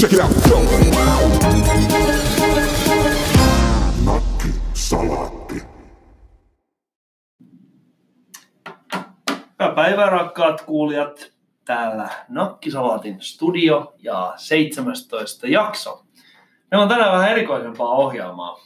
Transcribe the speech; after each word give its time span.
Check 0.00 0.12
it 0.12 0.20
out. 0.20 0.30
Go. 0.48 0.60
Nakki 4.04 4.48
salaatti. 4.74 5.62
Hyvää 9.58 9.74
päivää 9.74 10.10
rakkaat 10.10 10.60
kuulijat. 10.62 11.32
Täällä 11.64 12.08
Nakkisalaatin 12.28 13.20
studio 13.20 13.94
ja 13.98 14.32
17 14.36 15.46
jakso. 15.46 16.04
Meillä 16.70 16.82
on 16.82 16.88
tänään 16.88 17.12
vähän 17.12 17.30
erikoisempaa 17.30 17.90
ohjelmaa. 17.90 18.60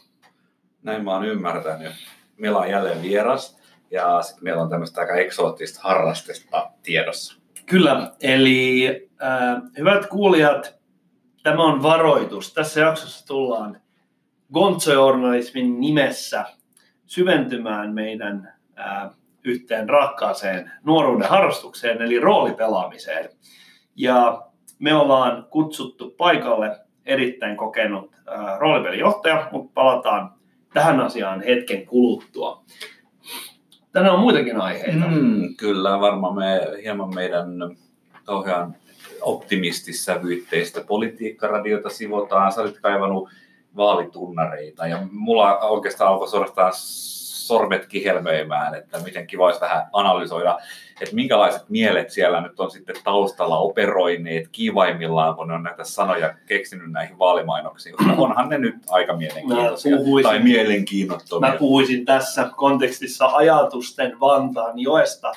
Näin 0.83 1.03
mä 1.03 1.13
oon 1.13 1.25
ymmärtänyt. 1.25 1.93
Meillä 2.37 2.59
on 2.59 2.69
jälleen 2.69 3.01
vieras 3.01 3.57
ja 3.91 4.21
sit 4.21 4.41
meillä 4.41 4.61
on 4.61 4.69
tämmöistä 4.69 5.01
aika 5.01 5.15
eksoottista 5.15 5.79
harrastesta 5.83 6.71
tiedossa. 6.83 7.35
Kyllä, 7.65 8.11
eli 8.21 8.87
äh, 9.23 9.61
hyvät 9.77 10.05
kuulijat, 10.05 10.75
tämä 11.45 11.63
on 11.63 11.83
varoitus. 11.83 12.53
Tässä 12.53 12.79
jaksossa 12.79 13.27
tullaan 13.27 13.81
gonzo-journalismin 14.53 15.79
nimessä 15.79 16.45
syventymään 17.05 17.93
meidän 17.93 18.53
äh, 18.79 19.09
yhteen 19.43 19.89
rakkaaseen 19.89 20.71
nuoruuden 20.83 21.29
harrastukseen, 21.29 22.01
eli 22.01 22.19
roolipelaamiseen. 22.19 23.29
Ja 23.95 24.41
me 24.79 24.95
ollaan 24.95 25.47
kutsuttu 25.49 26.09
paikalle 26.17 26.79
erittäin 27.05 27.57
kokenut 27.57 28.11
äh, 28.13 28.59
roolipelijohtaja, 28.59 29.49
mutta 29.51 29.71
palataan 29.73 30.31
tähän 30.73 30.99
asiaan 30.99 31.41
hetken 31.41 31.85
kuluttua. 31.85 32.63
Tänään 33.91 34.13
on 34.13 34.19
muitakin 34.19 34.61
aiheita. 34.61 35.05
Mm, 35.07 35.55
kyllä, 35.57 35.99
varmaan 35.99 36.35
me 36.35 36.61
hieman 36.83 37.15
meidän 37.15 37.47
kauhean 38.23 38.75
optimistissävyytteistä 39.21 40.81
politiikkaradiota 40.81 41.89
sivotaan. 41.89 42.51
Sä 42.51 42.61
olit 42.61 42.79
kaivannut 42.79 43.29
vaalitunnareita 43.75 44.87
ja 44.87 44.99
mulla 45.11 45.59
oikeastaan 45.59 46.11
alkoi 46.11 46.27
suorastaan 46.27 46.71
sormet 47.45 47.85
kihelmöimään, 47.85 48.75
että 48.75 48.99
miten 48.99 49.27
kiva 49.27 49.45
olisi 49.45 49.61
vähän 49.61 49.87
analysoida, 49.93 50.59
että 51.01 51.15
minkälaiset 51.15 51.69
mielet 51.69 52.09
siellä 52.09 52.41
nyt 52.41 52.59
on 52.59 52.71
sitten 52.71 52.95
taustalla 53.03 53.57
operoineet 53.57 54.47
kivaimmillaan, 54.51 55.35
kun 55.35 55.47
ne 55.47 55.53
on 55.53 55.63
näitä 55.63 55.83
sanoja 55.83 56.33
keksinyt 56.45 56.91
näihin 56.91 57.19
vaalimainoksiin, 57.19 57.95
koska 57.95 58.13
onhan 58.17 58.49
ne 58.49 58.57
nyt 58.57 58.75
aika 58.89 59.15
mielenkiintoisia 59.15 59.97
puhuisin- 59.97 60.29
tai 60.29 60.39
mielenkiinnottomia. 60.39 61.51
Mä 61.51 61.57
puhuisin 61.57 62.05
tässä 62.05 62.49
kontekstissa 62.55 63.25
ajatusten 63.25 64.19
Vantaan 64.19 64.79
joesta. 64.79 65.31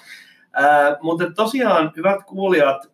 Ää, 0.53 0.97
mutta 1.01 1.25
tosiaan, 1.37 1.93
hyvät 1.97 2.25
kuulijat, 2.27 2.91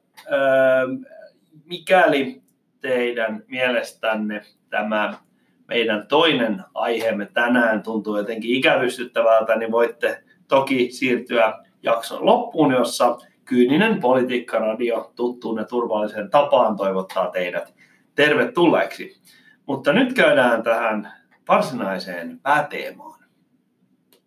mikäli 1.65 2.43
teidän 2.81 3.43
mielestänne 3.47 4.43
tämä 4.71 5.15
meidän 5.69 6.07
toinen 6.07 6.63
aiheemme 6.75 7.27
tänään 7.35 7.83
tuntuu 7.83 8.17
jotenkin 8.17 8.57
ikävystyttävältä, 8.57 9.57
niin 9.57 9.73
voitte 9.73 10.23
toki 10.49 10.91
siirtyä 10.91 11.65
jakson 11.83 12.27
loppuun, 12.27 12.73
jossa 12.73 13.19
kyyninen 13.45 14.01
politiikkaradio 14.01 15.13
tuttuun 15.17 15.59
ja 15.59 15.65
turvalliseen 15.65 16.31
tapaan 16.31 16.77
toivottaa 16.77 17.31
teidät 17.31 17.75
tervetulleeksi. 18.15 19.17
Mutta 19.67 19.93
nyt 19.93 20.13
käydään 20.13 20.63
tähän 20.63 21.13
varsinaiseen 21.49 22.41
pääteemaan. 22.41 23.25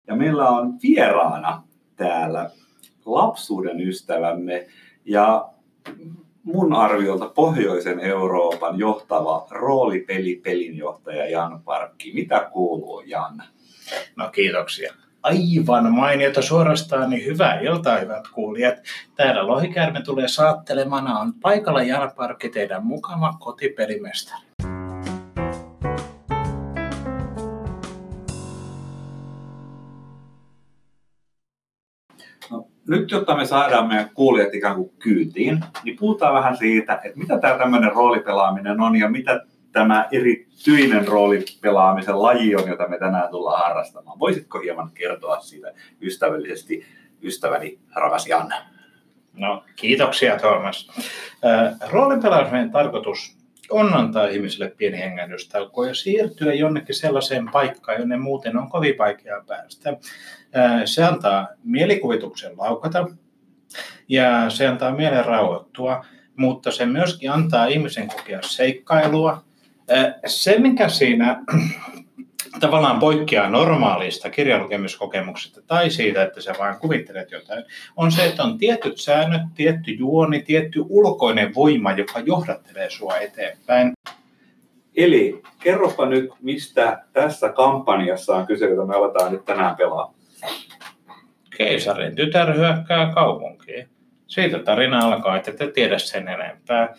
Ja 0.08 0.16
meillä 0.16 0.50
on 0.50 0.74
vieraana 0.84 1.64
täällä 1.96 2.50
lapsuuden 3.06 3.82
ystävämme 3.82 4.68
ja 5.06 5.50
mun 6.44 6.74
arviolta 6.74 7.30
Pohjoisen 7.36 8.00
Euroopan 8.00 8.80
johtava 8.80 9.48
roolipelipelinjohtaja 9.52 11.30
Jan 11.30 11.62
Parkki. 11.64 12.14
Mitä 12.14 12.50
kuuluu, 12.54 13.00
Jan? 13.00 13.44
No 14.16 14.30
kiitoksia. 14.30 14.94
Aivan 15.24 15.94
mainiota 15.94 16.42
suorastaan, 16.42 17.10
niin 17.10 17.26
hyvää 17.26 17.60
iltaa 17.60 17.98
hyvät 17.98 18.28
kuulijat. 18.34 18.76
Täällä 19.16 19.48
Lohikäärme 19.48 20.02
tulee 20.02 20.28
saattelemana 20.28 21.20
on 21.20 21.34
paikalla 21.34 21.84
Jan 21.84 22.12
Parkki, 22.16 22.50
teidän 22.50 22.86
mukava 22.86 23.34
kotipelimestari. 23.40 24.47
Nyt 32.88 33.12
jotta 33.12 33.38
me 33.38 33.46
saadaan 33.46 33.88
meidän 33.88 34.10
kuulijat 34.14 34.54
ikään 34.54 34.76
kuin 34.76 34.92
kyytiin, 35.00 35.60
niin 35.84 35.98
puhutaan 36.00 36.34
vähän 36.34 36.58
siitä, 36.58 36.94
että 37.04 37.20
mitä 37.20 37.40
tämä 37.40 37.58
tämmöinen 37.58 37.92
roolipelaaminen 37.92 38.82
on 38.82 38.96
ja 38.96 39.10
mitä 39.10 39.42
tämä 39.72 40.08
erityinen 40.12 41.08
roolipelaamisen 41.08 42.22
laji 42.22 42.56
on, 42.56 42.68
jota 42.70 42.88
me 42.88 42.98
tänään 42.98 43.30
tullaan 43.30 43.64
harrastamaan. 43.64 44.20
Voisitko 44.20 44.60
hieman 44.60 44.92
kertoa 44.94 45.40
siitä 45.40 45.74
ystävällisesti, 46.02 46.86
ystäväni 47.24 47.80
rakas 47.96 48.28
Janne? 48.28 48.56
No 49.34 49.64
kiitoksia 49.76 50.40
Tuomas. 50.40 50.92
Roolipelaamisen 51.92 52.72
tarkoitus 52.72 53.37
on 53.70 53.94
antaa 53.94 54.28
ihmisille 54.28 54.74
pieni 54.78 54.98
hengähdystauko 54.98 55.86
ja 55.86 55.96
siirtyä 55.96 56.54
jonnekin 56.54 56.96
sellaiseen 56.96 57.50
paikkaan, 57.52 58.00
jonne 58.00 58.18
muuten 58.18 58.58
on 58.58 58.70
kovin 58.70 58.98
vaikea 58.98 59.44
päästä. 59.48 59.98
Se 60.86 61.04
antaa 61.04 61.48
mielikuvituksen 61.64 62.58
laukata 62.58 63.08
ja 64.10 64.50
se 64.50 64.68
antaa 64.68 64.96
mielen 64.96 65.26
rauhoittua, 65.26 66.06
mutta 66.36 66.72
se 66.72 66.86
myöskin 66.86 67.32
antaa 67.32 67.66
ihmisen 67.66 68.08
kokea 68.08 68.40
seikkailua. 68.42 69.44
Se, 70.26 70.60
mikä 70.60 70.90
siinä 70.90 71.44
tavallaan 72.60 73.00
poikkeaa 73.00 73.50
normaalista 73.50 74.30
kirjanlukemiskokemuksesta 74.30 75.62
tai 75.62 75.90
siitä, 75.90 76.24
että 76.24 76.42
sä 76.42 76.56
vain 76.60 76.80
kuvittelet 76.80 77.32
jotain, 77.32 77.64
on 77.96 78.12
se, 78.12 78.26
että 78.26 78.44
on 78.44 78.58
tietyt 78.58 78.98
säännöt, 78.98 79.42
tietty 79.56 79.92
juoni, 79.92 80.42
tietty 80.42 80.84
ulkoinen 80.90 81.56
voima, 81.56 81.92
joka 81.92 82.20
johdattelee 82.20 82.90
sua 82.90 83.18
eteenpäin. 83.18 83.94
Eli 84.96 85.42
kerropa 85.60 86.06
nyt, 86.06 86.30
mistä 86.42 87.04
tässä 87.14 87.50
kampanjassa 87.50 88.36
on 88.36 88.48
kyse, 88.48 88.70
jota 88.70 88.86
me 88.86 88.96
aletaan 88.96 89.32
nyt 89.32 89.46
tänään 89.46 89.76
pelaa. 89.76 90.14
Keisarin 91.58 92.16
tytär 92.16 92.54
hyökkää 92.54 93.14
kaupunkiin. 93.14 93.90
Siitä 94.28 94.60
tarina 94.60 95.00
alkaa, 95.00 95.38
että 95.38 95.52
te 95.52 95.72
tiedä 95.72 96.00
sen 96.00 96.28
enempää. 96.28 96.96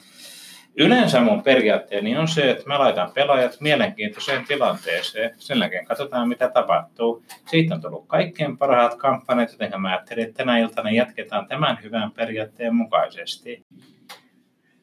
Yleensä 0.80 1.20
mun 1.20 1.42
periaatteeni 1.42 2.18
on 2.18 2.28
se, 2.28 2.50
että 2.50 2.64
mä 2.66 2.78
laitan 2.78 3.10
pelaajat 3.14 3.56
mielenkiintoiseen 3.60 4.44
tilanteeseen. 4.48 5.30
Sen 5.36 5.58
jälkeen 5.58 5.84
katsotaan, 5.84 6.28
mitä 6.28 6.50
tapahtuu. 6.50 7.22
Siitä 7.46 7.74
on 7.74 7.80
tullut 7.80 8.06
kaikkein 8.06 8.58
parhaat 8.58 8.94
kampanjat, 8.94 9.52
joten 9.52 9.80
mä 9.80 9.88
ajattelin, 9.88 10.24
että 10.24 10.36
tänä 10.36 10.58
iltana 10.58 10.90
jatketaan 10.90 11.46
tämän 11.48 11.78
hyvän 11.82 12.12
periaatteen 12.12 12.74
mukaisesti. 12.74 13.66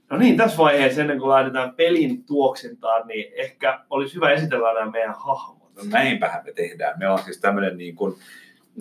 No 0.10 0.18
niin, 0.18 0.38
tässä 0.38 0.58
vaiheessa 0.58 1.02
ennen 1.02 1.20
kuin 1.20 1.30
lähdetään 1.30 1.76
pelin 1.76 2.24
tuoksintaan, 2.24 3.08
niin 3.08 3.34
ehkä 3.36 3.80
olisi 3.90 4.16
hyvä 4.16 4.32
esitellä 4.32 4.74
nämä 4.74 4.92
meidän 4.92 5.16
hahmot. 5.18 5.76
No 5.76 5.84
näinpähän 5.92 6.46
me 6.46 6.52
tehdään. 6.54 7.00
Meillä 7.00 7.14
on 7.14 7.24
siis 7.24 7.40
tämmöinen 7.40 7.78
niin 7.78 7.96
kuin, 7.96 8.16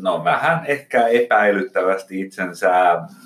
no 0.03 0.25
vähän 0.25 0.67
ehkä 0.67 1.07
epäilyttävästi 1.07 2.21
itsensä 2.21 2.73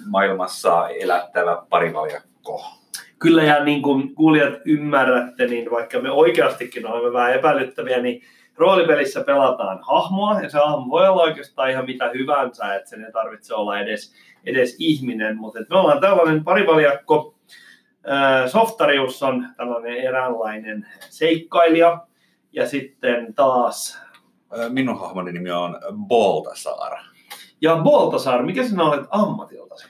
maailmassa 0.06 0.88
elättävä 0.88 1.62
parivaljakko. 1.68 2.77
Kyllä 3.18 3.42
ja 3.42 3.64
niin 3.64 3.82
kuin 3.82 4.14
kuulijat 4.14 4.54
ymmärrätte, 4.64 5.46
niin 5.46 5.70
vaikka 5.70 6.00
me 6.00 6.10
oikeastikin 6.10 6.86
olemme 6.86 7.12
vähän 7.12 7.34
epäilyttäviä, 7.34 8.02
niin 8.02 8.22
roolipelissä 8.56 9.24
pelataan 9.24 9.78
hahmoa 9.82 10.40
ja 10.40 10.50
se 10.50 10.58
hahmo 10.58 10.90
voi 10.90 11.08
olla 11.08 11.22
oikeastaan 11.22 11.70
ihan 11.70 11.84
mitä 11.84 12.10
hyvänsä, 12.14 12.74
että 12.74 12.90
sen 12.90 13.04
ei 13.04 13.12
tarvitse 13.12 13.54
olla 13.54 13.78
edes, 13.80 14.14
edes 14.46 14.76
ihminen, 14.78 15.36
mutta 15.36 15.58
me 15.70 15.76
ollaan 15.78 16.00
tällainen 16.00 16.44
parivaljakko. 16.44 17.34
Ää, 18.06 18.48
Softarius 18.48 19.22
on 19.22 19.46
tällainen 19.56 19.96
eräänlainen 19.96 20.86
seikkailija 21.00 22.06
ja 22.52 22.68
sitten 22.68 23.34
taas 23.34 24.02
Ö, 24.58 24.68
Minun 24.68 25.00
hahmoni 25.00 25.32
nimi 25.32 25.50
on 25.50 25.80
Baltasar. 26.08 26.92
ja 27.60 27.76
Baltasar, 27.76 28.42
mikä 28.42 28.64
sinä 28.64 28.84
olet 28.84 29.06
ammatiltasi? 29.10 29.88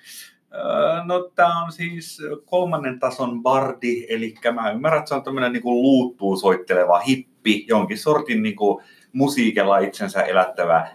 No 1.04 1.30
tämä 1.34 1.64
on 1.64 1.72
siis 1.72 2.22
kolmannen 2.44 2.98
tason 2.98 3.42
bardi, 3.42 4.06
eli 4.08 4.34
mä 4.54 4.70
ymmärrän, 4.70 4.98
että 4.98 5.08
se 5.08 5.14
on 5.14 5.22
tämmöinen 5.22 5.52
niinku 5.52 5.82
luuttuun 5.82 6.38
soitteleva 6.38 6.98
hippi, 6.98 7.64
jonkin 7.68 7.98
sortin 7.98 8.42
niinku 8.42 8.82
musiikilla 9.12 9.78
itsensä 9.78 10.22
elättävä 10.22 10.88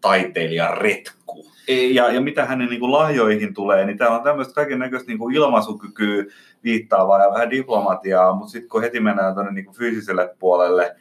taiteilija 0.00 0.74
retku. 0.74 1.46
E- 1.68 1.86
Ja, 1.86 2.12
ja 2.12 2.20
mitä 2.20 2.44
hänen 2.44 2.68
niinku 2.68 2.92
lahjoihin 2.92 3.54
tulee, 3.54 3.84
niin 3.84 3.98
täällä 3.98 4.16
on 4.16 4.22
tämmöistä 4.22 4.54
kaiken 4.54 4.78
näköistä 4.78 5.08
niinku 5.08 5.28
ilmaisukykyä 5.28 6.24
viittaavaa 6.64 7.22
ja 7.22 7.30
vähän 7.32 7.50
diplomatiaa, 7.50 8.34
mutta 8.36 8.50
sitten 8.52 8.68
kun 8.68 8.82
heti 8.82 9.00
mennään 9.00 9.34
tuonne 9.34 9.52
niinku 9.52 9.72
fyysiselle 9.72 10.34
puolelle, 10.38 10.96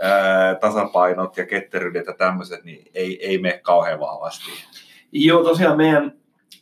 ää, 0.00 0.54
tasapainot 0.54 1.36
ja 1.36 1.46
ketteryydet 1.46 2.06
ja 2.06 2.14
tämmöiset, 2.14 2.64
niin 2.64 2.90
ei, 2.94 3.26
ei 3.26 3.38
mene 3.38 3.58
kauhean 3.58 4.00
vahvasti. 4.00 4.50
Joo, 5.12 5.44
tosiaan 5.44 5.76
meidän 5.76 6.12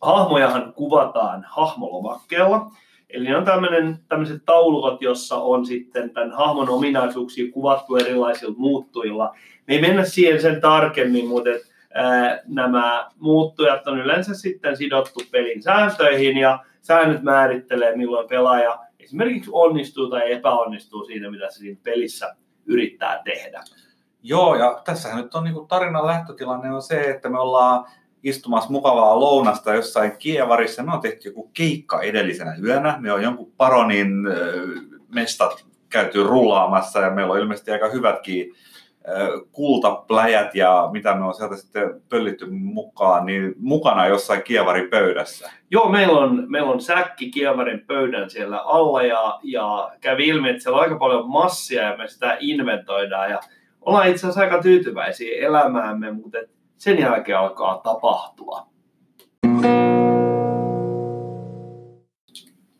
hahmojahan 0.06 0.72
kuvataan 0.72 1.46
hahmolomakkeella. 1.48 2.70
Eli 3.10 3.28
ne 3.28 3.36
on 3.36 3.44
tämmönen, 3.44 3.98
tämmöiset 4.08 4.42
taulukot, 4.46 5.02
jossa 5.02 5.36
on 5.36 5.66
sitten 5.66 6.10
tämän 6.10 6.32
hahmon 6.32 6.68
ominaisuuksia 6.68 7.52
kuvattu 7.52 7.96
erilaisilla 7.96 8.54
muuttujilla. 8.58 9.34
Me 9.66 9.74
ei 9.74 9.80
mennä 9.80 10.04
siihen 10.04 10.40
sen 10.40 10.60
tarkemmin, 10.60 11.28
mutta 11.28 11.50
et, 11.50 11.62
ää, 11.94 12.40
nämä 12.46 13.10
muuttujat 13.18 13.86
on 13.86 13.98
yleensä 13.98 14.34
sitten 14.34 14.76
sidottu 14.76 15.20
pelin 15.30 15.62
sääntöihin 15.62 16.36
ja 16.36 16.58
säännöt 16.82 17.22
määrittelee, 17.22 17.96
milloin 17.96 18.28
pelaaja 18.28 18.78
esimerkiksi 19.00 19.50
onnistuu 19.52 20.10
tai 20.10 20.32
epäonnistuu 20.32 21.04
siinä, 21.04 21.30
mitä 21.30 21.50
se 21.50 21.58
siinä 21.58 21.80
pelissä 21.82 22.36
yrittää 22.66 23.22
tehdä. 23.24 23.62
Joo, 24.22 24.54
ja 24.54 24.80
tässähän 24.84 25.22
nyt 25.22 25.34
on 25.34 25.44
niin 25.44 25.68
tarinan 25.68 26.06
lähtötilanne 26.06 26.74
on 26.74 26.82
se, 26.82 27.00
että 27.00 27.28
me 27.28 27.38
ollaan 27.38 27.84
istumassa 28.22 28.70
mukavaa 28.70 29.20
lounasta 29.20 29.74
jossain 29.74 30.12
Kievarissa. 30.18 30.82
Me 30.82 30.92
on 30.92 31.00
tehty 31.00 31.28
joku 31.28 31.50
keikka 31.54 32.00
edellisenä 32.00 32.56
yönä. 32.62 32.96
Me 33.00 33.12
on 33.12 33.22
jonkun 33.22 33.52
paronin 33.56 34.08
mestat 35.14 35.66
käyty 35.88 36.22
rullaamassa 36.22 37.00
ja 37.00 37.10
meillä 37.10 37.32
on 37.32 37.38
ilmeisesti 37.38 37.70
aika 37.70 37.88
hyvätkin 37.88 38.54
kultapläjät 39.52 40.54
ja 40.54 40.88
mitä 40.92 41.14
me 41.14 41.24
on 41.24 41.34
sieltä 41.34 41.56
sitten 41.56 42.02
pöllitty 42.08 42.46
mukaan, 42.50 43.26
niin 43.26 43.54
mukana 43.58 44.06
jossain 44.06 44.42
Kievarin 44.42 44.90
pöydässä. 44.90 45.50
Joo, 45.70 45.88
meillä 45.88 46.18
on, 46.18 46.44
meillä 46.48 46.70
on 46.70 46.80
säkki 46.80 47.30
Kievarin 47.30 47.86
pöydän 47.86 48.30
siellä 48.30 48.58
alla 48.58 49.02
ja, 49.02 49.38
ja 49.42 49.90
kävi 50.00 50.28
ilmi, 50.28 50.50
että 50.50 50.62
siellä 50.62 50.76
on 50.76 50.82
aika 50.82 50.98
paljon 50.98 51.30
massia 51.30 51.82
ja 51.82 51.96
me 51.96 52.08
sitä 52.08 52.36
inventoidaan 52.40 53.30
ja 53.30 53.40
ollaan 53.80 54.08
itse 54.08 54.20
asiassa 54.20 54.40
aika 54.40 54.62
tyytyväisiä 54.62 55.46
elämäämme, 55.46 56.12
mutta 56.12 56.38
et 56.38 56.50
sen 56.78 56.98
jälkeen 56.98 57.38
alkaa 57.38 57.78
tapahtua. 57.78 58.66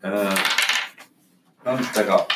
Öö, 0.05 0.31
on 1.67 1.79
nyt 1.79 1.97
aika, 1.97 2.27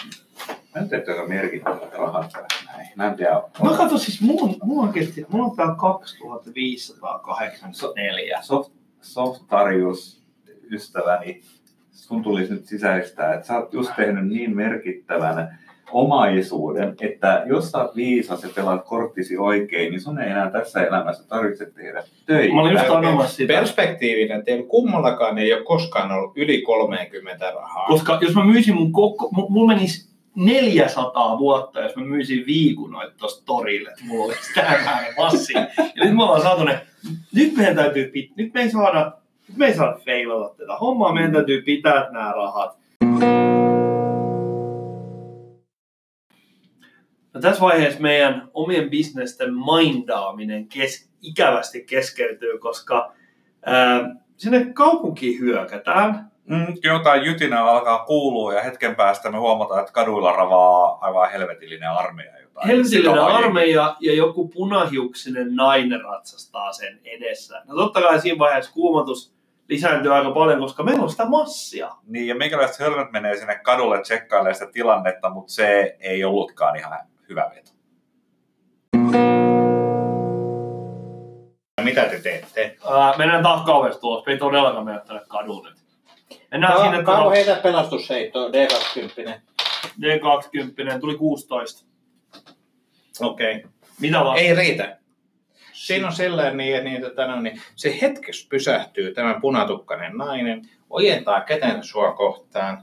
mä 0.49 0.55
en 0.81 0.89
tiedä, 0.89 1.05
aika 1.09 1.27
merkittävät 1.29 1.93
rahat 1.93 2.33
näin. 2.67 2.89
Mä 2.97 3.07
en 3.07 3.17
tiedä. 3.17 3.43
Mä 3.63 3.77
katson 3.77 4.01
siis, 4.01 4.21
mulla 4.21 4.83
on, 4.83 4.93
kesti, 4.93 5.27
mulla 5.29 5.47
on 5.47 5.57
täällä 5.57 5.75
2584. 5.75 8.43
Soft, 8.43 8.73
soft 9.01 9.43
tarjous 9.49 10.23
ystäväni, 10.71 11.43
sun 11.91 12.23
tulisi 12.23 12.53
nyt 12.53 12.67
sisäistää, 12.67 13.35
että 13.35 13.47
sä 13.47 13.59
oot 13.59 13.73
just 13.73 13.93
tehnyt 13.97 14.29
niin 14.29 14.57
merkittävän 14.57 15.59
omaisuuden, 15.93 16.95
että 17.01 17.43
jos 17.47 17.71
sä 17.71 17.79
oot 17.79 17.97
viisas 17.97 18.43
ja 18.43 18.49
pelaat 18.55 18.85
korttisi 18.85 19.39
oikein, 19.39 19.91
niin 19.91 20.01
sun 20.01 20.19
ei 20.21 20.31
enää 20.31 20.51
tässä 20.51 20.87
elämässä 20.87 21.29
tarvitse 21.29 21.71
tehdä 21.71 22.03
töitä. 22.27 22.55
Mä 22.55 22.61
olin 22.61 22.73
just 22.73 22.87
sanomassa 22.87 23.37
sitä. 23.37 23.53
Perspektiivinen, 23.53 24.45
teillä 24.45 24.67
kummallakaan 24.67 25.39
ei 25.39 25.53
ole 25.53 25.63
koskaan 25.63 26.13
ollut 26.13 26.33
yli 26.37 26.63
30 26.63 27.51
rahaa. 27.51 27.87
Koska 27.87 28.19
jos 28.21 28.35
mä 28.35 28.45
myisin 28.45 28.75
mun 28.75 28.93
koko, 28.93 29.31
mu- 29.37 29.51
mulla 29.51 29.75
menisi 29.75 30.11
400 30.35 31.39
vuotta, 31.39 31.81
jos 31.81 31.97
mä 31.97 32.05
myisin 32.05 32.47
viikunoita 32.47 33.15
tosta 33.19 33.45
torille, 33.47 33.91
että 33.91 34.05
mulla 34.05 34.25
olisi 34.25 34.55
tämä 34.55 35.05
massi. 35.17 35.53
Ja 35.97 36.05
nyt 36.05 36.17
me 36.17 36.23
ollaan 36.23 36.43
saatu 36.43 36.65
ne, 36.65 36.81
nyt 37.35 37.57
meidän 37.57 37.77
täytyy, 37.77 38.13
pit- 38.17 38.33
nyt 38.37 38.55
me 38.55 38.63
ei 38.63 38.71
saada, 38.71 39.13
nyt 39.49 39.57
me 39.57 39.67
ei 39.67 39.75
saada 39.75 39.99
feilata 40.05 40.55
tätä 40.55 40.77
hommaa, 40.77 41.13
meidän 41.13 41.33
täytyy 41.33 41.63
pitää 41.63 42.09
nämä 42.11 42.33
rahat. 42.37 42.80
No 47.35 47.41
tässä 47.41 47.61
vaiheessa 47.61 48.01
meidän 48.01 48.49
omien 48.55 48.91
bisnesten 48.91 49.51
mindaaminen 49.55 50.69
kes- 50.69 51.11
ikävästi 51.23 51.85
keskeytyy, 51.85 52.59
koska 52.59 53.13
ää, 53.67 54.15
sinne 54.37 54.67
kaupunkiin 54.75 55.41
hyökätään. 55.41 56.31
Mm, 56.45 56.67
jotain 56.83 57.25
jytinää 57.25 57.65
alkaa 57.65 58.05
kuulua 58.05 58.55
ja 58.55 58.63
hetken 58.63 58.97
päästä 58.97 59.31
me 59.31 59.39
huomataan, 59.39 59.81
että 59.81 59.93
kaduilla 59.93 60.33
ravaa 60.33 60.99
aivan 61.01 61.31
helvetillinen 61.31 61.91
armeija. 61.91 62.41
Jotain 62.41 62.67
Helvetillinen 62.67 63.21
armeija 63.21 63.97
ja 64.01 64.15
joku 64.15 64.49
punahiuksinen 64.49 65.57
nainen 65.57 66.01
ratsastaa 66.01 66.73
sen 66.73 67.01
edessä. 67.05 67.63
No 67.67 67.75
totta 67.75 68.01
kai 68.01 68.21
siinä 68.21 68.39
vaiheessa 68.39 68.73
kuumotus 68.73 69.35
lisääntyy 69.69 70.15
aika 70.15 70.31
paljon, 70.31 70.61
koska 70.61 70.83
meillä 70.83 71.03
on 71.03 71.11
sitä 71.11 71.25
massia. 71.25 71.91
Niin, 72.07 72.27
ja 72.27 72.35
minkälaiset 72.35 72.79
hölmöt 72.81 73.13
menee 73.13 73.37
sinne 73.37 73.61
kadulle 73.63 74.03
tsekkailemaan 74.03 74.55
sitä 74.55 74.73
tilannetta, 74.73 75.31
mutta 75.31 75.53
se 75.53 75.97
ei 76.01 76.25
ollutkaan 76.25 76.77
ihan 76.77 76.99
hyvä 77.31 77.51
veto. 77.55 77.71
Mitä 81.85 82.05
te 82.05 82.21
teette? 82.21 82.77
Ää, 82.91 83.15
mennään 83.19 83.43
taas 83.43 83.67
kauheasti 83.67 84.01
tulos, 84.01 84.25
ei 84.29 84.39
todellakaan 84.39 84.85
mennä 84.85 85.01
tänne 85.01 85.23
kadulle. 85.29 85.71
Mennään 86.51 86.81
sinne 86.83 86.97
Ka- 86.97 87.03
Kauan 87.03 87.21
tuohon 87.21 87.33
heitä 87.33 87.61
pelastusheittoa, 87.63 88.49
D20. 88.49 89.41
D20, 90.01 91.01
tuli 91.01 91.17
16. 91.17 91.87
Okei. 93.21 93.57
Okay. 93.57 93.71
Mitä 94.01 94.25
vaan? 94.25 94.39
Ei 94.39 94.55
riitä. 94.55 94.99
Siinä 95.73 96.07
on 96.07 96.13
sellainen, 96.13 96.57
niin, 96.57 96.85
niin, 96.85 97.03
tota, 97.03 97.27
no, 97.27 97.41
niin 97.41 97.61
se 97.77 97.99
hetkessä 98.03 98.47
pysähtyy 98.51 99.15
tämä 99.15 99.39
punatukkainen 99.41 100.17
nainen, 100.17 100.69
ojentaa 100.91 101.41
kätensä 101.41 101.83
sua 101.83 102.13
kohtaan. 102.13 102.83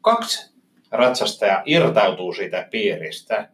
Kaksi 0.00 0.52
ratsastajaa 0.90 1.62
irtautuu 1.64 2.34
siitä 2.34 2.68
piiristä 2.70 3.48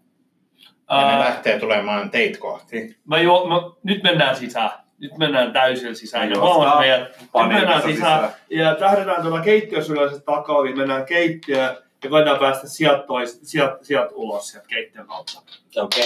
ja 0.91 1.11
ne 1.13 1.19
lähtee 1.19 1.59
tulemaan 1.59 2.11
teitä 2.11 2.39
kohti. 2.39 2.97
mä 3.05 3.19
jo, 3.19 3.45
mä, 3.49 3.55
nyt 3.83 4.03
mennään 4.03 4.37
sisään. 4.37 4.71
Nyt 4.99 5.19
mennään 5.19 5.53
täysin 5.53 5.97
sisään. 5.97 6.31
Ja 6.31 6.37
Joo, 6.37 6.55
huomaat 6.55 6.79
meidät. 6.79 7.21
Nyt 7.21 7.49
mennään 7.49 7.83
sisään. 7.83 8.21
sisään. 8.21 8.31
Ja 8.51 8.75
tähdetään 8.75 9.23
tuolla 9.23 9.41
keittiössä 9.41 9.93
yleensä 9.93 10.21
takaovi. 10.21 10.75
Mennään 10.75 11.07
keittiöön 11.07 11.77
ja 12.05 12.11
koetaan 12.11 12.39
päästä 12.39 12.69
sieltä, 12.69 13.07
tois, 13.07 13.41
sieltä, 13.43 13.79
sieltä 13.83 14.11
ulos 14.15 14.49
sieltä 14.49 14.69
keittiön 14.69 15.07
kautta. 15.07 15.43
Okei. 15.77 16.05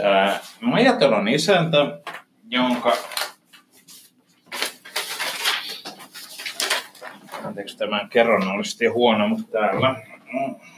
Okay. 0.00 0.38
Majatel 0.60 1.12
on 1.12 1.28
isäntä, 1.28 1.78
jonka... 2.48 2.96
Anteeksi, 7.44 7.78
tämä 7.78 8.08
kerronnallisesti 8.10 8.86
huono, 8.86 9.28
mutta 9.28 9.58
täällä... 9.58 9.94
Mm. 10.32 10.71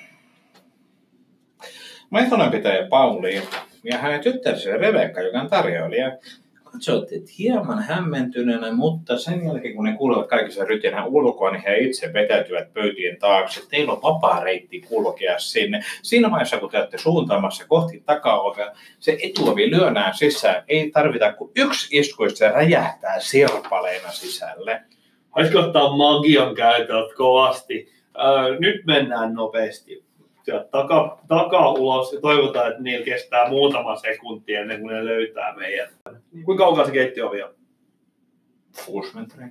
Maitolan 2.15 2.51
pitäjä 2.51 2.87
Pauli 2.87 3.43
ja 3.85 3.99
hänen 3.99 4.21
tyttärensä 4.21 4.77
Rebekka, 4.77 5.21
joka 5.21 5.41
on 5.41 5.51
tarjoilija, 5.51 6.19
katsoivat 6.65 7.09
hieman 7.39 7.83
hämmentyneenä, 7.83 8.73
mutta 8.73 9.19
sen 9.19 9.47
jälkeen 9.47 9.75
kun 9.75 9.85
ne 9.85 9.97
kuulevat 9.97 10.29
kaikissa 10.29 10.65
rytinä 10.65 11.05
ulkoa, 11.05 11.51
niin 11.51 11.63
he 11.63 11.79
itse 11.79 12.13
vetäytyvät 12.13 12.73
pöytien 12.73 13.19
taakse. 13.19 13.61
Teillä 13.71 13.93
on 13.93 14.03
vapaa 14.03 14.45
reitti 14.45 14.81
kulkea 14.81 15.39
sinne. 15.39 15.81
Siinä 16.03 16.31
vaiheessa, 16.31 16.59
kun 16.59 16.71
te 16.71 16.79
olette 16.79 16.99
suuntaamassa 16.99 17.65
kohti 17.69 18.03
takaovea, 18.07 18.73
se 18.99 19.19
etuovi 19.23 19.71
lyödään 19.71 20.15
sisään. 20.15 20.65
Ei 20.69 20.91
tarvita 20.91 21.33
kuin 21.33 21.51
yksi 21.57 21.99
isku, 21.99 22.25
ja 22.25 22.31
se 22.31 22.49
räjähtää 22.49 23.21
sirpaleina 23.21 24.11
sisälle. 24.11 24.83
Olisiko 25.37 25.59
ottaa 25.59 25.97
magian 25.97 26.55
käytöltä 26.55 27.15
kovasti? 27.15 27.93
Öö, 28.19 28.59
nyt 28.59 28.87
mennään 28.87 29.35
nopeasti. 29.35 30.04
Sieltä 30.45 30.69
takaa, 30.71 31.25
takaa 31.29 31.73
ulos 31.73 32.13
ja 32.13 32.21
toivotaan, 32.21 32.71
että 32.71 32.83
niillä 32.83 33.05
kestää 33.05 33.49
muutama 33.49 33.97
sekunti 33.97 34.55
ennen 34.55 34.81
kuin 34.81 34.95
ne 34.95 35.05
löytää 35.05 35.55
meidät. 35.57 35.91
Kuinka 36.45 36.65
kaukaa 36.65 36.87
se 36.87 36.93
keittiöovi 36.93 37.43
on? 37.43 37.55
Kuusi 38.87 39.17
metriä. 39.17 39.49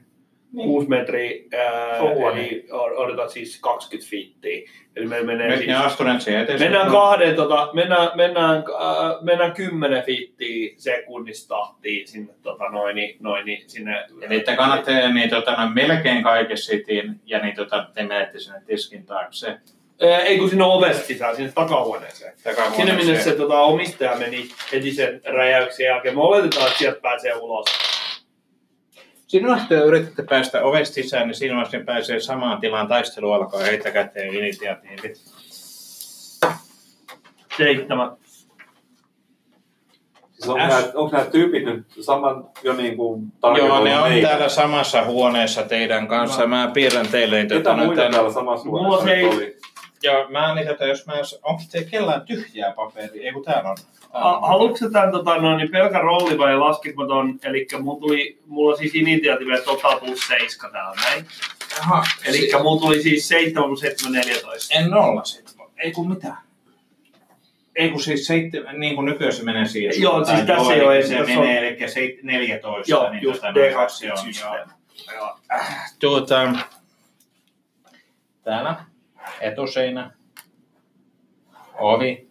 Niin. 0.54 0.68
6 0.68 0.90
metriä, 0.90 1.44
ää, 1.58 2.02
huone. 2.02 2.48
eli 2.48 2.68
odotat 2.72 3.30
siis 3.30 3.60
20 3.62 4.10
fiittiä. 4.10 4.72
Eli 4.96 5.06
meillä 5.06 5.26
menee 5.26 5.48
Nyt 5.48 5.60
siis... 5.60 6.24
siihen 6.24 6.44
eteen. 6.44 6.60
Mennään 6.60 6.92
kahden, 6.92 7.36
tota, 7.36 7.70
mennään, 7.74 8.10
mennään, 8.16 8.58
äh, 8.58 9.24
mennään 9.24 9.52
10 9.54 10.04
fiittiä 10.04 10.74
sekunnista 10.78 11.56
tahtiin 11.56 12.08
sinne, 12.08 12.34
tota, 12.42 12.70
noin, 12.70 12.98
noin, 13.20 13.46
sinne. 13.68 14.06
Eli 14.22 14.40
te 14.40 14.56
kannatte 14.56 15.14
niin, 15.14 15.30
tota, 15.30 15.70
melkein 15.74 16.24
kaikessa 16.24 16.72
sitiin 16.72 17.22
ja 17.26 17.40
niin, 17.40 17.56
tota, 17.56 17.88
te 17.94 18.04
menette 18.04 18.40
sinne 18.40 18.62
tiskin 18.66 19.06
taakse. 19.06 19.58
Ei 20.00 20.38
kun 20.38 20.50
sinne 20.50 20.64
on 20.64 20.72
ovesta 20.72 21.08
sisään, 21.08 21.36
sinne 21.36 21.52
takahuoneeseen. 21.52 22.34
Sinne 22.76 22.94
minne 22.94 23.22
se 23.22 23.36
tota, 23.36 23.60
omistaja 23.60 24.16
meni 24.16 24.50
heti 24.72 24.92
sen 24.92 25.22
räjäyksen 25.26 25.86
jälkeen. 25.86 26.16
Me 26.16 26.22
oletetaan, 26.22 26.68
että 26.68 26.78
sieltä 26.78 27.00
pääsee 27.02 27.36
ulos. 27.36 27.66
Siinä 29.28 29.48
vaiheessa 29.48 29.76
yritätte 29.76 30.24
päästä 30.30 30.64
ovesta 30.64 30.94
sisään, 30.94 31.28
niin 31.28 31.36
siinä 31.36 31.56
vaiheessa 31.56 31.86
pääsee 31.86 32.20
samaan 32.20 32.60
tilaan. 32.60 32.88
Taistelu 32.88 33.32
alkaa 33.32 33.60
heitä 33.60 33.92
käteen 33.92 34.34
initiatiivit. 34.36 35.22
Seitsemän. 37.58 38.12
Siis 40.32 40.50
onko, 40.50 40.58
nämä, 40.58 40.84
onko 40.94 41.18
nämä 41.18 41.30
tyypit 41.30 41.66
nyt 41.66 41.86
saman 42.02 42.50
jo 42.64 42.74
niin 42.74 42.98
kuin 42.98 43.24
Joo, 43.58 43.84
ne 43.84 44.00
on 44.00 44.10
meikä? 44.10 44.28
täällä 44.28 44.50
samassa 44.50 45.04
huoneessa 45.04 45.64
teidän 45.64 46.08
kanssa. 46.08 46.48
Mä 46.48 46.72
piirrän 46.74 47.08
teille 47.08 47.46
Ketä 47.46 47.74
muita 47.74 48.10
täällä 48.12 48.32
samassa 48.32 48.66
Mulla 48.66 48.88
huoneessa 48.88 49.10
hei- 49.16 49.26
oli? 49.26 49.63
Joo, 50.04 50.30
mä 50.30 50.56
niin, 50.56 50.68
että 50.68 50.86
jos 50.86 51.06
mä... 51.06 51.14
Onko 51.44 51.64
te 51.72 51.84
kellään 51.84 52.22
tyhjää 52.22 52.74
paperia? 52.74 53.24
Ei 53.24 53.32
kun 53.32 53.44
täällä 53.44 53.70
on. 53.70 53.78
On. 54.14 54.48
Haluatko 54.48 54.78
sä 54.78 54.90
tämän 54.92 55.12
tota, 55.12 55.38
no, 55.38 55.58
niin 55.58 55.72
pelkä 55.72 56.00
rolli 56.00 56.38
vai 56.38 56.58
laskis 56.58 56.96
mä 56.96 57.08
ton? 57.08 57.40
Eli 57.44 57.68
mulla, 57.80 58.00
tuli, 58.00 58.40
mulla 58.46 58.78
siis 58.78 58.96
initiatiivi 58.96 59.62
tota 59.66 59.88
plus 60.00 60.28
seiska 60.28 60.70
täällä 60.70 61.02
näin. 61.06 61.26
Aha, 61.80 62.04
Eli 62.26 62.50
mulla 62.64 62.82
tuli 62.82 63.02
siis 63.02 63.28
7 63.28 63.64
plus 63.64 63.80
7, 63.80 64.12
14. 64.14 64.76
En 64.76 64.90
nolla 64.90 65.24
sit. 65.24 65.56
Ei 65.78 65.92
kun 65.92 66.10
mitä? 66.10 66.36
Ei 67.76 67.90
kun 67.90 68.02
siis 68.02 68.28
seitsemän, 68.28 68.80
niin 68.80 68.96
kuin 68.96 69.06
nykyään 69.06 69.34
se 69.34 69.44
menee 69.44 69.66
siihen. 69.66 70.02
Joo, 70.02 70.14
suuntaan. 70.14 70.38
siis 70.38 70.48
tässä 70.48 70.74
ei 70.74 70.82
ole 70.82 70.98
eli 70.98 71.08
se 71.08 71.20
menee, 71.20 71.68
eli 71.68 71.90
seit- 71.90 72.24
14. 72.24 72.92
Joo, 72.92 73.10
niin 73.10 73.24
just 73.24 73.42
tota, 73.42 73.52
noin, 73.52 73.90
se 73.90 74.12
on, 74.12 74.18
D20-systeemi. 74.18 74.72
joo. 75.16 75.40
Tuota, 76.00 76.52
täällä 78.44 78.76
etuseinä, 79.42 80.12
ovi, 81.74 82.30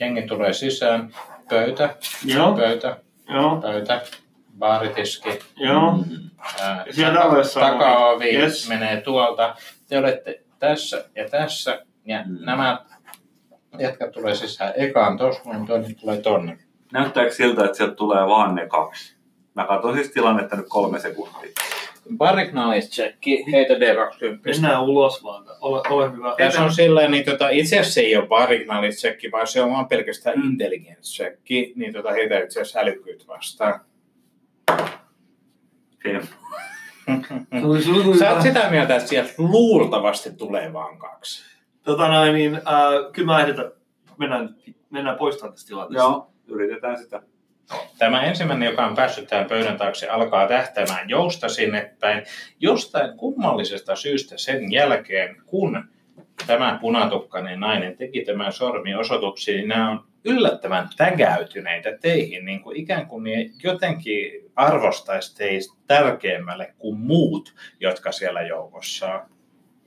jengi 0.00 0.22
tulee 0.22 0.52
sisään, 0.52 1.14
pöytä, 1.48 1.96
Joo, 2.24 2.56
pöytä, 2.56 2.96
joo, 3.34 3.60
pöytä, 3.60 4.02
baaritiski, 4.58 5.38
joo. 5.56 6.04
ää, 6.60 6.84
siellä 6.90 7.20
takaovi 7.60 8.14
ovi. 8.28 8.36
Yes. 8.36 8.68
menee 8.68 9.00
tuolta. 9.00 9.54
Te 9.88 9.98
olette 9.98 10.42
tässä 10.58 11.04
ja 11.14 11.28
tässä 11.28 11.84
ja 12.04 12.22
Mm. 12.26 12.36
nämä 12.44 12.84
jätkät 13.78 14.10
tulee 14.12 14.34
sisään 14.34 14.72
ekaan 14.76 15.18
tuossa, 15.18 15.50
niin 15.52 15.66
toinen 15.66 15.94
tulee 15.94 16.20
tonne. 16.20 16.58
Näyttääkö 16.92 17.30
siltä, 17.32 17.64
että 17.64 17.76
sieltä 17.76 17.94
tulee 17.94 18.26
vaan 18.26 18.54
ne 18.54 18.68
kaksi? 18.68 19.16
Mä 19.54 19.66
katson 19.66 19.94
siis 19.94 20.10
tilannetta 20.10 20.56
nyt 20.56 20.66
kolme 20.68 20.98
sekuntia. 20.98 21.50
Barrick 22.16 22.50
knowledge 22.50 22.86
checki, 22.86 23.44
heitä 23.52 23.74
D20. 23.74 24.40
Mennään 24.44 24.82
ulos 24.82 25.24
vaan. 25.24 25.44
Ole, 25.60 25.80
ole 25.90 26.12
hyvä. 26.12 26.34
Tässä 26.38 26.62
on 26.62 26.72
silleen, 26.72 27.10
niin 27.10 27.24
tota, 27.24 27.48
itse 27.48 27.78
asiassa 27.78 27.94
se 27.94 28.00
ei 28.00 28.16
ole 28.16 28.26
barrick 28.26 28.64
knowledge 28.64 28.94
checki, 28.94 29.30
vaan 29.32 29.46
se 29.46 29.62
on 29.62 29.70
vaan 29.70 29.88
pelkästään 29.88 30.44
intelligence 30.44 31.02
checki, 31.02 31.72
niin 31.76 31.92
tota, 31.92 32.12
heitä 32.12 32.38
itse 32.38 32.60
asiassa 32.60 32.80
älykkyyttä 32.80 33.24
vastaan. 33.26 33.80
Siinä. 36.02 36.20
Sä 38.18 38.30
oot 38.30 38.42
sitä 38.42 38.70
mieltä, 38.70 38.96
että 38.96 39.08
sieltä 39.08 39.32
luultavasti 39.38 40.30
tulee 40.30 40.72
vaan 40.72 40.98
kaksi. 40.98 41.44
Tota 41.82 42.08
noin, 42.08 42.34
niin, 42.34 42.54
äh, 42.54 43.12
kyllä 43.12 43.26
mä 43.26 43.40
ehditän, 43.40 43.72
mennään, 44.18 44.56
mennään 44.90 45.18
poistamaan 45.18 45.52
tästä 45.52 45.68
tilanteesta. 45.68 46.08
Joo, 46.08 46.30
yritetään 46.46 46.98
sitä. 46.98 47.22
Tämä 47.98 48.22
ensimmäinen, 48.22 48.66
joka 48.66 48.86
on 48.86 48.94
päässyt 48.94 49.26
tähän 49.26 49.46
pöydän 49.46 49.76
taakse, 49.76 50.08
alkaa 50.08 50.48
tähtämään 50.48 51.08
jousta 51.08 51.48
sinne 51.48 51.94
päin. 52.00 52.22
Jostain 52.60 53.16
kummallisesta 53.16 53.96
syystä 53.96 54.38
sen 54.38 54.72
jälkeen, 54.72 55.36
kun 55.46 55.84
tämä 56.46 56.78
punatukkainen 56.80 57.60
nainen 57.60 57.96
teki 57.96 58.24
tämän 58.24 58.52
sormiosoituksen, 58.52 59.54
niin 59.54 59.68
nämä 59.68 59.90
on 59.90 60.04
yllättävän 60.24 60.88
tägäytyneitä 60.96 61.98
teihin, 62.00 62.44
niin 62.44 62.60
kuin 62.60 62.76
ikään 62.76 63.06
kuin 63.06 63.24
ne 63.24 63.50
jotenkin 63.62 64.32
arvostaisi 64.56 65.36
teistä 65.36 65.74
tärkeämmälle 65.86 66.74
kuin 66.78 66.98
muut, 66.98 67.54
jotka 67.80 68.12
siellä 68.12 68.42
joukossa 68.42 69.14
on. 69.14 69.20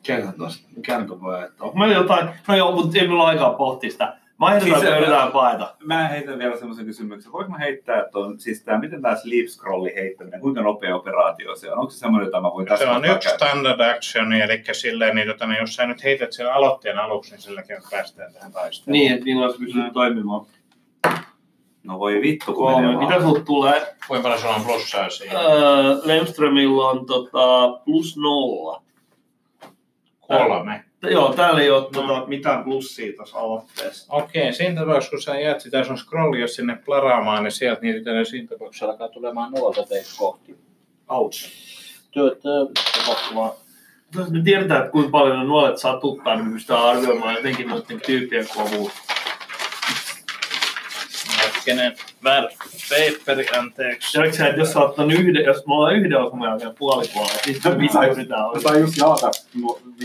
Kerro 0.04 0.32
tuosta, 0.38 0.68
on 0.94 1.22
voi 1.22 1.44
että 1.44 1.64
onko 1.64 1.80
meillä 1.80 1.96
jotain, 1.96 2.30
no 2.48 2.56
joo, 2.56 2.72
mutta 2.72 3.00
ei 3.00 3.08
ole 3.08 3.24
aikaa 3.24 3.54
pohtia 3.54 3.92
sitä. 3.92 4.18
Mä 4.42 4.48
ehdotan, 4.56 4.62
Siis 4.64 4.74
että 4.78 4.90
se- 4.90 4.98
yritetään 4.98 5.32
paeta. 5.32 5.76
Mä 5.84 6.08
heitän 6.08 6.40
vielä 6.40 6.58
semmoisen 6.58 6.86
kysymyksen. 6.86 7.32
Voinko 7.32 7.52
mä 7.52 7.58
heittää 7.58 8.06
tuon, 8.12 8.40
siis 8.40 8.64
tää, 8.64 8.80
miten 8.80 9.02
tämä 9.02 9.16
sleep 9.16 9.46
scrolli 9.48 9.96
heittäminen, 9.96 10.40
kuinka 10.42 10.62
nopea 10.62 10.96
operaatio 10.96 11.56
se 11.56 11.72
on? 11.72 11.80
Onko 11.80 11.92
se 11.92 11.98
semmoinen, 11.98 12.26
jota 12.28 12.42
mä 12.42 12.52
voin 12.54 12.68
tässä 12.68 12.86
Se 12.86 12.92
on 12.92 13.06
yksi 13.06 13.28
käyttää? 13.30 13.50
standard 13.50 13.80
action, 13.96 14.34
eli 14.34 14.64
silleen, 14.72 15.16
niin, 15.16 15.28
tota, 15.28 15.48
niin 15.48 15.60
jos 15.60 15.76
sä 15.76 15.86
nyt 15.86 16.04
heität 16.04 16.32
sen 16.32 16.54
aloitteen 16.54 16.98
aluksi, 17.00 17.32
niin 17.32 17.42
silläkin 17.42 17.78
päästään 17.92 18.34
tähän 18.34 18.52
taisteluun. 18.52 18.92
Niin, 19.00 19.12
että 19.14 19.26
milloin 19.26 19.52
se 19.54 19.60
pystyy 19.60 19.92
toimimaan. 19.94 20.46
No 21.84 22.00
voi 22.00 22.22
vittu, 22.22 22.46
kun 22.54 22.56
Kolme. 22.56 22.82
menee 22.82 22.98
Mitä 22.98 23.10
vaan. 23.10 23.22
sulla 23.22 23.40
tulee? 23.46 23.96
Kuinka 24.08 24.24
paljon 24.24 24.40
sulla 24.42 24.56
on 24.56 24.62
plussaa 24.66 25.10
siinä? 25.10 25.40
Öö, 25.40 25.96
Lemströmillä 26.04 26.88
on 26.90 27.06
tota, 27.06 27.70
plus 27.86 28.18
nolla. 28.18 28.84
Kolme. 30.20 30.84
Joo, 31.04 31.34
täällä 31.34 31.62
ei 31.62 31.70
ole 31.70 31.82
No. 31.82 31.90
tota, 31.90 32.28
mitään 32.28 32.64
plussia 32.64 33.14
tuossa 33.16 33.38
aloitteessa. 33.38 34.14
Okei, 34.14 34.54
siinä 34.54 34.82
tapauksessa 34.82 35.10
kun 35.10 35.22
sä 35.22 35.40
jäät 35.40 35.62
sitä 35.62 35.84
sun 35.84 35.98
scrollia 35.98 36.48
sinne 36.48 36.78
plaraamaan, 36.86 37.44
niin 37.44 37.52
sieltä 37.52 37.82
niitä 37.82 38.14
ne 38.14 38.26
siinä 38.26 38.48
tapauksessa 38.48 38.86
alkaa 38.86 39.08
tulemaan 39.10 39.52
nuolta 39.52 39.84
teitä 39.84 40.10
kohti. 40.18 40.58
Ouch. 41.10 41.50
Tuota, 42.12 42.50
tapahtuma. 42.98 43.56
Jos 44.16 44.30
me 44.30 44.42
tiedetään, 44.44 44.80
että 44.80 44.92
kuinka 44.92 45.12
paljon 45.12 45.48
nuolet 45.48 45.78
satuttaa, 45.78 46.36
niin 46.36 46.46
me 46.48 46.54
pystytään 46.54 46.86
arvioimaan 46.86 47.36
jotenkin 47.36 47.68
noiden 47.68 48.02
tyyppien 48.06 48.48
kovuus. 48.56 48.92
Hetkinen, 51.62 51.96
väärä 52.24 52.50
paperi, 52.90 53.58
anteeksi. 53.58 54.12
Tiedätkö 54.12 54.38
sä, 54.38 54.48
että 54.48 54.62
jos 54.62 54.72
sä 54.72 54.80
ottanut 54.80 55.14
yhden, 55.14 55.46
jos 55.46 55.68
me 55.68 55.74
ollaan 55.74 55.96
yhden 55.96 56.18
osuman 56.18 56.50
jälkeen 56.50 56.76
puoli 56.80 57.06
puolella, 57.14 57.40
niin 57.46 57.56
sitten 57.56 57.78
mitä 57.78 58.06
yritetään 58.06 58.46
olla? 58.46 58.72
Mä 58.72 58.78
just 58.78 58.98
jaata. 58.98 59.32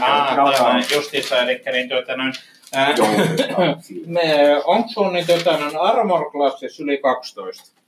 Ah, 0.00 0.36
tämä 0.56 0.80
justiinsa, 0.94 1.42
eli 1.42 1.62
niin 1.72 1.88
tuota 1.88 2.16
noin, 2.16 2.32
ää, 2.74 2.88
me, 4.06 4.22
onko 4.64 4.88
sun 4.88 5.12
niin 5.12 5.26
tuota, 5.26 5.58
noin 5.58 5.76
armor 5.76 6.30
classissa 6.30 6.82
yli 6.82 6.98
12? 6.98 7.80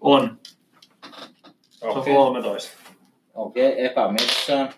On. 0.00 0.38
Se 1.70 1.86
on 1.86 1.98
Okei, 1.98 2.14
13. 2.14 2.78
Okei, 3.34 3.84
epä 3.84 4.12
missään. 4.12 4.74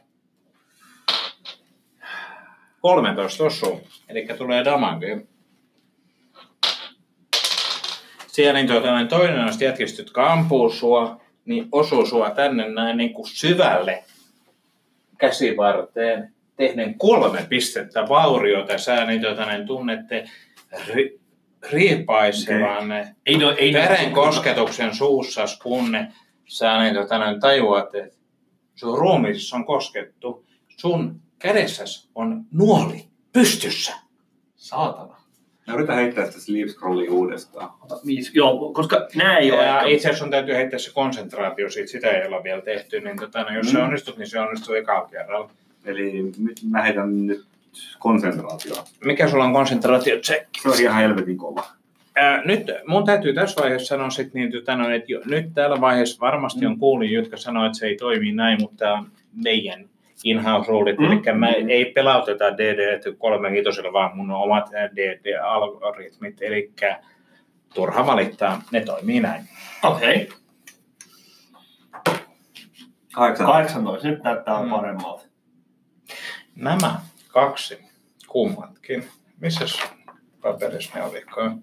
13 2.81 3.45
osuu, 3.45 3.81
eli 4.09 4.27
tulee 4.39 4.65
damage. 4.65 5.27
Siellä 8.37 8.53
niin 8.53 8.67
tuota, 8.67 8.91
noin 8.91 9.09
toinen 9.09 9.41
on 9.41 9.53
jätkistä, 9.61 10.03
jotka 10.03 10.33
ampuu 10.33 10.71
sua, 10.71 11.21
niin 11.45 11.69
osuu 11.73 12.07
sua 12.07 12.31
tänne 12.31 12.69
näin 12.69 12.97
niin 12.97 13.15
kuin 13.15 13.27
syvälle 13.27 14.05
käsivarteen, 15.19 16.35
tehden 16.57 16.99
kolme 16.99 17.47
pistettä 17.49 18.09
vauriota. 18.09 18.79
Sä 18.79 19.05
niin, 19.05 19.21
tuota, 19.21 19.47
näin 19.47 19.67
tunnette 19.67 20.25
ri, 20.87 21.21
riipaisevan 21.71 22.85
okay. 22.85 23.05
Ei 23.27 23.39
no, 23.39 23.55
ei 23.59 23.73
veren 23.73 24.13
kosketuksen 24.13 24.95
suussa, 24.95 25.45
kun 25.63 25.97
sä 26.45 26.83
niin, 26.83 26.95
tota, 26.95 27.19
näin 27.19 27.41
tajuat, 27.41 27.95
että 27.95 28.19
sun 28.75 28.99
ruumiissa 28.99 29.57
on 29.57 29.67
koskettu. 29.67 30.47
Sun 30.69 31.21
kädessäsi 31.39 32.11
on 32.15 32.45
nuoli 32.53 33.09
pystyssä. 33.33 33.95
Saatana. 34.57 35.26
Mä 35.67 35.75
yritän 35.75 35.97
heittää 35.97 36.27
sitä 36.27 36.41
sleep 36.41 36.69
scrollia 36.69 37.13
uudestaan. 37.13 37.71
Ota 37.85 37.95
Viisi. 38.07 38.31
Joo, 38.35 38.73
koska 38.73 39.09
nää 39.15 39.39
ei 39.39 39.53
ole 39.53 39.63
Ja 39.65 39.77
ehkä- 39.81 39.87
itse 39.89 40.09
asiassa 40.09 40.25
sun 40.25 40.31
täytyy 40.31 40.55
heittää 40.55 40.79
se 40.79 40.93
konsentraatio 40.95 41.71
siitä, 41.71 41.91
sitä 41.91 42.11
ei 42.11 42.27
olla 42.27 42.43
vielä 42.45 42.61
tehty, 42.63 43.01
niin 43.01 43.17
tota, 43.19 43.43
no, 43.43 43.51
jos 43.57 43.71
se 43.71 43.79
Mm. 43.79 43.85
onnistut, 43.85 44.17
niin 44.19 44.27
se 44.29 44.41
onnistuu 44.41 44.75
ekalla 44.75 45.09
kerralla. 45.09 45.51
Eli 45.85 46.23
nyt 46.23 46.57
mä 46.71 46.83
heitän 46.83 47.27
nyt 47.27 47.45
konsentraatioa. 47.99 48.85
Mikä 49.05 49.29
sulla 49.29 49.45
on 49.45 49.53
konsentraatio 49.53 50.17
check? 50.19 50.47
Se 50.63 50.69
on 50.69 50.75
ihan 50.81 51.03
helvetin 51.03 51.37
kova. 51.39 51.65
Ää, 52.17 52.43
nyt 52.45 52.63
mun 52.87 53.05
täytyy 53.05 53.35
tässä 53.35 53.61
vaiheessa 53.63 53.87
sanoa 53.87 54.11
sit, 54.11 54.35
niin, 54.35 54.53
tota, 54.53 54.77
no, 54.77 54.91
että 54.91 55.13
jo, 55.13 55.21
nyt 55.25 55.47
tällä 55.55 55.81
vaiheessa 55.81 56.21
varmasti 56.21 56.67
on 56.67 56.79
kuulija, 56.79 57.19
jotka 57.21 57.37
sanoo, 57.37 57.67
että 57.67 57.79
se 57.79 57.87
ei 57.87 57.97
toimi 57.97 58.33
näin, 58.33 58.61
mutta 58.61 58.77
tämä 58.77 58.95
on 58.95 59.07
meidän 59.45 59.85
in-house 60.25 60.69
ruulit, 60.69 60.99
Mm. 60.99 61.05
mm. 61.07 61.13
eli 61.13 61.39
me 61.39 61.55
ei 61.69 61.85
pelauteta 61.85 62.45
DD 62.57 63.01
35, 63.19 63.83
vaan 63.93 64.17
mun 64.17 64.31
on 64.31 64.41
omat 64.43 64.71
DD-algoritmit, 64.71 66.37
eli 66.43 66.73
turha 67.75 68.07
valittaa, 68.07 68.63
ne 68.73 68.81
toimii 68.81 69.21
näin. 69.21 69.49
Okei. 69.83 70.29
Kahdeksan. 73.15 73.47
18. 73.47 74.09
Nyt 74.09 74.23
näyttää 74.23 74.63
Mm. 74.63 74.71
paremmalta. 74.71 75.25
Nämä 76.57 77.01
kaksi 77.29 77.79
kummatkin, 78.27 79.05
missä 79.41 79.65
paperissa 80.43 80.99
ne 80.99 81.05
olikaan? 81.05 81.63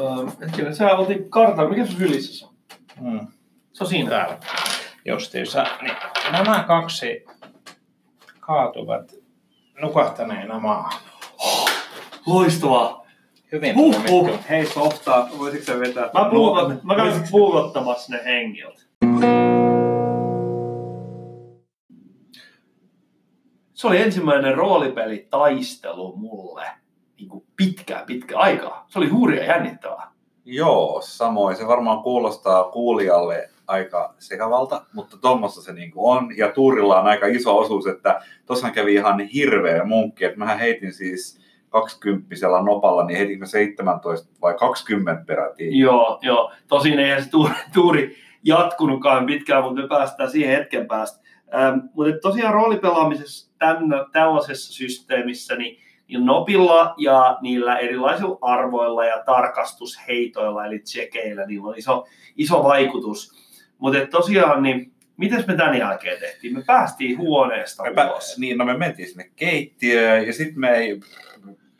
Öö, 0.00 0.26
hetkinen, 0.40 0.74
sä 0.76 0.96
otit 0.96 1.26
kartan. 1.30 1.70
Mikä 1.70 1.86
sun 1.86 1.96
sylissä 1.96 2.46
on? 2.46 2.54
Mm. 3.00 3.26
Se 3.72 3.84
on 3.84 3.90
siinä. 3.90 4.10
täällä 4.10 4.38
justiinsa, 5.04 5.66
niin 5.82 5.96
nämä 6.32 6.64
kaksi 6.66 7.24
kaatuvat 8.50 9.14
nukahtaneena 9.80 10.60
maahan. 10.60 11.00
Loistavaa. 12.26 13.06
Hyvin 13.52 13.74
Huh, 13.74 14.08
huh. 14.08 14.30
Hei 14.48 14.66
Softa, 14.66 15.28
voisitko 15.38 15.66
sä 15.66 15.80
vetää? 15.80 16.10
Mä, 16.14 16.30
puukot, 16.30 16.82
mä 16.82 16.96
käyn 16.96 17.22
puukottamassa 17.30 18.12
ne 18.12 18.24
hengiltä. 18.24 18.82
Se 23.74 23.86
oli 23.86 24.02
ensimmäinen 24.02 24.54
roolipeli 24.54 25.26
taistelu 25.30 26.16
mulle 26.16 26.66
niin 27.16 27.28
kuin 27.28 27.44
pitkä, 27.56 28.04
pitkä 28.06 28.38
aikaa. 28.38 28.84
Se 28.88 28.98
oli 28.98 29.08
hurja 29.08 29.44
jännittävää. 29.44 30.12
Joo, 30.44 31.00
samoin. 31.04 31.56
Se 31.56 31.66
varmaan 31.66 32.02
kuulostaa 32.02 32.64
kuulijalle 32.64 33.50
aika 33.70 34.14
sekavalta, 34.18 34.82
mutta 34.92 35.16
tuommoista 35.16 35.62
se 35.62 35.72
niinku 35.72 36.10
on. 36.10 36.36
Ja 36.36 36.52
Tuurilla 36.52 37.00
on 37.00 37.06
aika 37.06 37.26
iso 37.26 37.58
osuus, 37.58 37.86
että 37.86 38.20
tuossahan 38.46 38.74
kävi 38.74 38.94
ihan 38.94 39.20
hirveä 39.20 39.84
munkki. 39.84 40.24
Että 40.24 40.38
mähän 40.38 40.58
heitin 40.58 40.92
siis 40.92 41.40
20 41.68 42.36
nopalla, 42.64 43.04
niin 43.04 43.18
heitinkö 43.18 43.46
17 43.46 44.28
vai 44.40 44.54
20 44.54 45.24
peräti. 45.26 45.78
Joo, 45.78 46.18
joo. 46.22 46.52
Tosin 46.68 46.98
eihän 46.98 47.24
se 47.24 47.30
tuuri, 47.30 47.54
tuuri 47.74 48.16
jatkunutkaan 48.44 49.26
pitkään, 49.26 49.64
mutta 49.64 49.82
me 49.82 49.88
päästään 49.88 50.30
siihen 50.30 50.56
hetken 50.56 50.86
päästä. 50.86 51.20
Ähm, 51.54 51.78
mutta 51.94 52.18
tosiaan 52.22 52.54
roolipelaamisessa 52.54 53.52
tämän, 53.58 53.88
tällaisessa 54.12 54.72
systeemissä, 54.72 55.56
niin, 55.56 55.78
niin 56.08 56.26
nopilla 56.26 56.94
ja 56.98 57.38
niillä 57.40 57.78
erilaisilla 57.78 58.38
arvoilla 58.40 59.04
ja 59.04 59.22
tarkastusheitoilla, 59.26 60.66
eli 60.66 60.78
tsekeillä, 60.78 61.46
niillä 61.46 61.68
on 61.68 61.78
iso, 61.78 62.06
iso 62.36 62.62
vaikutus. 62.64 63.49
Mutta 63.80 64.06
tosiaan, 64.10 64.62
niin 64.62 64.92
Miten 65.16 65.44
me 65.48 65.56
tämän 65.56 65.78
jälkeen 65.78 66.20
tehtiin? 66.20 66.54
Me 66.54 66.62
päästiin 66.66 67.18
huoneesta 67.18 67.82
Me 67.82 67.88
pä- 67.90 68.10
ulos. 68.10 68.38
niin, 68.38 68.58
no 68.58 68.64
me 68.64 68.76
mentiin 68.78 69.08
sinne 69.08 69.30
keittiöön 69.36 70.26
ja 70.26 70.32
sitten 70.32 70.60
me 70.60 70.70
ei, 70.70 71.00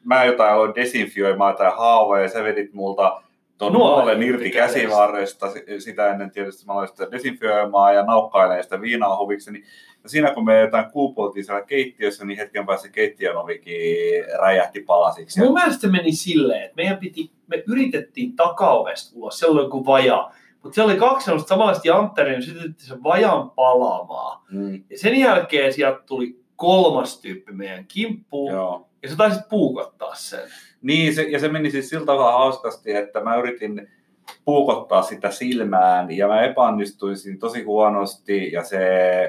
mä 0.04 0.24
jotain 0.24 0.52
aloin 0.54 0.74
desinfioimaan 0.74 1.56
tai 1.56 1.70
haavoja 1.76 2.22
ja 2.22 2.28
sä 2.28 2.44
vedit 2.44 2.72
multa 2.72 3.22
tuon 3.58 3.72
Nuolen 3.72 4.22
irti 4.22 4.50
käsivarresta. 4.50 5.50
Si- 5.50 5.64
Sitä 5.80 6.10
ennen 6.10 6.30
tietysti 6.30 6.66
mä 6.66 6.72
aloin 6.72 6.88
sitä 6.88 7.10
desinfioimaan 7.10 7.94
ja 7.94 8.02
naukkailemaan 8.02 8.62
sitä 8.62 8.80
viinaa 8.80 9.18
huvikseni. 9.18 9.62
Ja 10.02 10.08
siinä 10.08 10.34
kun 10.34 10.44
me 10.44 10.60
jotain 10.60 10.90
kuupoltiin 10.90 11.44
siellä 11.44 11.62
keittiössä, 11.62 12.24
niin 12.24 12.38
hetken 12.38 12.66
päästä 12.66 12.88
keittiön 12.88 13.36
ovikin 13.36 14.24
räjähti 14.40 14.80
palasiksi. 14.80 15.40
Mun 15.40 15.54
mielestä 15.54 15.80
se 15.80 15.88
meni 15.88 16.12
silleen, 16.12 16.62
että 16.62 16.76
meidän 16.76 16.96
piti, 16.98 17.30
me 17.46 17.62
yritettiin 17.68 18.36
takaovesta 18.36 19.12
ulos, 19.18 19.38
siellä 19.38 19.54
oli 19.54 19.66
joku 19.66 19.86
vaja. 19.86 20.30
Mutta 20.62 20.74
siellä 20.74 20.90
oli 20.92 21.00
kaksi 21.00 21.24
sellaista 21.24 21.48
samanlaista 21.48 21.88
jantteria, 21.88 22.32
niin 22.32 22.42
sytytti 22.42 22.84
sen 22.84 23.02
vajan 23.02 23.50
palaamaan. 23.50 24.40
Mm, 24.50 24.84
Ja 24.90 24.98
sen 24.98 25.16
jälkeen 25.20 25.72
sieltä 25.72 26.00
tuli 26.06 26.40
kolmas 26.56 27.20
tyyppi 27.20 27.52
meidän 27.52 27.86
kimppuun, 27.86 28.52
joo. 28.52 28.88
ja 29.02 29.08
sä 29.08 29.16
taisit 29.16 29.48
puukottaa 29.48 30.14
sen. 30.14 30.48
Niin, 30.82 31.14
se, 31.14 31.22
ja 31.22 31.38
se 31.38 31.48
meni 31.48 31.70
siis 31.70 31.88
sillä 31.88 32.06
tavalla 32.06 32.32
hauskasti, 32.38 32.94
että 32.94 33.20
mä 33.20 33.36
yritin 33.36 33.88
puukottaa 34.44 35.02
sitä 35.02 35.30
silmään 35.30 36.10
ja 36.10 36.28
mä 36.28 36.42
epäonnistuin 36.42 37.16
siinä 37.16 37.38
tosi 37.38 37.62
huonosti 37.62 38.52
ja 38.52 38.64
se 38.64 38.80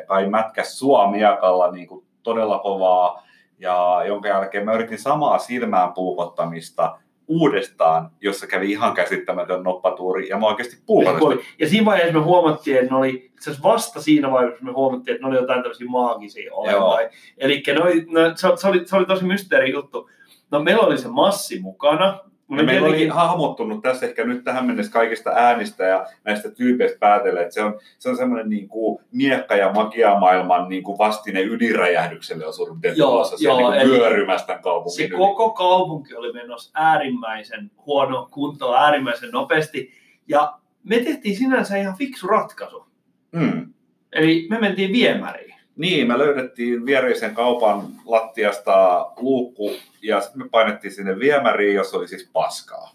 kai 0.07 0.29
mätkäs 0.29 0.79
sua 0.79 1.11
miakalla 1.11 1.71
niin 1.71 1.87
kuin 1.87 2.05
todella 2.23 2.59
kovaa 2.59 3.23
ja 3.59 4.03
jonka 4.07 4.27
jälkeen 4.27 4.65
mä 4.65 4.73
yritin 4.73 4.99
samaa 4.99 5.37
silmään 5.37 5.93
puukottamista 5.93 6.99
uudestaan, 7.31 8.09
jossa 8.21 8.47
kävi 8.47 8.71
ihan 8.71 8.93
käsittämätön 8.93 9.63
noppatuuri 9.63 10.29
ja 10.29 10.37
mä 10.37 10.47
oikeasti 10.47 10.77
puukotin. 10.85 11.19
Ja 11.59 11.69
siinä 11.69 11.85
vaiheessa 11.85 12.13
me 12.13 12.19
huomattiin, 12.23 12.77
että 12.77 12.91
ne 12.91 12.97
oli, 12.97 13.31
itse 13.33 13.51
vasta 13.63 14.01
siinä 14.01 14.31
vaiheessa 14.31 14.65
me 14.65 14.71
huomattiin, 14.71 15.15
että 15.15 15.27
ne 15.27 15.29
oli 15.31 15.41
jotain 15.41 15.61
tämmöisiä 15.61 15.87
maagisia 15.87 16.53
olentoja. 16.53 17.09
Eli 17.37 17.63
ne, 18.07 18.21
se, 18.35 18.47
se, 18.55 18.67
oli, 18.67 18.87
se 18.87 18.95
oli 18.95 19.05
tosi 19.05 19.25
mysteeri 19.25 19.71
juttu. 19.71 20.09
No 20.51 20.63
meillä 20.63 20.81
oli 20.81 20.97
se 20.97 21.07
massi 21.07 21.59
mukana. 21.59 22.19
Ja 22.51 22.55
Me 22.57 22.63
meillä 22.63 22.87
oli 22.87 23.07
hahmottunut 23.07 23.81
tässä 23.81 24.05
ehkä 24.05 24.25
nyt 24.25 24.43
tähän 24.43 24.65
mennessä 24.65 24.91
kaikista 24.91 25.29
äänistä 25.29 25.83
ja 25.83 26.05
näistä 26.23 26.51
tyypeistä 26.51 26.97
päätellen, 26.99 27.41
että 27.41 27.53
se 27.53 27.61
on, 27.61 27.79
se 27.99 28.09
on 28.09 28.17
semmoinen 28.17 28.49
niin 28.49 28.67
kuin 28.67 29.03
miekka- 29.11 29.55
ja 29.55 29.71
magiamaailman 29.73 30.69
niin 30.69 30.83
kuin 30.83 30.97
vastine 30.97 31.41
ydinräjähdykselle 31.41 32.45
on 32.47 32.53
Joo, 32.95 33.09
tulossa 33.09 33.37
siellä 33.37 33.61
joo, 33.61 33.71
niin 33.71 33.81
kuin 33.81 33.99
vyörymästä 33.99 34.57
kaupungin 34.57 34.97
se 34.97 35.03
yli. 35.03 35.17
koko 35.17 35.49
kaupunki 35.49 36.15
oli 36.15 36.33
menossa 36.33 36.71
äärimmäisen 36.73 37.71
huono 37.85 38.27
kuntoon, 38.31 38.77
äärimmäisen 38.77 39.31
nopeasti. 39.31 39.91
Ja 40.27 40.53
me 40.83 40.99
tehtiin 40.99 41.35
sinänsä 41.35 41.77
ihan 41.77 41.97
fiksu 41.97 42.27
ratkaisu. 42.27 42.85
Mm. 43.31 43.73
Eli 44.13 44.47
me 44.49 44.59
mentiin 44.59 44.91
viemäriin. 44.91 45.50
Niin, 45.81 46.07
me 46.07 46.17
löydettiin 46.17 46.85
viereisen 46.85 47.35
kaupan 47.35 47.81
lattiasta 48.05 49.05
luukku 49.19 49.71
ja 50.01 50.21
sitten 50.21 50.41
me 50.43 50.49
painettiin 50.49 50.91
sinne 50.91 51.19
viemäriin, 51.19 51.75
jossa 51.75 51.97
oli 51.97 52.07
siis 52.07 52.29
paskaa. 52.33 52.91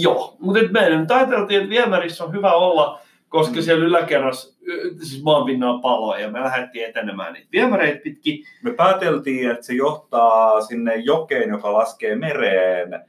Joo, 0.00 0.36
mutta 0.38 0.62
me 0.70 0.96
nyt 0.98 1.10
ajateltiin, 1.10 1.58
että 1.60 1.70
viemärissä 1.70 2.24
on 2.24 2.32
hyvä 2.32 2.52
olla, 2.52 3.00
koska 3.28 3.56
Mm. 3.56 3.62
siellä 3.62 3.84
yläkerrassa 3.84 4.56
y- 4.62 4.94
siis 5.02 5.22
maanpinnalla 5.22 5.80
paloja 5.80 6.20
ja 6.20 6.30
me 6.30 6.40
lähdettiin 6.40 6.84
etenemään 6.88 7.32
niitä 7.32 7.48
viemäreitä 7.52 8.00
pitkin. 8.04 8.44
Me 8.62 8.70
pääteltiin, 8.72 9.50
että 9.50 9.66
se 9.66 9.74
johtaa 9.74 10.60
sinne 10.60 10.96
jokeen, 10.96 11.48
joka 11.48 11.72
laskee 11.72 12.16
mereen, 12.16 13.04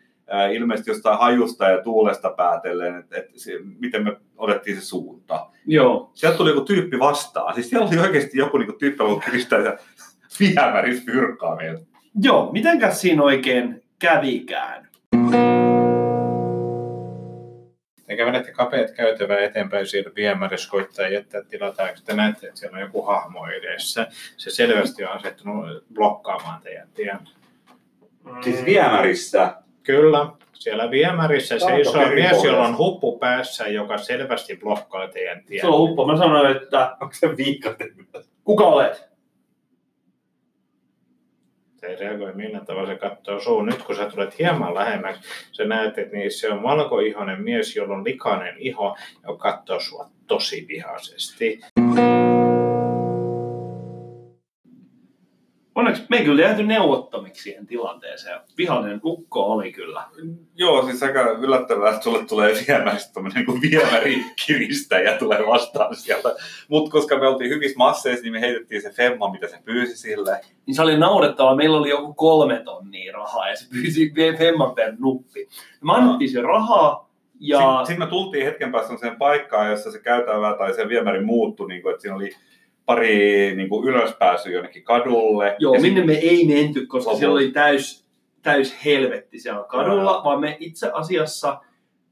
ilmeisesti 0.53 0.91
jostain 0.91 1.19
hajusta 1.19 1.69
ja 1.69 1.83
tuulesta 1.83 2.29
päätellen, 2.29 2.99
että, 2.99 3.17
että 3.17 3.31
se, 3.35 3.51
miten 3.79 4.03
me 4.03 4.17
otettiin 4.37 4.77
se 4.77 4.85
suunta. 4.85 5.47
Joo. 5.65 6.11
Sieltä 6.13 6.37
tuli 6.37 6.49
joku 6.49 6.61
tyyppi 6.61 6.99
vastaan. 6.99 7.53
Siis 7.53 7.69
siellä 7.69 7.87
oli 7.87 7.97
oikeasti 7.97 8.37
joku 8.37 8.57
niin 8.57 8.77
tyyppi, 8.79 9.03
joka 9.03 9.25
kiristää 9.25 9.59
ja 9.59 9.77
viemäris 10.39 11.05
fyrkkaa 11.05 11.55
meiltä. 11.55 11.85
Joo, 12.21 12.51
mitenkäs 12.51 13.01
siinä 13.01 13.23
oikein 13.23 13.83
kävikään? 13.99 14.89
Te 18.05 18.15
kävelette 18.15 18.51
kapeat 18.51 18.91
käytävää 18.91 19.39
eteenpäin 19.39 19.87
siellä 19.87 20.11
viemärissä, 20.15 20.69
koittaa 20.69 21.07
jättää 21.07 21.41
tilaa 21.43 21.71
taakse. 21.71 22.05
Te 22.05 22.13
näette, 22.13 22.47
että 22.47 22.59
siellä 22.59 22.75
on 22.75 22.81
joku 22.81 23.01
hahmo 23.01 23.47
edessä. 23.47 24.07
Se 24.37 24.51
selvästi 24.51 25.03
on 25.03 25.11
asettunut 25.11 25.83
blokkaamaan 25.93 26.61
teidän 26.61 26.87
tien. 26.93 27.19
Siis 28.43 28.65
viemärissä. 28.65 29.53
Kyllä, 29.89 30.27
siellä 30.53 30.91
viemärissä 30.91 31.59
seisoo 31.59 31.93
perin 31.93 32.13
mies, 32.13 32.29
pohjassa. 32.29 32.47
jolla 32.47 32.67
on 32.67 32.77
huppu 32.77 33.19
päässä, 33.19 33.67
joka 33.67 33.97
selvästi 33.97 34.57
blokkaa 34.57 35.07
teidän 35.07 35.43
tien. 35.43 35.61
Se 35.61 35.67
on 35.67 35.81
uppo. 35.81 36.07
Mä 36.07 36.17
sanoin, 36.17 36.57
että 36.57 36.97
Onko 37.01 37.13
se 37.13 37.37
viikaten? 37.37 37.87
kuka 38.43 38.63
olet? 38.65 39.09
Se 41.75 41.87
ei 41.87 41.95
reagoi 41.95 42.33
millään 42.33 42.65
tavalla, 42.65 42.87
se 42.89 42.95
katsoo 42.95 43.39
suun. 43.39 43.65
Nyt 43.65 43.83
kun 43.83 43.95
sä 43.95 44.09
tulet 44.09 44.39
hieman 44.39 44.73
lähemmäksi, 44.75 45.21
sä 45.51 45.65
näet, 45.65 45.97
että 45.97 46.17
niin 46.17 46.31
se 46.31 46.49
on 46.51 46.63
valkoihoinen 46.63 47.43
mies, 47.43 47.75
jolla 47.75 47.95
on 47.95 48.03
likainen 48.03 48.55
iho, 48.57 48.97
joka 49.27 49.51
katsoo 49.51 49.79
sua 49.79 50.09
tosi 50.27 50.65
vihaisesti. 50.67 51.59
Onneksi 55.89 56.09
me 56.09 56.17
ei 56.17 56.25
kyllä 56.25 56.41
jääty 56.41 56.63
neuvottomiksi 56.63 57.43
siihen 57.43 57.67
tilanteeseen. 57.67 58.39
Vihainen 58.57 59.01
ukko 59.03 59.45
oli 59.45 59.71
kyllä. 59.71 60.03
Joo, 60.55 60.85
siis 60.85 61.03
aika 61.03 61.21
yllättävää, 61.21 61.89
että 61.89 62.03
sulle 62.03 62.25
tulee 62.25 62.53
viemäristä 62.67 63.13
tommonen 63.13 63.45
niin 63.45 63.61
viemärikiristäjä 63.61 65.17
tulee 65.17 65.47
vastaan 65.47 65.95
sieltä. 65.95 66.35
Mutta 66.67 66.91
koska 66.91 67.19
me 67.19 67.27
oltiin 67.27 67.49
hyvissä 67.49 67.77
masseissa, 67.77 68.23
niin 68.23 68.33
me 68.33 68.41
heitettiin 68.41 68.81
se 68.81 68.91
femma, 68.91 69.31
mitä 69.31 69.47
se 69.47 69.59
pyysi 69.65 69.97
sille. 69.97 70.41
Niin 70.65 70.75
se 70.75 70.81
oli 70.81 70.97
naurettava. 70.97 71.55
Meillä 71.55 71.77
oli 71.77 71.89
joku 71.89 72.13
kolme 72.13 72.61
tonnia 72.65 73.13
rahaa 73.13 73.49
ja 73.49 73.55
se 73.55 73.69
pyysi 73.69 74.13
femman 74.37 74.75
per 74.75 74.93
nuppi. 74.99 75.47
Me 75.81 75.93
annettiin 75.93 76.31
se 76.31 76.41
rahaa 76.41 77.09
ja... 77.39 77.59
Sitten 77.59 77.85
sit 77.87 77.97
me 77.97 78.07
tultiin 78.07 78.45
hetken 78.45 78.71
päästä 78.71 78.97
sen 78.97 79.15
paikkaan, 79.17 79.71
jossa 79.71 79.91
se 79.91 79.99
käytävä 79.99 80.55
tai 80.57 80.73
se 80.73 80.89
viemäri 80.89 81.23
muuttui, 81.23 81.67
niin 81.67 81.81
kuin, 81.81 81.91
että 81.91 82.01
siinä 82.01 82.15
oli 82.15 82.29
pari 82.89 83.55
niin 83.55 83.69
kuin 83.69 83.87
ylöspääsyä 83.87 84.51
jonnekin 84.53 84.83
kadulle. 84.83 85.55
Joo, 85.59 85.73
ja 85.73 85.81
minne 85.81 86.05
me 86.05 86.13
ei 86.13 86.45
menty, 86.47 86.85
koska 86.85 86.97
Lopulta. 87.09 87.19
siellä 87.19 87.33
oli 87.35 87.51
täys, 87.51 88.05
täys 88.41 88.85
helvetti 88.85 89.39
siellä 89.39 89.63
kadulla, 89.63 90.11
Joo. 90.11 90.21
vaan 90.23 90.39
me 90.39 90.57
itse 90.59 90.91
asiassa 90.93 91.59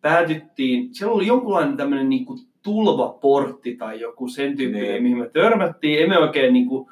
päädyttiin, 0.01 0.95
siellä 0.95 1.15
oli 1.15 1.27
jonkunlainen 1.27 1.77
tämmöinen 1.77 2.09
niin 2.09 2.25
kuin 2.25 2.39
tulvaportti 2.63 3.75
tai 3.75 3.99
joku 3.99 4.27
sen 4.27 4.57
tyyppinen, 4.57 4.87
Niin. 4.91 5.03
mihin 5.03 5.17
me 5.17 5.29
törmättiin. 5.29 6.03
Emme 6.03 6.17
oikein 6.19 6.53
niin 6.53 6.67
kuin, 6.67 6.89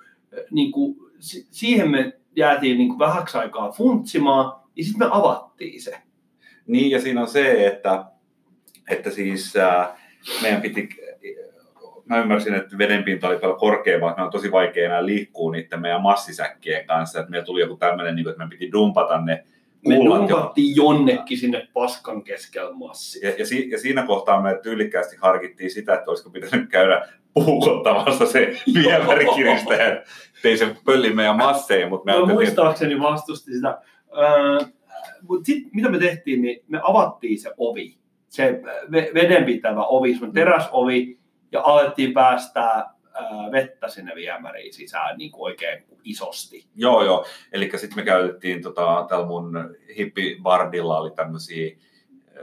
niin 0.52 0.72
kuin, 0.72 0.96
si- 1.20 1.48
siihen 1.52 1.92
me 1.92 2.14
jäätiin 2.36 2.78
niin 2.78 2.88
kuin 2.90 3.00
vähäksi 3.00 3.38
aikaa 3.38 3.72
funtsimaan, 3.72 4.60
ja 4.76 4.84
sitten 4.84 5.08
me 5.08 5.12
avattiin 5.14 5.82
se. 5.82 5.98
Niin, 6.68 6.92
ja 6.92 7.02
siinä 7.02 7.22
on 7.22 7.28
se, 7.28 7.68
että, 7.68 8.06
että 8.90 9.10
siis 9.10 9.56
äh, 9.56 9.88
meidän 10.42 10.62
piti, 10.62 10.90
mä 12.06 12.22
ymmärsin, 12.22 12.54
että 12.54 12.78
vedenpinta 12.78 13.28
oli 13.28 13.38
paljon 13.38 13.60
korkeampaa, 13.60 14.10
että 14.10 14.22
me 14.22 14.26
on 14.26 14.32
tosi 14.32 14.52
vaikea 14.52 14.86
enää 14.86 15.06
liikkua 15.06 15.52
niiden 15.52 15.82
meidän 15.82 16.02
massisäkkien 16.02 16.86
kanssa, 16.86 17.20
että 17.20 17.32
meillä 17.32 17.46
tuli 17.46 17.62
joku 17.62 17.78
tämmöinen, 17.78 18.16
niin 18.16 18.30
että 18.30 18.44
me 18.44 18.50
piti 18.50 18.72
dumpata 18.72 19.22
ne 19.22 19.44
Me 19.88 19.96
dumpattiin 19.96 20.76
jonnekin 20.76 21.38
sinne 21.38 21.68
paskan 21.74 22.24
keskellä 22.24 22.74
massia. 22.74 23.30
ja, 23.30 23.36
ja, 23.40 23.46
si, 23.46 23.70
ja, 23.70 23.80
siinä 23.80 24.06
kohtaa 24.06 24.42
me 24.42 24.60
tyylikkäästi 24.64 25.18
harkittiin 25.22 25.72
sitä, 25.72 25.94
että 25.94 26.12
olisiko 26.12 26.30
pitänyt 26.30 26.70
käydä 26.70 27.08
puukottamassa 27.34 28.26
se 28.26 28.54
viemärikiristäjä, 28.74 30.04
ettei 30.36 30.58
se 30.58 30.76
pölli 30.86 31.14
meidän 31.14 31.36
masseihin, 31.36 31.90
mutta 31.90 32.06
me 32.12 32.20
että 32.20 32.34
muistaakseni 32.34 33.00
vastusti 33.00 33.54
sitä. 33.54 33.78
Öö, 34.18 34.68
Mutta 35.30 35.46
sitten 35.46 35.72
mitä 35.74 35.90
me 35.90 36.00
tehtiin, 36.00 36.42
niin 36.42 36.64
me 36.68 36.80
avattiin 36.84 37.40
se 37.40 37.52
ovi. 37.58 37.98
Se 38.30 38.62
ve- 38.92 39.14
vedenpitävä 39.14 39.84
ovi, 39.84 40.12
semmoinen 40.12 40.34
teräsovi, 40.34 41.18
ja 41.56 41.62
alettiin 41.64 42.14
päästää 42.14 42.74
ää, 43.14 43.52
vettä 43.52 43.88
sinne 43.88 44.16
viemäriin 44.16 44.74
sisään 44.74 45.18
niin 45.18 45.32
kuin 45.32 45.44
oikein 45.44 45.84
isosti. 46.04 46.68
Joo, 46.76 47.04
joo. 47.04 47.26
Eli 47.52 47.72
sitten 47.76 47.98
me 47.98 48.06
käytettiin, 48.06 48.62
tota, 48.62 49.06
täällä 49.10 49.26
mun 49.26 49.76
hippibardilla 49.98 51.00
oli 51.00 51.12
tämmöisiä 51.12 51.78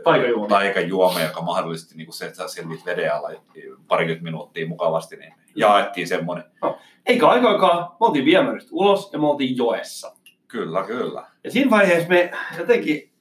Taikajuomia. 0.05 0.49
taikajuomia, 0.49 1.25
joka 1.25 1.43
mahdollisti 1.43 1.97
niin 1.97 2.13
se, 2.13 2.25
että 2.27 2.37
sä 2.37 2.49
selvit 2.49 2.87
veden 2.87 3.15
alla 3.15 3.31
parikymmentä 3.89 4.25
minuuttia 4.25 4.69
mukavasti, 4.69 5.17
niin 5.17 5.35
jaettiin 5.55 6.09
semmoinen. 6.09 6.45
Eikä 7.07 7.29
aikaakaan, 7.29 7.85
me 7.85 8.07
oltiin 8.07 8.25
viemäristä 8.25 8.71
ulos 8.73 9.13
ja 9.13 9.19
me 9.19 9.27
oltiin 9.27 9.57
joessa. 9.57 10.17
Kyllä, 10.49 10.85
kyllä. 10.85 11.27
Ja 11.45 11.51
siinä 11.51 11.71
vaiheessa 11.71 12.09
me 12.09 12.31
jotenkin 12.59 13.13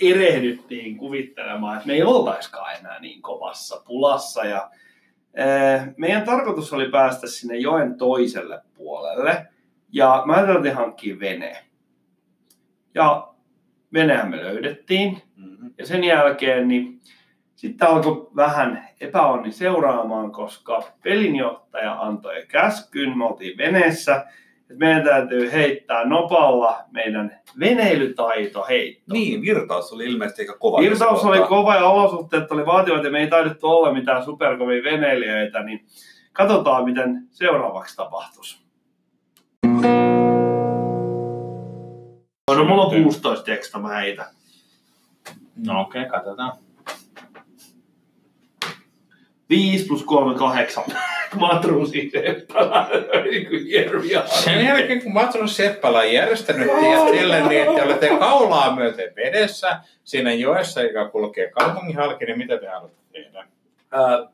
erehdyttiin 0.00 0.96
kuvittelemaan, 0.96 1.76
että 1.76 1.86
me 1.86 1.92
ei 1.92 2.02
oltaiskaan 2.02 2.76
enää 2.76 3.00
niin 3.00 3.22
kovassa 3.22 3.82
pulassa. 3.86 4.44
Ja 4.44 4.70
Meidän 5.96 6.22
tarkoitus 6.22 6.72
oli 6.72 6.90
päästä 6.90 7.26
sinne 7.26 7.56
joen 7.56 7.98
toiselle 7.98 8.60
puolelle 8.74 9.46
ja 9.92 10.22
mä 10.26 10.32
ajattelin 10.32 10.74
hankkia 10.74 11.20
veneen. 11.20 11.64
Ja 12.94 13.34
venehän 13.92 14.30
me 14.30 14.36
löydettiin 14.36 15.22
Mm-hmm. 15.38 15.70
ja 15.78 15.86
sen 15.86 16.04
jälkeen 16.04 16.68
niin 16.68 17.00
sitten 17.54 17.88
alkoi 17.88 18.30
vähän 18.36 18.88
epäonni 19.00 19.52
seuraamaan, 19.52 20.32
koska 20.32 20.82
pelinjohtaja 21.02 22.00
antoi 22.00 22.46
käskyn, 22.48 23.18
me 23.18 23.24
oltiin 23.24 23.58
veneessä, 23.58 24.26
että 24.70 24.84
meidän 24.84 25.04
täytyy 25.04 25.52
heittää 25.52 26.04
nopalla 26.04 26.84
meidän 26.90 27.40
veneilytaito 27.60 28.66
heitto. 28.68 29.12
Niin, 29.12 29.42
virtaus 29.42 29.92
oli 29.92 30.04
ilmeisesti 30.04 30.42
aika 30.42 30.58
kova. 30.58 30.80
Virtaus 30.80 31.24
oli 31.24 31.40
kova 31.40 31.74
ja 31.74 31.88
olosuhteet 31.88 32.52
oli 32.52 32.66
vaativat 32.66 33.04
ja 33.04 33.10
me 33.10 33.20
ei 33.20 33.26
taidettu 33.26 33.66
olla 33.66 33.92
mitään 33.92 34.24
superkovia 34.24 34.82
veneilijöitä, 34.82 35.62
niin 35.62 35.86
katsotaan 36.32 36.84
miten 36.84 37.22
seuraavaksi 37.30 37.96
tapahtuisi. 37.96 38.58
No 42.56 42.64
mulla 42.64 42.84
on 42.84 43.02
16 43.02 43.44
teksta, 43.44 43.78
mä 43.78 43.88
heitän. 43.88 44.26
No 45.66 45.80
okei, 45.80 46.02
okay, 46.02 46.10
katsotaan. 46.10 46.52
5 49.50 49.86
plus 49.86 50.04
3, 50.04 50.34
8. 50.38 50.84
Matruusi 51.34 52.10
Seppälä, 52.12 52.86
niin 53.24 53.48
Sen 54.26 54.64
jälkeen, 54.64 55.02
kun 55.02 55.12
Matrus 55.12 55.56
Seppälä 55.56 55.98
on 55.98 56.12
järjestänyt 56.12 56.68
teidät 56.80 57.04
teille 57.10 57.40
niin, 57.48 57.62
että 57.62 57.74
te 57.74 57.82
olette 57.82 58.08
kaulaa 58.18 58.74
myöten 58.76 59.12
vedessä 59.16 59.80
siinä 60.04 60.32
joessa, 60.32 60.82
joka 60.82 61.08
kulkee 61.08 61.50
kaupungin 61.50 61.96
halki, 61.96 62.24
niin 62.24 62.38
mitä 62.38 62.58
te 62.58 62.66
haluatte 62.68 62.98
tehdä? 63.12 63.46
Ää, 63.90 64.26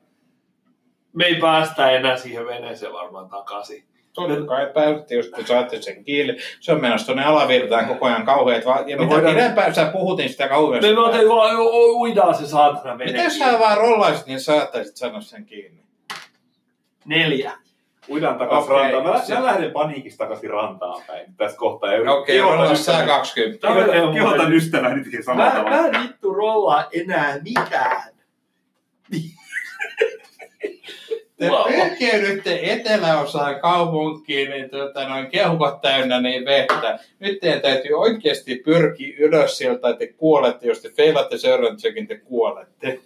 me 1.13 1.25
ei 1.25 1.35
päästä 1.35 1.91
enää 1.91 2.17
siihen 2.17 2.47
veneeseen 2.47 2.93
varmaan 2.93 3.29
takaisin. 3.29 3.85
Totta 4.13 4.47
kai 4.47 4.67
päädytte, 4.75 5.15
jos 5.15 5.31
te 5.31 5.47
saatte 5.47 5.83
sen 5.83 6.05
kiinni. 6.05 6.37
Se 6.61 6.73
on 6.73 6.81
menossa 6.81 7.07
tuonne 7.07 7.25
alavirtaan 7.25 7.87
koko 7.87 8.07
ajan 8.07 8.25
kauheat. 8.25 8.67
va- 8.67 8.85
Ja 8.87 8.97
No 8.97 9.03
mitä 9.03 9.15
voidaan- 9.15 9.35
pidempään 9.35 9.75
sä 9.75 9.85
puhutin 9.85 10.29
sitä 10.29 10.49
kauheasti. 10.49 10.89
Me 10.89 10.95
me 10.95 11.29
vaan 11.29 11.57
uidaan 11.95 12.35
se 12.35 12.47
saatana 12.47 12.99
vene. 12.99 13.25
Jos 13.25 13.39
sä 13.39 13.59
vaan 13.59 13.79
rollaisit, 13.79 14.27
niin 14.27 14.41
saattaisit 14.41 14.97
sanoa 14.97 15.21
sen 15.21 15.45
kiinni? 15.47 15.84
Neljä. 17.05 17.53
Uidaan 18.11 18.39
takas 18.39 18.65
Okei, 18.65 18.77
rantaan. 18.93 19.05
Mä, 19.19 19.25
se- 19.25 19.35
mä 19.35 19.45
lähden 19.45 19.71
paniikista 19.71 20.25
takaisin 20.25 20.51
rantaan 20.51 21.03
päin 21.07 21.35
tässä 21.37 21.57
kohtaa. 21.59 21.91
Okei, 21.91 22.37
kehotan 22.37 22.59
rollaa 22.59 22.75
sä 22.75 22.93
ystäväni- 22.93 23.07
20. 23.07 23.61
Tämä 23.61 23.75
on 23.75 23.85
kehotan- 23.85 24.15
Kehotan 24.15 24.39
muuten- 24.39 24.53
ystäväni 24.57 25.05
tekemään 25.05 25.25
samalla 25.25 25.51
Mä, 25.53 25.59
tavalla. 25.59 25.77
mä 25.93 25.99
en 25.99 26.03
vittu 26.03 26.35
rollaa 26.35 26.89
enää 26.93 27.39
mitään. 27.43 28.15
Te 31.37 31.49
Wow. 31.49 31.73
pyrkiydytte 31.73 32.61
eteläosaan 32.73 33.61
kaupunkiin, 33.61 34.51
niin 34.51 34.71
tuota, 34.71 35.09
noin 35.09 35.31
keuhkot 35.31 35.81
täynnä 35.81 36.21
niin 36.21 36.45
vettä. 36.45 36.99
Nyt 37.19 37.41
teidän 37.41 37.61
täytyy 37.61 37.93
oikeasti 37.93 38.55
pyrkiä 38.65 39.15
ylös 39.19 39.59
sieltä, 39.59 39.81
tai 39.81 39.95
te 39.97 40.07
kuolette. 40.07 40.67
Jos 40.67 40.81
te 40.83 40.89
feilatte 40.91 41.39
seuraavan 41.39 41.77
tsekin, 41.77 42.07
te 42.07 42.19
kuolette. 42.19 43.01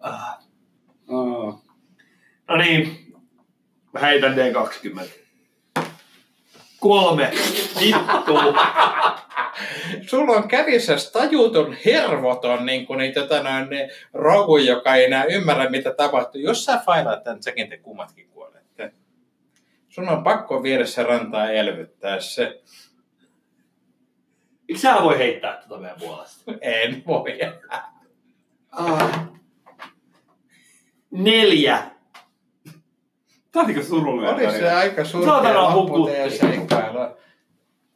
Ah. 0.00 0.38
No 2.48 2.56
niin, 2.56 3.12
mä 3.92 4.00
heitän 4.00 4.34
D20. 4.34 5.08
Kolme. 6.80 7.30
Vittu. 7.80 8.32
Sulla 10.10 10.32
on 10.32 10.48
kädessä 10.48 10.96
tajuton 11.12 11.76
hervoton 11.84 12.66
niin 12.66 12.86
kuin 12.86 12.98
niin, 12.98 13.14
tota, 13.14 13.42
noin, 13.42 13.70
niin, 13.70 13.90
rogu, 14.12 14.56
joka 14.56 14.94
ei 14.94 15.04
enää 15.04 15.24
ymmärrä, 15.24 15.70
mitä 15.70 15.94
tapahtuu. 15.94 16.40
Jos 16.40 16.64
sä 16.64 16.82
failaat 16.86 17.24
tämän 17.24 17.40
tsekin, 17.40 17.68
te 17.68 17.78
kummatkin 17.78 18.28
kuolette. 18.28 18.92
Sun 19.88 20.08
on 20.08 20.24
pakko 20.24 20.62
viedä 20.62 20.86
se 20.86 21.02
rantaa 21.02 21.50
elvyttää 21.50 22.20
se. 22.20 22.62
Miksi 24.68 24.82
sä 24.82 24.96
voi 25.02 25.18
heittää 25.18 25.62
tuota 25.68 25.82
meidän 25.82 26.00
puolesta? 26.00 26.52
En 26.60 27.02
voi. 27.06 27.38
Ah. 28.70 29.28
Neljä. 31.10 31.78
Tää 33.52 33.62
on 33.62 33.66
niinku 33.66 33.82
surullinen. 33.84 34.34
Oli 34.34 34.50
se 34.58 34.70
aika 34.72 35.04
Saatana 35.04 35.34
surkea 35.34 35.62
loppu 35.76 35.92
hukutti. 35.96 36.12
teidän 36.12 36.30
seikkailua. 36.30 37.16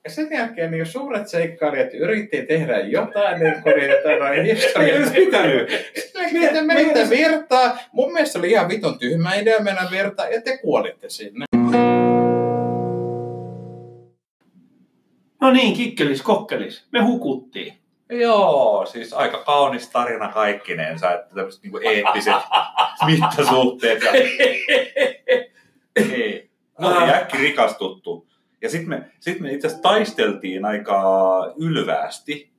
Ja 0.04 0.10
sen 0.10 0.28
jälkeen 0.32 0.70
niin 0.70 0.86
suuret 0.86 1.28
seikkailijat 1.28 1.94
yritti 1.94 2.42
tehdä 2.46 2.80
jotain, 2.80 3.40
niin 3.40 3.62
kuin 3.62 3.74
niitä 3.76 4.18
noin 4.18 4.32
Ei 4.38 4.54
historiaa. 4.54 4.98
olisi 4.98 5.14
pitänyt. 5.14 5.70
Me, 6.32 6.48
te 6.52 6.62
menitte 6.62 7.10
virtaa. 7.10 7.78
Mun 7.92 8.12
mielestä 8.12 8.38
oli 8.38 8.50
ihan 8.50 8.68
vitun 8.68 8.98
tyhmä 8.98 9.34
idea 9.34 9.60
mennä 9.60 9.88
virtaan 9.90 10.32
ja 10.32 10.40
te 10.42 10.58
kuolitte 10.58 11.08
sinne. 11.10 11.44
No 15.40 15.50
niin, 15.52 15.76
kikkelis, 15.76 16.22
kokkelis. 16.22 16.86
Me 16.92 17.02
hukuttiin. 17.04 17.74
Joo, 18.12 18.86
siis 18.86 19.12
aika 19.12 19.38
kaunis 19.44 19.88
tarina 19.88 20.28
kaikkinensa, 20.28 21.14
että 21.14 21.34
tämmöiset 21.34 21.62
niinku 21.62 21.80
eettiset 21.84 22.34
mittasuhteet. 23.06 24.02
Ja, 24.02 24.10
ei. 25.96 26.50
Me 26.78 26.86
oltiin 26.86 27.10
äkki 27.10 27.38
rikastuttu. 27.38 28.26
Ja 28.62 28.68
sitten 28.68 28.88
me, 28.88 29.10
sit 29.20 29.40
me 29.40 29.52
itse 29.52 29.66
asiassa 29.66 29.82
taisteltiin 29.82 30.64
aika 30.64 31.02
ylväästi. 31.56 32.50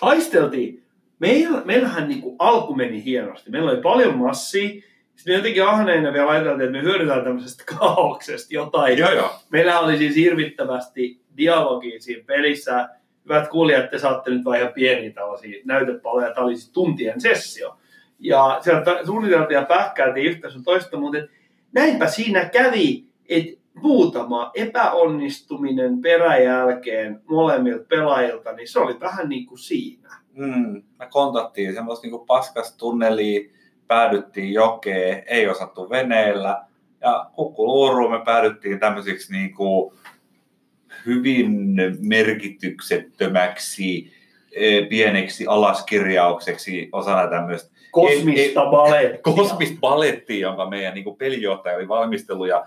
Taisteltiin. 0.00 0.84
Meillä, 1.18 1.62
meillähän 1.64 2.08
niinku 2.08 2.36
alku 2.38 2.74
meni 2.74 3.04
hienosti. 3.04 3.50
Meillä 3.50 3.70
oli 3.70 3.80
paljon 3.80 4.18
massia. 4.18 4.68
Sitten 4.68 5.32
me 5.32 5.34
jotenkin 5.34 5.66
ahneina 5.66 6.12
vielä 6.12 6.30
ajateltiin, 6.30 6.68
että 6.68 6.78
me 6.78 6.82
hyödytään 6.82 7.24
tämmöisestä 7.24 7.64
kaauksesta 7.78 8.54
jotain. 8.54 8.98
Joo, 8.98 9.12
joo. 9.12 9.30
Meillä 9.50 9.80
oli 9.80 9.98
siis 9.98 10.16
hirvittävästi 10.16 11.20
dialogia 11.36 12.00
siinä 12.00 12.24
pelissä. 12.26 12.88
Hyvät 13.24 13.48
kuulijat, 13.48 13.90
te 13.90 13.98
saatte 13.98 14.30
nyt 14.30 14.44
vain 14.44 14.60
ihan 14.60 14.72
pieniä 14.72 15.10
tällaisia 15.10 15.62
näytepaloja. 15.64 16.34
Tämä 16.34 16.44
oli 16.44 16.56
siis 16.56 16.70
tuntien 16.70 17.20
sessio. 17.20 17.76
Ja 18.18 18.58
sieltä 18.60 19.00
suunniteltiin 19.06 19.56
ja 19.56 19.64
pähkäiltiin 19.64 20.26
yhtä 20.26 20.50
sun 20.50 20.64
toista, 20.64 20.96
mutta 20.96 21.18
näinpä 21.72 22.06
siinä 22.06 22.44
kävi, 22.44 23.04
että 23.28 23.60
muutama 23.74 24.50
epäonnistuminen 24.54 26.00
peräjälkeen 26.00 27.20
molemmilta 27.28 27.84
pelaajilta, 27.88 28.52
niin 28.52 28.68
se 28.68 28.78
oli 28.78 29.00
vähän 29.00 29.28
niin 29.28 29.46
kuin 29.46 29.58
siinä. 29.58 30.16
Mm, 30.32 30.82
me 30.98 31.06
kontattiin 31.10 31.74
semmoista 31.74 32.06
niinku 32.06 32.26
paskasta 32.26 32.78
tunnelia, 32.78 33.50
päädyttiin 33.86 34.52
jokeen, 34.52 35.22
ei 35.26 35.48
osattu 35.48 35.90
veneellä. 35.90 36.64
Ja 37.00 37.30
kukkuluuruun 37.34 38.12
me 38.12 38.24
päädyttiin 38.24 38.80
tämmöisiksi 38.80 39.32
niinku 39.32 39.94
hyvin 41.06 41.74
merkityksettömäksi 42.00 44.12
eh, 44.52 44.88
pieneksi 44.88 45.46
alaskirjaukseksi 45.46 46.88
osana 46.92 47.26
tämmöistä 47.26 47.74
Kosmista 47.94 48.70
balettia. 48.70 49.18
kosmista 49.22 49.76
balettia, 49.80 50.40
jonka 50.40 50.70
meidän 50.70 50.94
niin 50.94 51.16
pelijohtaja 51.18 51.76
oli 51.76 51.88
valmistellut 51.88 52.48
ja 52.48 52.66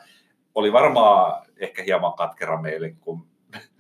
oli 0.55 0.73
varmaan 0.73 1.45
ehkä 1.57 1.83
hieman 1.83 2.13
katkera 2.13 2.61
meille, 2.61 2.95
kun 3.01 3.25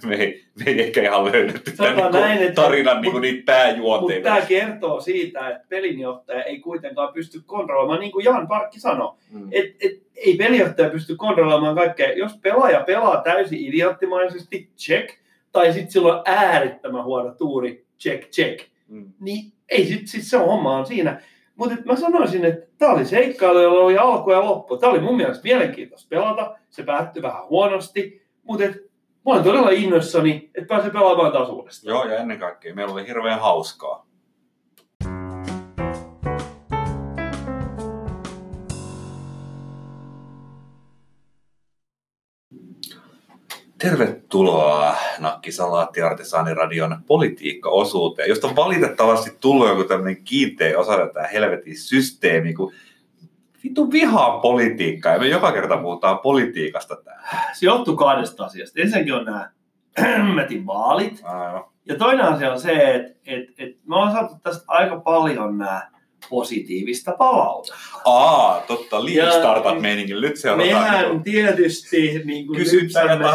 me 0.05 0.15
ei, 0.15 0.43
me 0.55 0.63
ei 0.71 0.81
ehkä 0.81 1.01
ihan 1.01 1.25
löydetty 1.25 1.71
tämän 1.71 1.95
niin 1.95 2.11
näin, 2.11 2.41
että- 2.41 2.61
tarinan 2.61 3.01
niin 3.01 3.21
niitä 3.21 3.37
Mutta 3.37 3.51
pääjuonteita. 3.51 4.23
tämä 4.23 4.41
kertoo 4.41 5.01
siitä, 5.01 5.49
että 5.49 5.65
pelinjohtaja 5.69 6.43
ei 6.43 6.59
kuitenkaan 6.59 7.13
pysty 7.13 7.41
kontrolloimaan, 7.45 7.99
niin 7.99 8.11
kuin 8.11 8.25
Jan 8.25 8.47
Parkki 8.47 8.79
sanoi, 8.79 9.13
Mm. 9.31 9.47
et, 9.51 9.65
et, 9.79 9.91
ei 10.15 10.35
pelijohtaja 10.37 10.89
pysty 10.89 11.15
kontrolloimaan 11.15 11.75
kaikkea. 11.75 12.11
Jos 12.13 12.37
pelaaja 12.41 12.79
pelaa 12.79 13.21
täysin 13.21 13.59
idioottimaisesti, 13.59 14.69
check, 14.77 15.09
tai 15.51 15.73
sitten 15.73 15.91
sillä 15.91 16.15
on 16.15 16.21
äärettömän 16.25 17.03
huono 17.03 17.33
tuuri, 17.35 17.85
check, 17.99 18.29
check, 18.29 18.65
Mm. 18.87 19.11
niin 19.19 19.51
ei 19.69 19.85
sit, 19.85 20.07
sit 20.07 20.23
se 20.23 20.37
on 20.37 20.45
homma 20.45 20.77
on 20.77 20.85
siinä. 20.85 21.21
Mutta 21.55 21.75
mä 21.85 21.95
sanoisin, 21.95 22.45
että 22.45 22.67
tämä 22.77 22.91
oli 22.91 23.05
seikkailu, 23.05 23.59
jolla 23.59 23.79
oli 23.85 23.97
alku 23.97 24.31
ja 24.31 24.45
loppu. 24.45 24.77
Tämä 24.77 24.91
oli 24.91 24.99
mun 24.99 25.17
mielestä 25.17 25.43
mielenkiintoista 25.43 26.07
pelata. 26.09 26.55
Se 26.69 26.83
päättyi 26.83 27.21
vähän 27.21 27.47
huonosti, 27.49 28.21
mutta 28.43 28.65
mä 29.27 29.33
olen 29.33 29.43
todella 29.43 29.69
innoissani, 29.69 30.49
että 30.55 30.67
pääsee 30.67 30.91
pelaamaan 30.91 31.31
taas 31.31 31.49
uudestaan. 31.49 31.89
Joo, 31.89 32.05
ja 32.05 32.17
ennen 32.17 32.39
kaikkea 32.39 32.75
meillä 32.75 32.93
oli 32.93 33.07
hirveän 33.07 33.39
hauskaa. 33.39 34.07
Tervetuloa 43.77 44.95
Nakkisalaatti 45.19 46.01
Artesaaniradion 46.01 46.97
politiikka-osuuteen, 47.07 48.29
josta 48.29 48.47
on 48.47 48.55
valitettavasti 48.55 49.31
tullut 49.41 49.67
joku 49.67 49.83
tämmöinen 49.83 50.23
kiinteä 50.23 50.79
osa 50.79 50.97
tätä 50.97 51.27
helvetin 51.27 51.77
systeemi, 51.77 52.53
kun 52.53 52.73
vittu 53.67 53.91
vihaa 53.91 54.39
politiikkaa 54.39 55.13
ja 55.13 55.19
me 55.19 55.27
joka 55.27 55.51
kerta 55.51 55.77
puhutaan 55.77 56.19
politiikasta 56.19 56.95
täällä. 56.95 57.27
Se 57.53 57.65
johtuu 57.65 57.95
kahdesta 57.95 58.45
asiasta. 58.45 58.81
Ensinnäkin 58.81 59.13
on 59.13 59.25
nämä 59.25 59.49
hemmetin 60.01 60.65
vaalit. 60.65 61.21
Aivan. 61.23 61.63
Ja 61.85 61.95
toinen 61.95 62.25
asia 62.25 62.51
on 62.51 62.59
se, 62.61 62.71
että 62.95 63.19
et, 63.25 63.43
et 63.57 63.77
me 63.87 63.95
ollaan 63.95 64.11
saatu 64.11 64.35
tästä 64.43 64.63
aika 64.67 64.99
paljon 64.99 65.57
nämä 65.57 65.89
positiivista 66.29 67.11
palautetta. 67.17 67.77
Aa, 68.05 68.61
totta, 68.67 69.05
Lean 69.05 69.27
Ja- 69.27 69.31
Startup 69.31 69.81
meininkin. 69.81 70.21
Nyt 70.21 70.37
seurataan. 70.37 70.83
Mehän 70.83 71.05
niinku 71.05 71.23
tietysti 71.23 72.21
niin 72.25 72.47
kuin 72.47 72.59
lypsämme, 72.59 73.25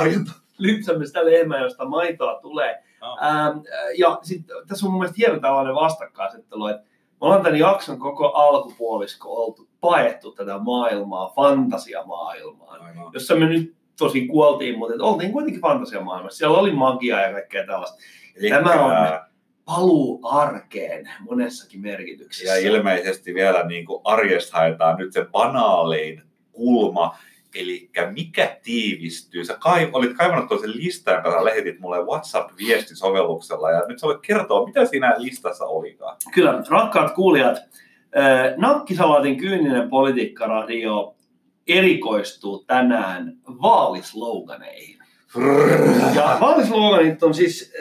lypsämme 0.59 1.07
sitä 1.07 1.25
lehmää, 1.25 1.61
josta 1.61 1.85
maitoa 1.85 2.39
tulee. 2.43 2.83
Joo. 3.01 3.19
Ähm, 3.23 3.59
ja 3.99 4.19
sitten 4.23 4.57
tässä 4.69 4.87
on 4.87 4.93
mun 4.93 5.01
mielestä 5.01 5.17
hieno 5.19 5.41
tällainen 5.41 5.75
vastakkainasettelu, 5.75 6.67
että 6.67 6.83
me 6.83 7.17
ollaan 7.21 7.43
tämän 7.43 7.59
jakson 7.59 7.99
koko 7.99 8.27
alkupuolisko 8.29 9.45
oltu 9.45 9.69
paettu 9.83 10.33
tätä 10.33 10.59
maailmaa, 10.59 11.33
fantasiamaailmaa, 11.37 12.73
Aivan. 12.73 13.11
jossa 13.13 13.35
me 13.35 13.47
nyt 13.47 13.75
tosi 13.99 14.27
kuoltiin, 14.27 14.79
mutta 14.79 14.95
että 14.95 15.05
oltiin 15.05 15.33
kuitenkin 15.33 15.61
fantasiamaailmassa. 15.61 16.39
Siellä 16.39 16.59
oli 16.59 16.73
magiaa 16.73 17.21
ja 17.21 17.33
kaikkea 17.33 17.67
tällaista. 17.67 17.99
Tämä 18.49 18.85
on 18.85 19.21
paluu 19.65 20.21
arkeen 20.25 21.11
monessakin 21.21 21.81
merkityksessä. 21.81 22.55
Ja 22.55 22.61
ilmeisesti 22.61 23.35
vielä 23.35 23.67
niin 23.67 23.87
kuin 23.87 24.01
arjesta 24.05 24.57
haetaan 24.57 24.99
nyt 24.99 25.13
se 25.13 25.25
banaalein 25.25 26.23
kulma, 26.53 27.17
eli 27.55 27.91
mikä 28.13 28.57
tiivistyy. 28.63 29.45
Sä 29.45 29.57
kai, 29.61 29.91
olit 29.93 30.17
kaivannut 30.17 30.49
toisen 30.49 30.77
listan, 30.77 31.15
jonka 31.15 31.31
sä 31.31 31.45
lähetit 31.45 31.81
mulle 31.81 31.99
WhatsApp-viestisovelluksella, 31.99 33.71
ja 33.71 33.83
nyt 33.89 33.99
sä 33.99 34.07
voit 34.07 34.21
kertoa, 34.23 34.67
mitä 34.67 34.85
siinä 34.85 35.15
listassa 35.19 35.65
olikaan. 35.65 36.17
Kyllä, 36.35 36.63
rakkaat 36.69 37.15
kuulijat, 37.15 37.59
Nakkisalaatin 38.57 39.37
kyyninen 39.37 39.91
politiikkaradio 39.91 41.15
erikoistuu 41.67 42.65
tänään 42.65 43.33
vaalisloganeihin. 43.63 44.99
Ja 46.15 46.37
vaalisloganit 46.41 47.23
on 47.23 47.35
siis, 47.35 47.73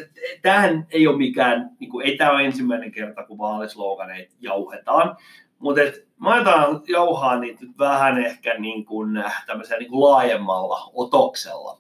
tämähän 0.41 0.87
ei 0.89 1.07
ole 1.07 1.17
mikään, 1.17 1.69
niin 1.79 1.89
kuin, 1.89 2.07
ei 2.07 2.17
tämä 2.17 2.31
ole 2.31 2.45
ensimmäinen 2.45 2.91
kerta, 2.91 3.23
kun 3.23 3.37
vaalisloganeit 3.37 4.31
jauhetaan, 4.39 5.17
mutta 5.59 5.81
et, 5.81 6.07
mä 6.19 6.29
aletaan 6.29 6.81
jauhaa 6.87 7.39
niitä 7.39 7.65
vähän 7.79 8.25
ehkä 8.25 8.53
niin 8.59 8.85
kuin, 8.85 9.23
tämmöisellä 9.47 9.79
niin 9.79 9.89
kuin 9.89 10.01
laajemmalla 10.01 10.91
otoksella. 10.93 11.79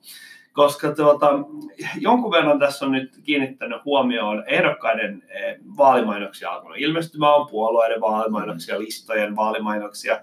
Koska 0.53 0.95
tuota, 0.95 1.29
jonkun 1.99 2.31
verran 2.31 2.59
tässä 2.59 2.85
on 2.85 2.91
nyt 2.91 3.19
kiinnittänyt 3.23 3.85
huomioon 3.85 4.43
ehdokkaiden 4.47 5.23
eh, 5.29 5.57
vaalimainoksia 5.77 6.49
alkanut 6.49 6.77
ilmestymään, 6.77 7.35
on 7.35 7.47
puolueiden 7.47 8.01
vaalimainoksia, 8.01 8.79
listojen 8.79 9.35
vaalimainoksia, 9.35 10.19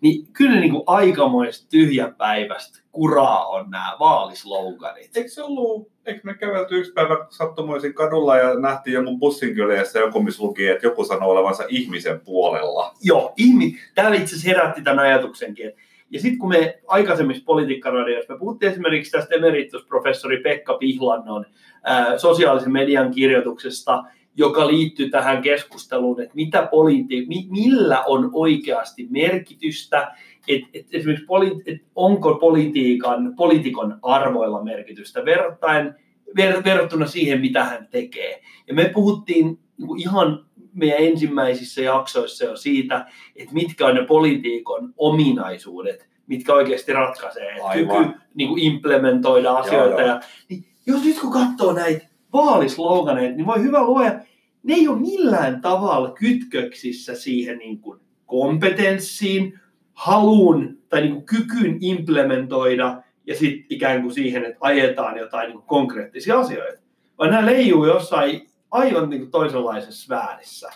niin 0.00 0.26
kyllä 0.32 0.60
niin 0.60 0.72
kuin 0.72 0.82
aikamoista 0.86 1.68
tyhjäpäivästä 1.68 2.78
kuraa 2.92 3.46
on 3.46 3.70
nämä 3.70 3.96
vaalisloganit. 4.00 5.16
Eikö 5.16 5.28
se 5.28 5.42
ollut, 5.42 5.90
eikö 6.06 6.20
me 6.24 6.34
kävelty 6.34 6.78
yksi 6.78 6.92
päivä 6.92 7.26
sattumoisin 7.30 7.94
kadulla 7.94 8.36
ja 8.36 8.60
nähtiin 8.60 8.94
jonkun 8.94 9.18
bussin 9.18 9.54
kyljessä 9.54 9.98
joku, 9.98 10.22
missä 10.22 10.42
luki, 10.42 10.68
että 10.68 10.86
joku 10.86 11.04
sanoo 11.04 11.30
olevansa 11.30 11.64
ihmisen 11.68 12.20
puolella. 12.20 12.94
Joo, 13.02 13.32
ihmi, 13.36 13.78
tämä 13.94 14.08
itse 14.08 14.24
asiassa 14.24 14.48
herätti 14.48 14.82
tämän 14.82 15.04
ajatuksenkin. 15.04 15.72
Ja 16.10 16.20
sitten 16.20 16.38
kun 16.38 16.48
me 16.48 16.78
aikaisemmissa 16.86 17.42
politiikkaradioissa, 17.46 18.32
me 18.32 18.38
puhuttiin 18.38 18.72
esimerkiksi 18.72 19.12
tästä 19.12 19.34
emeritusprofessori 19.34 20.40
Pekka 20.42 20.74
Pihlannon 20.74 21.44
ää, 21.84 22.18
sosiaalisen 22.18 22.72
median 22.72 23.10
kirjoituksesta, 23.10 24.04
joka 24.36 24.66
liittyy 24.66 25.10
tähän 25.10 25.42
keskusteluun, 25.42 26.20
että 26.20 26.34
mitä 26.34 26.68
politi- 26.70 27.26
mi- 27.26 27.46
millä 27.50 28.02
on 28.06 28.30
oikeasti 28.32 29.06
merkitystä, 29.10 30.12
että 30.48 30.68
et 30.74 30.86
esimerkiksi 30.92 31.26
poli- 31.26 31.62
et 31.66 31.82
onko 31.94 32.34
politiikan, 32.34 33.34
poliitikon 33.36 33.98
arvoilla 34.02 34.64
merkitystä 34.64 35.20
ver- 35.20 36.64
verrattuna 36.64 37.06
siihen, 37.06 37.40
mitä 37.40 37.64
hän 37.64 37.88
tekee. 37.90 38.40
Ja 38.68 38.74
me 38.74 38.90
puhuttiin 38.94 39.58
niin 39.78 39.86
kuin 39.86 40.00
ihan 40.00 40.45
meidän 40.76 40.98
ensimmäisissä 40.98 41.80
jaksoissa 41.80 42.44
jo 42.44 42.56
siitä, 42.56 43.06
että 43.36 43.54
mitkä 43.54 43.86
on 43.86 43.94
ne 43.94 44.04
politiikon 44.04 44.94
ominaisuudet, 44.96 46.08
mitkä 46.26 46.54
oikeasti 46.54 46.92
ratkaisee. 46.92 47.48
Että 47.48 47.72
kyky 47.72 48.18
niin 48.34 48.48
kuin 48.48 48.62
implementoida 48.62 49.52
asioita. 49.52 50.00
joo. 50.00 50.08
Ja, 50.08 50.20
niin 50.48 50.64
jos 50.86 51.04
nyt 51.04 51.18
kun 51.20 51.32
katsoo 51.32 51.72
näitä 51.72 52.06
vaalisloganeita, 52.32 53.36
niin 53.36 53.46
voi 53.46 53.62
hyvä 53.62 53.82
luoja, 53.82 54.20
ne 54.62 54.74
ei 54.74 54.88
ole 54.88 55.00
millään 55.00 55.60
tavalla 55.60 56.10
kytköksissä 56.10 57.14
siihen 57.14 57.58
niin 57.58 57.80
kuin 57.80 58.00
kompetenssiin, 58.26 59.60
haluun 59.92 60.78
tai 60.88 61.00
niin 61.00 61.12
kuin 61.12 61.26
kykyyn 61.26 61.78
implementoida 61.80 63.02
ja 63.26 63.34
sitten 63.34 63.66
ikään 63.68 64.02
kuin 64.02 64.14
siihen, 64.14 64.44
että 64.44 64.58
ajetaan 64.60 65.18
jotain 65.18 65.46
niin 65.46 65.58
kuin 65.58 65.66
konkreettisia 65.66 66.38
asioita. 66.38 66.82
Vaan 67.18 67.30
nämä 67.30 67.46
leijuu 67.46 67.86
jossain 67.86 68.48
aivan 68.70 69.10
niin 69.10 69.20
kuin 69.20 69.30
toisenlaisessa 69.30 70.04
sfäärissä. 70.04 70.70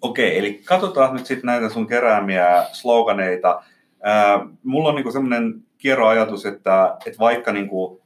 Okei, 0.00 0.38
eli 0.38 0.60
katsotaan 0.64 1.16
nyt 1.16 1.26
sitten 1.26 1.46
näitä 1.46 1.68
sun 1.68 1.86
keräämiä 1.86 2.66
sloganeita. 2.72 3.62
Ää, 4.02 4.46
mulla 4.62 4.88
on 4.88 4.94
niinku 4.94 5.12
semmoinen 5.12 5.62
kierroajatus, 5.78 6.46
että, 6.46 6.96
että 7.06 7.18
vaikka 7.18 7.52
niinku, 7.52 8.02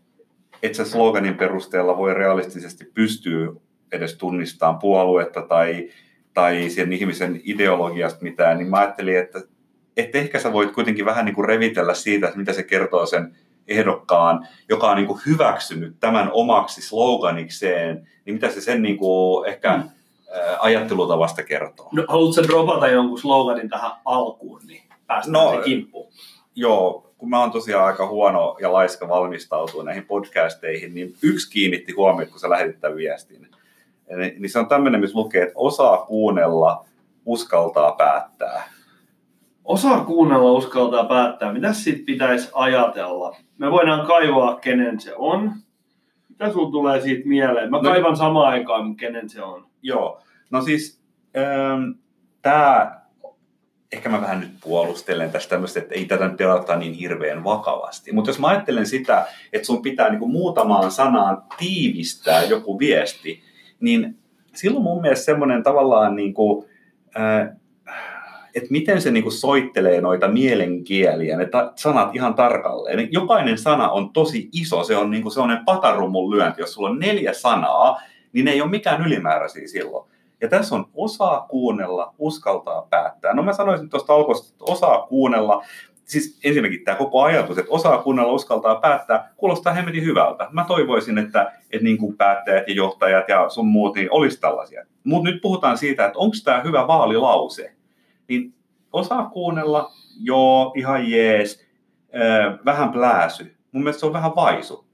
et 0.63 0.75
sä 0.75 0.85
sloganin 0.85 1.35
perusteella 1.35 1.97
voi 1.97 2.15
realistisesti 2.15 2.85
pystyä 2.95 3.53
edes 3.93 4.17
tunnistamaan 4.17 4.79
puoluetta 4.79 5.43
tai, 5.43 5.91
tai 6.35 6.71
sen 6.71 6.93
ihmisen 6.93 7.41
ideologiasta 7.45 8.23
mitään, 8.23 8.59
niin 8.59 8.71
mä 8.71 8.79
ajattelin, 8.79 9.19
että, 9.19 9.43
että 9.97 10.19
ehkä 10.19 10.39
sä 10.39 10.53
voit 10.53 10.73
kuitenkin 10.73 11.05
vähän 11.05 11.25
niinku 11.25 11.43
revitellä 11.43 11.95
siitä, 11.95 12.27
että 12.27 12.39
mitä 12.39 12.53
se 12.53 12.63
kertoo 12.63 13.07
sen 13.07 13.37
ehdokkaan, 13.69 14.49
joka 14.69 14.91
on 14.91 14.97
niinku 14.97 15.21
hyväksynyt 15.27 15.97
tämän 16.01 16.31
omaksi 16.33 16.83
sloganikseen, 16.83 18.09
niin 18.25 18.35
mitä 18.35 18.51
se 18.51 18.61
sen 18.61 18.83
niinku 18.83 19.45
ehkä 19.47 19.77
Mm. 19.77 19.83
ää, 20.35 20.57
ajattelutavasta 20.61 21.43
kertoo. 21.43 21.89
No, 21.93 22.05
haluatko 22.09 22.43
dropata 22.43 22.89
jonkun 22.89 23.19
sloganin 23.19 23.69
tähän 23.69 23.91
alkuun, 24.05 24.61
niin 24.67 24.83
päästään 25.07 25.33
No, 25.33 25.45
no, 25.45 25.57
se 25.57 25.65
kimppuun. 25.65 26.13
Joo, 26.55 27.11
kun 27.19 27.31
mä 27.31 27.41
oon 27.41 27.53
tosiaan 27.53 27.87
aika 27.87 28.07
huono 28.07 28.57
ja 28.61 28.73
laiska 28.73 29.09
valmistautua 29.09 29.83
näihin 29.83 30.07
podcasteihin, 30.07 30.95
niin 30.95 31.15
yksi 31.23 31.51
kiinnitti 31.51 31.93
huomioon, 31.93 32.31
kun 32.31 32.41
sä 32.41 32.51
lähetit 32.51 32.81
tämän 32.81 32.97
viestin. 32.97 33.49
Eli, 34.09 34.35
niin 34.39 34.51
se 34.51 34.59
on 34.59 34.69
tämmöinen, 34.69 35.01
missä 35.01 35.19
lukee, 35.19 35.43
että 35.43 35.55
osaa 35.57 35.97
kuunnella, 35.97 36.85
uskaltaa 37.25 37.93
päättää. 37.93 38.69
Osaa 39.67 40.05
kuunnella, 40.05 40.53
uskaltaa 40.53 41.05
päättää. 41.05 41.53
Mitä 41.53 41.73
siitä 41.73 42.03
pitäisi 42.07 42.51
ajatella? 42.55 43.37
Me 43.59 43.71
voidaan 43.71 44.07
kaivaa, 44.07 44.57
kenen 44.57 45.01
se 45.01 45.13
on. 45.17 45.53
Mitä 46.29 46.53
sulla 46.53 46.71
tulee 46.71 47.01
siitä 47.01 47.29
mieleen? 47.29 47.71
Mä 47.71 47.77
No- 47.77 47.83
kaivan 47.83 48.17
samaan 48.17 48.49
aikaan, 48.49 48.97
kenen 48.97 49.29
se 49.29 49.43
on. 49.43 49.67
Joo, 49.83 50.21
no 50.51 50.63
siis 50.63 51.01
ähm, 51.37 51.91
tämä, 52.43 53.01
ehkä 53.93 54.09
mä 54.09 54.21
vähän 54.21 54.41
nyt 54.41 54.51
puolustelen 54.65 55.31
tästä 55.31 55.51
tämmöistä, 55.51 55.81
että 55.81 55.95
ei 55.95 56.05
tätä 56.05 56.29
nyt 56.29 56.41
ottaa 56.41 56.77
niin 56.77 56.93
hirveän 56.95 57.45
vakavasti. 57.45 58.13
Mutta 58.13 58.31
jos 58.31 58.39
mä 58.39 58.49
ajattelen 58.49 58.87
sitä, 58.87 59.27
että 59.53 59.67
sun 59.67 59.83
pitää 59.83 60.11
niinku 60.11 60.29
muutamaan 60.29 60.91
sanaan 60.91 61.43
tiivistää 61.59 62.43
joku 62.43 62.79
viesti, 62.79 63.43
niin 63.81 64.19
silloin 64.55 64.85
mun 64.85 65.01
mielestä 65.01 65.25
semmoinen 65.25 65.63
tavallaan, 65.63 66.17
niinku, 66.17 66.69
äh, 67.17 67.57
että 68.57 68.71
miten 68.71 69.03
se 69.03 69.11
niinku 69.11 69.31
soittelee 69.31 70.01
noita 70.01 70.29
mielenkieliä, 70.29 71.37
ne 71.37 71.47
ta- 71.47 71.73
sanat 71.75 72.17
ihan 72.17 72.35
tarkalleen. 72.35 73.09
Jokainen 73.13 73.59
sana 73.59 73.91
on 73.91 74.13
tosi 74.13 74.49
iso, 74.53 74.85
se 74.85 74.97
on 74.97 75.11
niinku 75.11 75.31
sellainen 75.31 75.65
patarummun 75.65 76.31
lyönti. 76.31 76.61
Jos 76.61 76.73
sulla 76.73 76.89
on 76.89 76.99
neljä 76.99 77.33
sanaa, 77.33 78.01
niin 78.33 78.45
ne 78.45 78.51
ei 78.51 78.61
ole 78.61 78.71
mikään 78.71 79.07
ylimääräisiä 79.07 79.69
silloin. 79.69 80.11
Ja 80.41 80.49
tässä 80.49 80.75
on 80.75 80.87
osaa 80.95 81.47
kuunnella, 81.49 82.15
uskaltaa 82.19 82.87
päättää. 82.91 83.35
No 83.35 83.43
mä 83.43 83.53
sanoisin 83.53 83.89
tuosta 83.89 84.15
alkoista, 84.15 84.49
että 84.53 84.73
osaa 84.73 85.07
kuunnella, 85.07 85.65
siis 86.05 86.41
ensinnäkin 86.45 86.85
tämä 86.85 86.99
koko 86.99 87.23
ajatus, 87.23 87.59
että 87.59 87.73
osaa 87.73 88.03
kuunnella, 88.03 88.33
uskaltaa 88.33 88.75
päättää, 88.75 89.33
kuulostaa 89.37 89.73
hemmetin 89.73 90.05
hyvältä. 90.05 90.49
Mä 90.51 90.65
toivoisin, 90.69 91.19
että, 91.19 91.53
että 91.73 91.85
niin 91.85 91.99
kuin 91.99 92.17
päättäjät 92.17 92.69
ja 92.69 92.75
johtajat 92.75 93.29
ja 93.29 93.49
sun 93.49 93.67
muut, 93.67 93.95
niin 93.95 94.09
olisi 94.11 94.41
tällaisia. 94.41 94.87
Mutta 95.05 95.31
nyt 95.31 95.43
puhutaan 95.43 95.79
siitä, 95.79 96.07
että 96.07 96.19
onko 96.19 96.37
tämä 96.45 96.61
hyvä 96.61 96.87
vaalilause. 96.87 97.76
Niin 98.29 98.55
osaa 98.93 99.31
kuunnella, 99.31 99.93
joo, 100.21 100.73
ihan 100.77 101.11
jees, 101.11 101.67
äh, 102.15 102.59
vähän 102.65 102.93
plääsy. 102.93 103.57
Mun 103.73 103.83
mielestä 103.83 104.01
se 104.01 104.07
on 104.07 104.13
vähän 104.13 104.37
vaisu. 104.37 104.87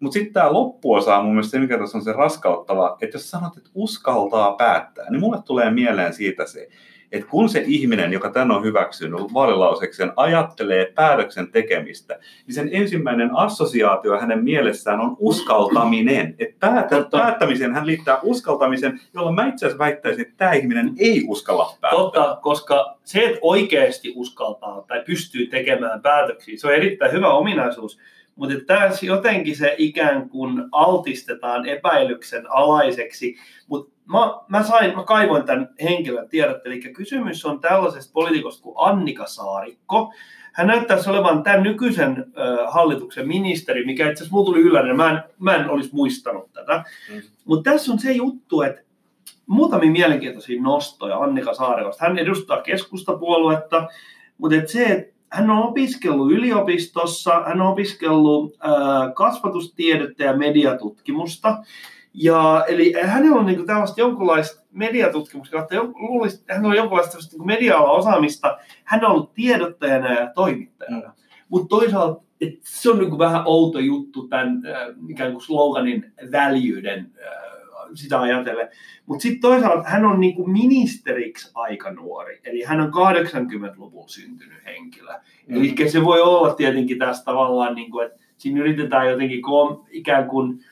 Mutta 0.00 0.12
sitten 0.12 0.32
tämä 0.32 0.52
loppuosa 0.52 1.16
on 1.16 1.24
mun 1.24 1.34
mielestä 1.34 1.50
se, 1.50 1.58
mikä 1.58 1.78
tässä 1.78 1.98
on 1.98 2.04
se 2.04 2.12
raskauttava, 2.12 2.96
että 3.00 3.14
jos 3.16 3.30
sanot, 3.30 3.56
että 3.56 3.70
uskaltaa 3.74 4.52
päättää, 4.52 5.10
niin 5.10 5.20
mulle 5.20 5.42
tulee 5.44 5.70
mieleen 5.70 6.14
siitä 6.14 6.46
se, 6.46 6.68
että 7.12 7.28
kun 7.28 7.48
se 7.48 7.64
ihminen, 7.66 8.12
joka 8.12 8.30
tämän 8.30 8.50
on 8.50 8.64
hyväksynyt 8.64 9.34
vaalilausekseen, 9.34 10.12
ajattelee 10.16 10.92
päätöksen 10.94 11.52
tekemistä, 11.52 12.18
niin 12.46 12.54
sen 12.54 12.68
ensimmäinen 12.72 13.30
assosiaatio 13.36 14.20
hänen 14.20 14.44
mielessään 14.44 15.00
on 15.00 15.16
uskaltaminen. 15.18 16.34
Että 16.38 16.56
päätä, 16.60 17.06
päättämisen 17.10 17.74
hän 17.74 17.86
liittää 17.86 18.18
uskaltamisen, 18.22 19.00
jolloin 19.14 19.34
mä 19.34 19.48
itse 19.48 19.66
asiassa 19.66 19.84
väittäisin, 19.84 20.22
että 20.22 20.34
tämä 20.36 20.52
ihminen 20.52 20.92
ei 20.98 21.24
uskalla 21.28 21.76
päättää. 21.80 22.00
Totta, 22.00 22.38
koska 22.42 22.98
se, 23.04 23.24
että 23.24 23.38
oikeasti 23.42 24.12
uskaltaa 24.16 24.84
tai 24.88 25.02
pystyy 25.06 25.46
tekemään 25.46 26.02
päätöksiä, 26.02 26.58
se 26.58 26.66
on 26.66 26.74
erittäin 26.74 27.12
hyvä 27.12 27.32
ominaisuus. 27.32 27.98
Mutta 28.36 28.54
tässä 28.66 29.06
jotenkin 29.06 29.56
se 29.56 29.74
ikään 29.78 30.28
kuin 30.28 30.64
altistetaan 30.72 31.66
epäilyksen 31.66 32.50
alaiseksi. 32.50 33.36
Mutta 33.68 33.92
mä, 34.10 34.18
mä, 34.48 34.62
sain, 34.62 34.96
mä 34.96 35.04
kaivoin 35.04 35.44
tämän 35.44 35.68
henkilön 35.82 36.28
tiedot, 36.28 36.66
eli 36.66 36.80
kysymys 36.80 37.44
on 37.44 37.60
tällaisesta 37.60 38.12
poliitikosta 38.12 38.62
kuin 38.62 38.74
Annika 38.78 39.26
Saarikko. 39.26 40.12
Hän 40.52 40.66
näyttäisi 40.66 41.10
olevan 41.10 41.42
tämän 41.42 41.62
nykyisen 41.62 42.32
ö, 42.38 42.66
hallituksen 42.70 43.28
ministeri, 43.28 43.86
mikä 43.86 44.10
itse 44.10 44.24
asiassa 44.24 44.44
tuli 44.44 44.60
ylläinen, 44.60 44.96
mä 44.96 45.10
en, 45.10 45.22
mä 45.38 45.54
en 45.54 45.70
olisi 45.70 45.90
muistanut 45.92 46.52
tätä. 46.52 46.84
Mm. 47.12 47.22
Mutta 47.44 47.70
tässä 47.70 47.92
on 47.92 47.98
se 47.98 48.12
juttu, 48.12 48.62
että 48.62 48.82
muutamia 49.46 49.90
mielenkiintoisia 49.90 50.62
nostoja 50.62 51.18
Annika 51.18 51.54
Saarikosta. 51.54 52.04
Hän 52.04 52.18
edustaa 52.18 52.62
keskustapuoluetta, 52.62 53.88
mutta 54.38 54.56
et 54.56 54.68
se, 54.68 54.84
että 54.84 55.14
hän 55.28 55.50
on 55.50 55.68
opiskellut 55.68 56.32
yliopistossa, 56.32 57.42
hän 57.46 57.60
on 57.60 57.72
opiskellut 57.72 58.56
äh, 58.64 59.14
kasvatustiedettä 59.14 60.24
ja 60.24 60.36
mediatutkimusta. 60.36 61.58
Ja, 62.14 62.64
eli 62.68 62.92
hänellä 63.02 63.36
on 63.36 63.46
niin 63.46 63.66
tällaista 63.66 64.00
jonkunlaista 64.00 64.62
mediatutkimusta, 64.72 65.56
kautta 65.56 65.74
luulisi, 65.76 66.44
hänellä 66.48 66.68
on 66.68 66.76
jonkunlaista 66.76 67.18
niin 67.32 67.46
media 67.46 67.78
osaamista. 67.78 68.58
Hän 68.84 69.04
on 69.04 69.10
ollut 69.10 69.34
tiedottajana 69.34 70.12
ja 70.12 70.32
toimittajana. 70.34 71.12
Mutta 71.48 71.68
toisaalta 71.68 72.22
et 72.40 72.54
se 72.62 72.90
on 72.90 72.98
niin 72.98 73.18
vähän 73.18 73.42
outo 73.44 73.78
juttu 73.78 74.28
tämän 74.28 74.62
äh, 74.66 74.88
ikään 75.08 75.32
kuin 75.32 75.42
sloganin 75.42 76.12
väljyyden 76.32 77.12
äh, 77.26 77.50
sitä 77.94 78.20
ajatellen. 78.20 78.68
Mutta 79.06 79.22
sitten 79.22 79.40
toisaalta 79.40 79.88
hän 79.88 80.04
on 80.04 80.20
niinku 80.20 80.46
ministeriksi 80.46 81.50
aika 81.54 81.92
nuori, 81.92 82.40
eli 82.44 82.62
hän 82.62 82.80
on 82.80 82.92
80-luvulla 82.92 84.08
syntynyt 84.08 84.64
henkilö. 84.64 85.12
Mm. 85.46 85.56
Eli 85.56 85.90
se 85.90 86.04
voi 86.04 86.20
olla 86.20 86.54
tietenkin 86.54 86.98
tässä 86.98 87.24
tavallaan, 87.24 87.74
niinku, 87.74 88.00
että 88.00 88.20
siinä 88.36 88.60
yritetään 88.60 89.10
jotenkin 89.10 89.42
kom, 89.42 89.84
ikään 89.90 90.28
kuin, 90.28 90.64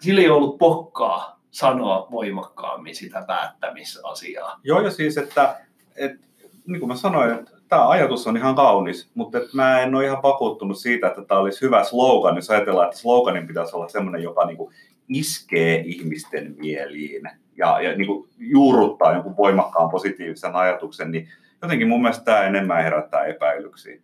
sillä 0.00 0.20
ei 0.20 0.30
ollut 0.30 0.58
pokkaa 0.58 1.40
sanoa 1.50 2.08
voimakkaammin 2.10 2.94
sitä 2.94 3.24
päättämisasiaa. 3.26 4.60
Joo, 4.62 4.80
ja 4.80 4.90
siis, 4.90 5.18
että, 5.18 5.56
että 5.96 6.26
niin 6.66 6.80
kuin 6.80 6.88
mä 6.88 6.96
sanoin, 6.96 7.30
että 7.30 7.50
tämä 7.68 7.88
ajatus 7.88 8.26
on 8.26 8.36
ihan 8.36 8.54
kaunis, 8.54 9.10
mutta 9.14 9.38
että 9.38 9.50
mä 9.52 9.80
en 9.80 9.94
ole 9.94 10.04
ihan 10.04 10.22
vakuuttunut 10.22 10.78
siitä, 10.78 11.06
että 11.06 11.24
tämä 11.24 11.40
olisi 11.40 11.62
hyvä 11.62 11.84
slogan, 11.84 12.36
jos 12.36 12.50
ajatellaan, 12.50 12.88
että 12.88 13.00
sloganin 13.00 13.46
pitäisi 13.46 13.76
olla 13.76 13.88
sellainen, 13.88 14.22
joka 14.22 14.46
niin 14.46 14.56
kuin 14.56 14.74
iskee 15.08 15.82
ihmisten 15.86 16.54
mieliin 16.58 17.30
ja, 17.56 17.80
ja 17.80 17.96
niin 17.96 18.06
kuin 18.06 18.28
juurruttaa 18.38 19.12
jonkun 19.12 19.36
voimakkaan 19.36 19.90
positiivisen 19.90 20.54
ajatuksen, 20.56 21.10
niin 21.10 21.28
jotenkin 21.62 21.88
mun 21.88 22.02
mielestä 22.02 22.24
tämä 22.24 22.42
enemmän 22.42 22.84
herättää 22.84 23.24
epäilyksiä. 23.24 24.00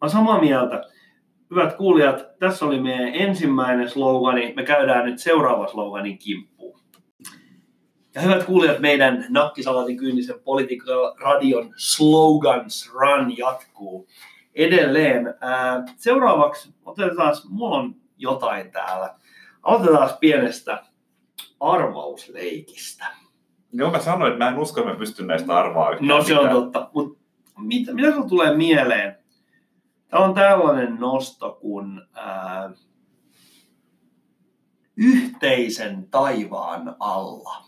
Mä 0.00 0.08
samaa 0.08 0.40
mieltä. 0.40 0.82
Hyvät 1.54 1.76
kuulijat, 1.76 2.38
tässä 2.38 2.66
oli 2.66 2.80
meidän 2.80 3.14
ensimmäinen 3.14 3.90
slogani. 3.90 4.52
Me 4.56 4.62
käydään 4.64 5.04
nyt 5.04 5.18
seuraava 5.18 5.66
sloganin 5.66 6.18
kimppuun. 6.18 6.80
Ja 8.14 8.20
hyvät 8.20 8.44
kuulijat, 8.44 8.78
meidän 8.78 9.26
Nakkisalatin 9.28 9.96
kyynisen 9.96 10.40
politiikka 10.44 10.92
radion 11.20 11.72
slogans 11.76 12.92
run 12.94 13.36
jatkuu 13.38 14.08
edelleen. 14.54 15.34
Seuraavaksi 15.96 16.74
otetaan, 16.84 17.34
mulla 17.48 17.76
on 17.76 17.94
jotain 18.18 18.70
täällä. 18.70 19.14
Aloitetaan 19.62 20.10
pienestä 20.20 20.82
arvausleikistä. 21.60 23.06
Joo, 23.72 23.90
mä 23.90 23.98
sanoin, 23.98 24.32
että 24.32 24.44
mä 24.44 24.50
en 24.50 24.58
usko, 24.58 24.80
että 24.80 24.92
mä 24.92 24.98
pystyn 24.98 25.26
näistä 25.26 25.56
arvaa 25.58 25.90
yhtään 25.90 26.08
No 26.08 26.22
se 26.22 26.38
on 26.38 26.44
mitään. 26.44 26.62
totta. 26.62 26.90
Mutta 26.94 27.20
mitä, 27.58 27.94
mitä 27.94 28.12
tulee 28.28 28.56
mieleen? 28.56 29.23
Tämä 30.14 30.24
on 30.24 30.34
tällainen 30.34 30.96
nosto 31.00 31.58
kuin 31.60 32.00
yhteisen 34.96 36.08
taivaan 36.10 36.96
alla. 37.00 37.64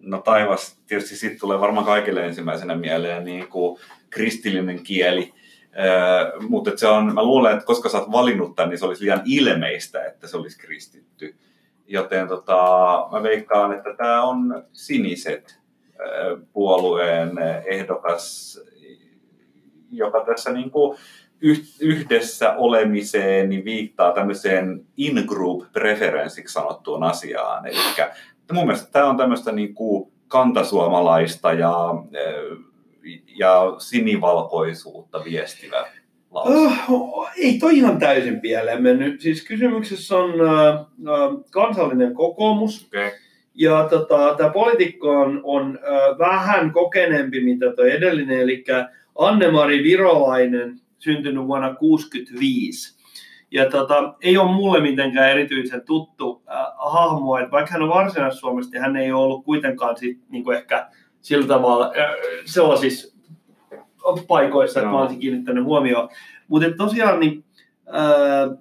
No 0.00 0.20
taivas, 0.20 0.78
tietysti 0.86 1.16
sitten 1.16 1.40
tulee 1.40 1.60
varmaan 1.60 1.86
kaikille 1.86 2.26
ensimmäisenä 2.26 2.76
mieleen 2.76 3.24
niin 3.24 3.48
kuin 3.48 3.78
kristillinen 4.10 4.82
kieli. 4.82 5.34
Öö, 5.78 6.40
mutta 6.48 6.70
se 6.76 6.86
on, 6.88 7.14
mä 7.14 7.22
luulen, 7.22 7.52
että 7.52 7.66
koska 7.66 7.88
sä 7.88 7.98
oot 7.98 8.12
valinnut 8.12 8.56
tämän, 8.56 8.70
niin 8.70 8.78
se 8.78 8.86
olisi 8.86 9.02
liian 9.02 9.22
ilmeistä, 9.24 10.04
että 10.04 10.26
se 10.26 10.36
olisi 10.36 10.58
kristitty. 10.58 11.36
Joten 11.86 12.28
tota, 12.28 13.08
mä 13.12 13.22
veikkaan, 13.22 13.72
että 13.72 13.94
tämä 13.96 14.22
on 14.22 14.64
siniset 14.72 15.58
puolueen 16.52 17.32
ehdokas, 17.66 18.60
joka 19.90 20.24
tässä 20.24 20.52
niin 20.52 20.70
kuin 20.70 20.98
yh- 21.40 21.76
yhdessä 21.80 22.52
olemiseen 22.52 23.48
niin 23.48 23.64
viittaa 23.64 24.12
tämmöiseen 24.12 24.86
in-group 24.96 25.72
preferenssiksi 25.72 26.52
sanottuun 26.52 27.02
asiaan. 27.02 27.66
Eli 27.66 27.76
mun 28.52 28.66
mielestä 28.66 28.92
tämä 28.92 29.10
on 29.10 29.16
tämmöistä 29.16 29.52
niin 29.52 29.74
kuin 29.74 30.12
kantasuomalaista 30.28 31.52
ja, 31.52 31.74
öö, 32.16 32.56
ja 33.38 33.74
sinivalkoisuutta 33.78 35.24
viestivä 35.24 35.86
lause. 36.30 36.54
Oh, 36.88 37.28
ei 37.36 37.58
toi 37.58 37.76
ihan 37.76 37.98
täysin 37.98 38.40
pieleen 38.40 38.82
mennyt. 38.82 39.20
Siis 39.20 39.46
kysymyksessä 39.46 40.16
on 40.16 40.30
äh, 40.30 40.86
kansallinen 41.50 42.14
kokoomus. 42.14 42.86
Okay. 42.86 43.10
Ja 43.54 43.88
tota, 43.90 44.34
tämä 44.34 44.50
poliitikko 44.50 45.10
on, 45.10 45.40
on 45.44 45.78
äh, 45.78 46.18
vähän 46.18 46.72
kokeneempi, 46.72 47.40
mitä 47.40 47.72
tuo 47.72 47.84
edellinen, 47.84 48.40
eli 48.40 48.64
Anne-Mari 49.18 49.82
Virolainen, 49.82 50.80
syntynyt 50.98 51.46
vuonna 51.46 51.68
1965. 51.68 52.98
Ja 53.50 53.70
tota, 53.70 54.14
ei 54.20 54.38
ole 54.38 54.52
mulle 54.52 54.80
mitenkään 54.80 55.30
erityisen 55.30 55.82
tuttu 55.86 56.42
äh, 56.50 56.56
hahmo, 56.76 57.36
että 57.36 57.50
vaikka 57.50 57.72
hän 57.72 57.82
on 57.82 57.88
varsinais-Suomesta, 57.88 58.72
niin 58.72 58.82
hän 58.82 58.96
ei 58.96 59.12
ole 59.12 59.22
ollut 59.24 59.44
kuitenkaan 59.44 59.96
sit, 59.96 60.18
niin 60.28 60.44
kuin 60.44 60.56
ehkä 60.56 60.88
sillä 61.20 61.46
tavalla 61.46 61.86
äh, 61.86 62.10
sellaisissa 62.44 63.18
paikoissa, 64.28 64.80
että 64.80 64.90
mä 64.90 64.96
Joo. 64.96 65.02
olisin 65.02 65.20
kiinnittänyt 65.20 65.64
huomioon. 65.64 66.08
Mutta 66.48 66.68
tosiaan 66.76 67.20
niin, 67.20 67.44
äh, 67.88 68.58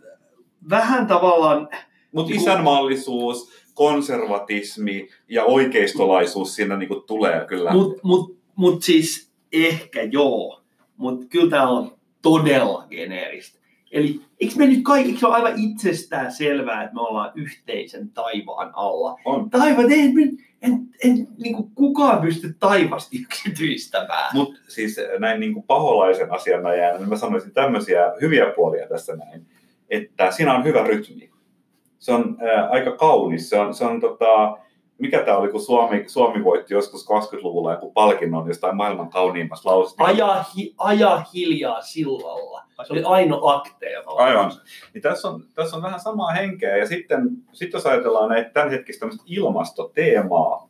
vähän 0.70 1.08
tavallaan 1.08 1.70
Mutta 2.12 2.34
isänmaallisuus, 2.36 3.52
konservatismi 3.74 5.10
ja 5.30 5.44
oikeistolaisuus 5.44 6.56
siinä 6.56 6.78
niinku 6.78 6.96
tulee 6.96 7.46
kyllä. 7.48 7.72
Mutta 7.72 8.00
mut, 8.04 8.38
mut 8.56 8.84
siis 8.84 9.27
ehkä 9.66 10.02
joo, 10.04 10.62
mutta 10.98 11.26
kyllä 11.30 11.50
tämä 11.50 11.68
on 11.68 11.98
todella 12.22 12.88
geneeristä. 12.90 13.60
Eli 13.92 14.22
eikö 14.42 14.54
me 14.58 14.68
nyt 14.68 14.84
kaikki, 14.84 15.10
eikö 15.10 15.20
se 15.20 15.28
ole 15.28 15.36
aivan 15.36 15.54
itsestään 15.58 16.32
selvää, 16.32 16.84
että 16.84 16.94
me 16.94 17.02
ollaan 17.02 17.32
yhteisen 17.36 18.10
taivaan 18.10 18.72
alla? 18.74 19.20
On. 19.26 19.50
Taivaan, 19.50 19.92
en, 19.92 20.00
en, 20.00 20.38
en, 20.62 20.90
en 21.04 21.28
niin 21.38 21.56
kuin 21.56 21.72
kukaan 21.76 22.22
pysty 22.22 22.56
taivasta 22.60 23.18
yksityistämään. 23.22 24.30
Mutta 24.34 24.60
siis 24.68 25.00
näin 25.20 25.40
niin 25.40 25.54
kuin 25.54 25.64
paholaisen 25.64 26.32
asianajana, 26.32 26.98
niin 26.98 27.10
mä 27.10 27.16
sanoisin 27.16 27.54
tämmöisiä 27.54 28.14
hyviä 28.22 28.46
puolia 28.56 28.88
tässä 28.88 29.16
näin, 29.16 29.46
että 29.90 30.32
siinä 30.32 30.56
on 30.56 30.64
hyvä 30.64 30.84
rytmi. 30.84 31.30
Se 32.00 32.12
on 32.12 32.38
ää, 32.42 32.70
aika 32.70 32.92
kaunis. 32.92 33.50
Se 33.50 33.60
on, 33.60 33.74
se 33.74 33.86
on 33.86 34.02
tota, 34.02 34.58
mikä 35.00 35.24
tämä 35.24 35.38
oli, 35.38 35.52
kun 35.52 35.62
Suomi, 35.62 36.04
Suomi 36.08 36.44
voitti 36.44 36.74
joskus 36.74 37.06
20-luvulla 37.06 37.72
joku 37.72 37.92
palkinnon 37.92 38.48
jostain 38.48 38.76
maailman 38.76 39.10
kauniimmasta 39.10 39.70
lausesta. 39.70 40.04
Aja, 40.04 40.44
hi, 40.58 40.74
aja 40.78 41.24
hiljaa 41.34 41.82
sillalla. 41.82 42.64
Se 42.88 42.94
oli 42.94 43.04
Aino 43.04 43.48
Akteeva. 43.48 44.12
Aivan. 44.12 44.52
Niin 44.94 45.02
tässä, 45.02 45.28
on, 45.28 45.44
tässä 45.54 45.76
on 45.78 45.84
vähän 45.84 46.00
samaa 46.00 46.32
henkeä. 46.32 46.78
Ja 46.78 46.88
sitten 46.88 47.30
sit 47.54 47.74
jos 47.74 47.86
ajatellaan 47.86 48.30
näitä 48.30 48.50
tämänhetkistä 48.50 49.00
tämmöistä 49.00 49.24
ilmastoteemaa, 49.28 50.70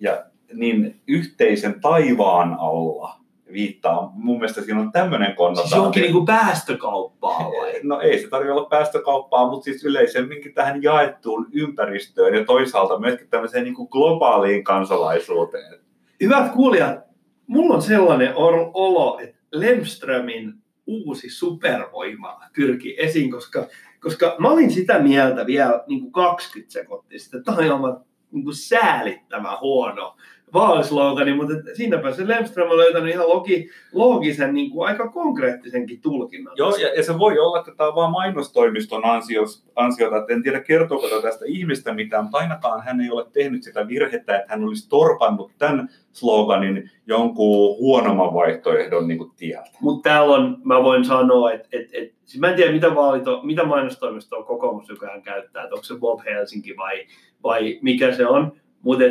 ja, 0.00 0.24
niin 0.52 1.00
yhteisen 1.06 1.80
taivaan 1.80 2.56
alla 2.60 3.23
viittaa. 3.54 4.12
Mun 4.14 4.38
mielestä 4.38 4.62
siinä 4.62 4.80
on 4.80 4.92
tämmöinen 4.92 5.26
Siis 5.26 5.36
konnotaatio. 5.36 5.82
jonkin 5.82 6.02
niin 6.02 6.12
kuin 6.12 6.26
päästökauppaa 6.26 7.38
vai? 7.38 7.72
No 7.82 8.00
ei 8.00 8.18
se 8.18 8.28
tarvitse 8.28 8.52
olla 8.52 8.68
päästökauppaa, 8.68 9.50
mutta 9.50 9.64
siis 9.64 9.84
yleisemminkin 9.84 10.54
tähän 10.54 10.82
jaettuun 10.82 11.46
ympäristöön 11.52 12.34
ja 12.34 12.44
toisaalta 12.44 12.98
myöskin 12.98 13.28
tämmöiseen 13.28 13.64
niin 13.64 13.74
kuin 13.74 13.88
globaaliin 13.90 14.64
kansalaisuuteen. 14.64 15.80
Hyvät 16.22 16.52
kuulijat, 16.52 16.98
mulla 17.46 17.74
on 17.74 17.82
sellainen 17.82 18.32
olo, 18.74 19.18
että 19.22 19.36
Lemströmin 19.52 20.54
uusi 20.86 21.30
supervoima 21.30 22.40
pyrkii 22.56 22.96
esiin, 22.98 23.30
koska, 23.30 23.66
koska 24.00 24.36
mä 24.38 24.48
olin 24.50 24.70
sitä 24.70 24.98
mieltä 24.98 25.46
vielä 25.46 25.84
niin 25.86 26.00
kuin 26.00 26.12
20 26.12 26.72
sekuntia 26.72 27.18
sitten, 27.18 27.38
että 27.38 27.52
tämä 27.52 27.66
on 27.66 27.74
aivan 27.74 28.00
niin 28.30 28.44
kuin 28.44 28.56
säälittävä 28.56 29.58
huono 29.60 30.16
vaalislogani, 30.54 31.34
mutta 31.34 31.54
siinäpä 31.74 32.12
se 32.12 32.28
Lemström 32.28 32.70
on 32.70 32.76
löytänyt 32.76 33.14
ihan 33.14 33.28
logi, 33.28 33.70
loogisen, 33.92 34.54
niin 34.54 34.70
kuin 34.70 34.88
aika 34.88 35.08
konkreettisenkin 35.08 36.00
tulkinnan. 36.00 36.54
Joo, 36.56 36.76
ja, 36.76 36.94
ja, 36.94 37.02
se 37.02 37.18
voi 37.18 37.38
olla, 37.38 37.58
että 37.58 37.72
tämä 37.76 37.88
on 37.88 37.94
vaan 37.94 38.10
mainostoimiston 38.10 39.04
ansios, 39.04 39.64
ansiota, 39.76 40.16
että 40.16 40.32
en 40.32 40.42
tiedä 40.42 40.60
kertooko 40.60 41.08
tästä 41.22 41.44
ihmistä 41.48 41.94
mitään, 41.94 42.24
mutta 42.24 42.38
ainakaan 42.38 42.82
hän 42.82 43.00
ei 43.00 43.10
ole 43.10 43.26
tehnyt 43.32 43.62
sitä 43.62 43.88
virhettä, 43.88 44.36
että 44.36 44.46
hän 44.48 44.64
olisi 44.64 44.88
torpannut 44.88 45.52
tämän 45.58 45.88
sloganin 46.12 46.90
jonkun 47.06 47.78
huonomman 47.78 48.34
vaihtoehdon 48.34 49.08
niin 49.08 49.18
kuin 49.18 49.32
tieltä. 49.36 49.70
Mutta 49.80 50.08
täällä 50.08 50.34
on, 50.34 50.56
mä 50.64 50.82
voin 50.82 51.04
sanoa, 51.04 51.52
että 51.52 51.68
et, 51.72 51.88
et, 51.92 52.12
siis 52.24 52.40
mä 52.40 52.48
en 52.50 52.56
tiedä 52.56 52.72
mitä, 52.72 52.94
vaalito, 52.94 53.40
mitä 53.42 53.64
mainostoimistoa 53.64 54.42
kokoomus 54.42 54.88
nykyään 54.88 55.22
käyttää, 55.22 55.62
että 55.62 55.74
onko 55.74 55.84
se 55.84 55.94
Bob 55.98 56.20
Helsinki 56.24 56.76
vai, 56.76 57.06
vai 57.42 57.78
mikä 57.82 58.12
se 58.12 58.26
on, 58.26 58.52
mutta 58.82 59.04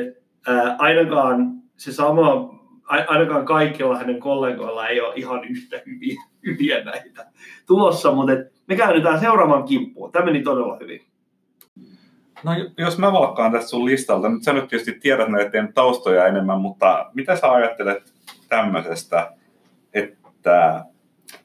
ää, 0.47 0.75
ainakaan 0.79 1.53
se 1.77 1.91
sama, 1.91 2.59
ainakaan 2.87 3.45
kaikilla 3.45 3.97
hänen 3.97 4.19
kollegoilla 4.19 4.87
ei 4.87 5.01
ole 5.01 5.13
ihan 5.15 5.43
yhtä 5.43 5.81
hyviä, 5.85 6.23
hyviä 6.45 6.83
näitä 6.83 7.31
tulossa, 7.65 8.11
mutta 8.11 8.33
et 8.33 8.53
me 8.67 8.75
käännytään 8.75 9.19
seuraavan 9.19 9.63
kimppuun. 9.63 10.11
Tämä 10.11 10.25
meni 10.25 10.43
todella 10.43 10.77
hyvin. 10.81 11.01
No 12.43 12.51
jos 12.77 12.97
mä 12.97 13.11
valkkaan 13.11 13.51
tästä 13.51 13.69
sun 13.69 13.85
listalta, 13.85 14.29
nyt 14.29 14.43
sä 14.43 14.53
nyt 14.53 14.67
tietysti 14.67 14.99
tiedät 14.99 15.27
teidän 15.51 15.73
taustoja 15.73 16.27
enemmän, 16.27 16.61
mutta 16.61 17.09
mitä 17.13 17.35
sä 17.35 17.51
ajattelet 17.51 18.13
tämmöisestä, 18.49 19.33
että 19.93 20.85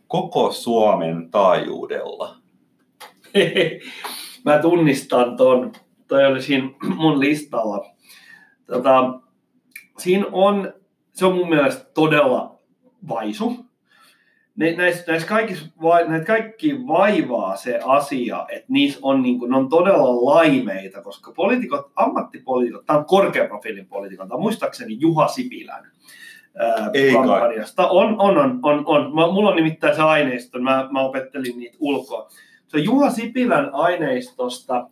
koko 0.08 0.52
Suomen 0.52 1.30
taajuudella? 1.30 2.36
mä 4.44 4.58
tunnistan 4.58 5.36
ton, 5.36 5.72
toi 6.08 6.26
oli 6.26 6.42
siinä 6.42 6.70
mun 6.96 7.20
listalla. 7.20 7.86
Tota, 8.72 9.20
siinä 9.98 10.26
on, 10.32 10.72
se 11.12 11.26
on 11.26 11.34
mun 11.34 11.48
mielestä 11.48 11.84
todella 11.94 12.58
vaisu. 13.08 13.56
Ne, 14.56 14.76
näissä, 14.76 15.04
näissä 15.08 15.28
kaikissa, 15.28 15.66
näitä 16.08 16.26
kaikki 16.26 16.86
vaivaa 16.86 17.56
se 17.56 17.80
asia, 17.84 18.46
että 18.48 18.66
niissä 18.68 18.98
on, 19.02 19.22
niin 19.22 19.38
kuin, 19.38 19.50
ne 19.50 19.56
on 19.56 19.68
todella 19.68 20.34
laimeita, 20.34 21.02
koska 21.02 21.32
poliitikot, 21.32 21.92
ammattipoliitikot, 21.96 22.86
tämä 22.86 22.98
on 22.98 23.04
korkean 23.04 23.48
profiilin 23.48 23.86
poliitikot, 23.86 24.28
tämä 24.28 24.36
on 24.36 24.42
muistaakseni 24.42 24.96
Juha 25.00 25.28
Sipilän 25.28 25.90
ää, 26.58 26.90
Ei 26.94 27.12
kai. 27.12 27.26
kampanjasta. 27.26 27.88
On, 27.88 28.20
on, 28.20 28.38
on, 28.38 28.60
on, 28.62 28.82
on. 28.86 29.14
Mä, 29.14 29.26
mulla 29.26 29.50
on 29.50 29.56
nimittäin 29.56 29.96
se 29.96 30.02
aineisto, 30.02 30.58
mä, 30.58 30.88
mä 30.92 31.00
opettelin 31.00 31.58
niitä 31.58 31.76
ulkoa. 31.80 32.28
Se 32.66 32.78
Juha 32.78 33.10
Sipilän 33.10 33.70
aineistosta, 33.74 34.88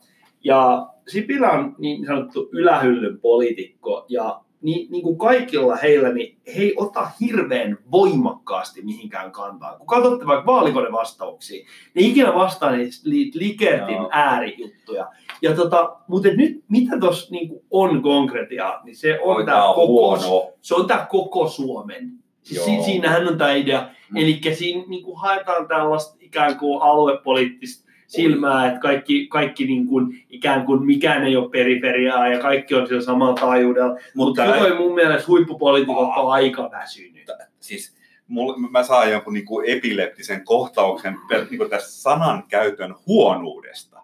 ja 0.46 0.86
Sipilä 1.08 1.50
on 1.50 1.74
niin 1.78 2.06
sanottu 2.06 2.48
ylähyllyn 2.52 3.20
poliitikko, 3.20 4.06
ja 4.08 4.40
niin, 4.62 4.90
niin 4.90 5.02
kuin 5.02 5.18
kaikilla 5.18 5.76
heillä, 5.76 6.12
niin 6.12 6.38
he 6.46 6.62
ei 6.62 6.74
ota 6.76 7.08
hirveän 7.20 7.78
voimakkaasti 7.90 8.82
mihinkään 8.82 9.32
kantaa. 9.32 9.78
Kun 9.78 9.86
katsotte 9.86 10.26
vaikka 10.26 10.46
vaalikonevastauksia, 10.46 11.66
ne 11.94 12.02
ikinä 12.02 12.34
vastaa 12.34 12.70
niitä 12.70 12.96
li- 13.04 13.30
Likertin 13.34 13.94
Joo. 13.96 14.08
äärijuttuja. 14.12 15.08
Ja 15.42 15.54
tota, 15.54 15.96
mutta 16.08 16.28
nyt 16.28 16.64
mitä 16.68 17.00
tuossa 17.00 17.30
niin 17.30 17.50
on 17.70 18.02
konkretiaa, 18.02 18.80
niin 18.84 18.96
se 18.96 19.20
on 19.22 19.36
Oi, 19.36 19.44
tämä 19.44 19.62
koko, 19.66 19.86
huono. 19.86 20.52
se 20.60 20.74
on 20.74 20.86
tämä 20.86 21.06
koko 21.10 21.48
Suomen. 21.48 22.12
Siis 22.42 22.64
si- 22.64 22.82
siinähän 22.82 23.28
on 23.28 23.38
tämä 23.38 23.52
idea. 23.52 23.88
Mm. 24.10 24.16
Eli 24.16 24.40
siinä 24.54 24.84
niin 24.88 25.04
kuin 25.04 25.20
haetaan 25.20 25.68
tällaista 25.68 26.16
ikään 26.20 26.58
kuin 26.58 26.82
aluepoliittista 26.82 27.85
silmää, 28.06 28.68
että 28.68 28.80
kaikki, 28.80 29.26
kaikki 29.26 29.66
niin 29.66 29.86
kuin, 29.86 30.24
ikään 30.30 30.66
kuin 30.66 30.86
mikään 30.86 31.24
ei 31.24 31.36
ole 31.36 31.50
periferiaa 31.50 32.28
ja 32.28 32.38
kaikki 32.38 32.74
on 32.74 32.86
sillä 32.86 33.00
samalla 33.00 33.34
taajuudella. 33.34 33.98
Mutta 34.14 34.44
Mut 34.44 34.56
kyllä 34.56 34.74
mun 34.74 34.94
mielestä 34.94 35.28
huippupoliitikot 35.28 36.16
on 36.16 36.32
aika 36.32 36.70
väsynyt. 36.70 37.30
siis 37.60 37.96
mulla, 38.28 38.58
mä 38.70 38.82
saan 38.82 39.10
jonkun 39.10 39.34
niin 39.34 39.46
kuin 39.46 39.70
epileptisen 39.70 40.44
kohtauksen 40.44 41.16
per- 41.28 41.46
niin 41.50 41.58
kuin 41.58 41.70
tästä 41.70 41.90
sanan 41.90 42.44
käytön 42.48 42.94
huonuudesta. 43.06 44.02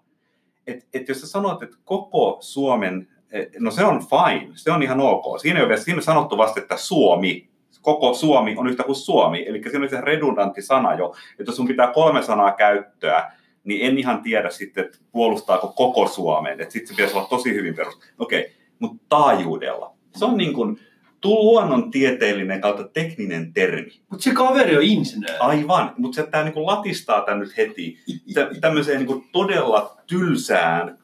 Et, 0.67 0.87
et 0.95 1.09
jos 1.09 1.21
sä 1.21 1.27
sanot, 1.27 1.63
että 1.63 1.77
koko 1.85 2.39
Suomen, 2.41 3.09
eh, 3.31 3.49
no 3.59 3.71
se 3.71 3.85
on 3.85 4.01
fine, 4.01 4.53
se 4.55 4.73
on 4.73 4.83
ihan 4.83 5.01
ok. 5.01 5.41
Siinä 5.41 5.61
ei 5.61 5.67
ole, 5.67 5.77
siinä 5.77 5.99
on 5.99 6.03
sanottu 6.03 6.39
vasta, 6.39 6.61
että 6.61 6.77
Suomi, 6.77 7.49
koko 7.83 8.15
Suomi 8.15 8.55
on 8.57 8.67
yhtä 8.67 8.83
kuin 8.83 8.97
Suomi. 8.97 9.45
Eli 9.49 9.63
siinä 9.63 9.85
on 9.85 9.91
se 9.91 10.01
redundantti 10.01 10.63
sana 10.63 10.95
jo, 10.95 11.15
että 11.31 11.51
jos 11.51 11.57
sun 11.57 11.69
pitää 11.69 11.93
kolme 11.93 12.23
sanaa 12.23 12.53
käyttöä, 12.53 13.33
niin 13.65 13.87
en 13.87 13.99
ihan 13.99 14.23
tiedä 14.23 14.51
sitten, 14.51 14.85
että 14.85 14.99
puolustaako 15.13 15.69
koko 15.69 16.09
Suomen. 16.09 16.61
Että 16.61 16.73
sitten 16.73 16.89
se 16.89 16.95
pitäisi 16.95 17.17
olla 17.17 17.27
tosi 17.27 17.55
hyvin 17.55 17.75
perus. 17.75 18.01
Okei, 18.19 18.53
mutta 18.79 19.05
taajuudella. 19.09 19.95
Se 20.17 20.25
on 20.25 20.37
niin 20.37 20.53
kuin 20.53 20.79
luonnontieteellinen 21.25 22.61
kautta 22.61 22.89
tekninen 22.89 23.53
termi. 23.53 23.91
Mutta 24.11 24.25
se 24.25 24.35
kaveri 24.35 24.77
on 24.77 24.83
insinööri. 24.83 25.39
Aivan, 25.39 25.95
mutta 25.99 26.17
se 26.17 26.31
tämä 26.31 26.45
niinku 26.45 26.67
latistaa 26.67 27.21
tämän 27.21 27.41
nyt 27.41 27.57
heti 27.57 27.99
tä, 28.35 28.49
tämmöiseen 28.61 28.99
niinku 28.99 29.25
todella 29.33 29.97
tylsään, 30.07 30.99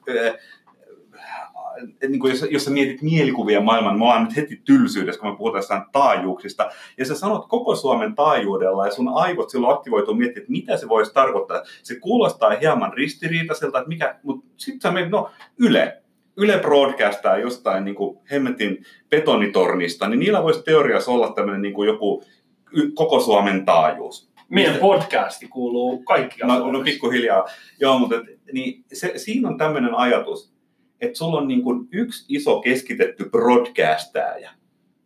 niin 2.09 2.21
kuin 2.21 2.31
jos, 2.31 2.47
jos 2.51 2.65
sä 2.65 2.71
mietit 2.71 3.03
mielikuvia 3.03 3.61
maailman, 3.61 3.99
mä 3.99 4.05
oon 4.05 4.25
nyt 4.25 4.37
heti 4.37 4.63
tylsyydessä, 4.65 5.21
kun 5.21 5.31
me 5.31 5.37
puhutaan 5.37 5.59
jostain 5.59 5.83
taajuuksista, 5.93 6.71
ja 6.99 7.05
sä 7.05 7.15
sanot 7.15 7.49
koko 7.49 7.77
Suomen 7.77 8.15
taajuudella, 8.15 8.87
ja 8.87 8.93
sun 8.93 9.09
aivot 9.15 9.51
silloin 9.51 9.75
aktivoituu 9.75 10.15
miettiä, 10.15 10.41
että 10.41 10.53
mitä 10.53 10.77
se 10.77 10.89
voisi 10.89 11.15
tarkoittaa. 11.15 11.63
Se 11.83 12.01
kuulostaa 12.01 12.51
hieman 12.51 12.93
ristiriitaiselta, 12.93 13.79
että 13.79 13.89
mikä, 13.89 14.19
mutta 14.23 14.47
sitten 14.57 14.81
sä 14.81 14.91
mietit, 14.91 15.11
no 15.11 15.31
Yle, 15.59 16.03
Yle 16.37 16.59
broadcastaa 16.59 17.39
jostain 17.39 17.85
niin 17.85 17.95
kuin 17.95 18.19
hemmetin 18.31 18.85
betonitornista, 19.11 20.09
niin 20.09 20.21
niillä 20.21 20.43
voisi 20.43 20.63
teoriassa 20.63 21.11
olla 21.11 21.33
tämmöinen 21.33 21.63
niin 21.63 21.75
kuin 21.75 21.87
joku 21.87 22.25
koko 22.95 23.21
Suomen 23.21 23.65
taajuus. 23.65 24.29
Meidän 24.49 24.77
podcasti 24.77 25.49
kuuluu 25.49 26.03
kaikkia 26.03 26.47
No, 26.47 26.73
no 26.73 26.81
pikkuhiljaa. 26.81 27.47
Joo, 27.81 27.99
mutta 27.99 28.17
et, 28.17 28.23
niin 28.53 28.85
se, 28.93 29.13
siinä 29.17 29.49
on 29.49 29.59
tämmöinen 29.59 29.95
ajatus, 29.95 30.53
että 31.01 31.19
sulla 31.19 31.39
on 31.41 31.49
niin 31.49 31.63
kuin 31.63 31.89
yksi 31.93 32.25
iso 32.29 32.61
keskitetty 32.61 33.29
broadcastaja, 33.31 34.51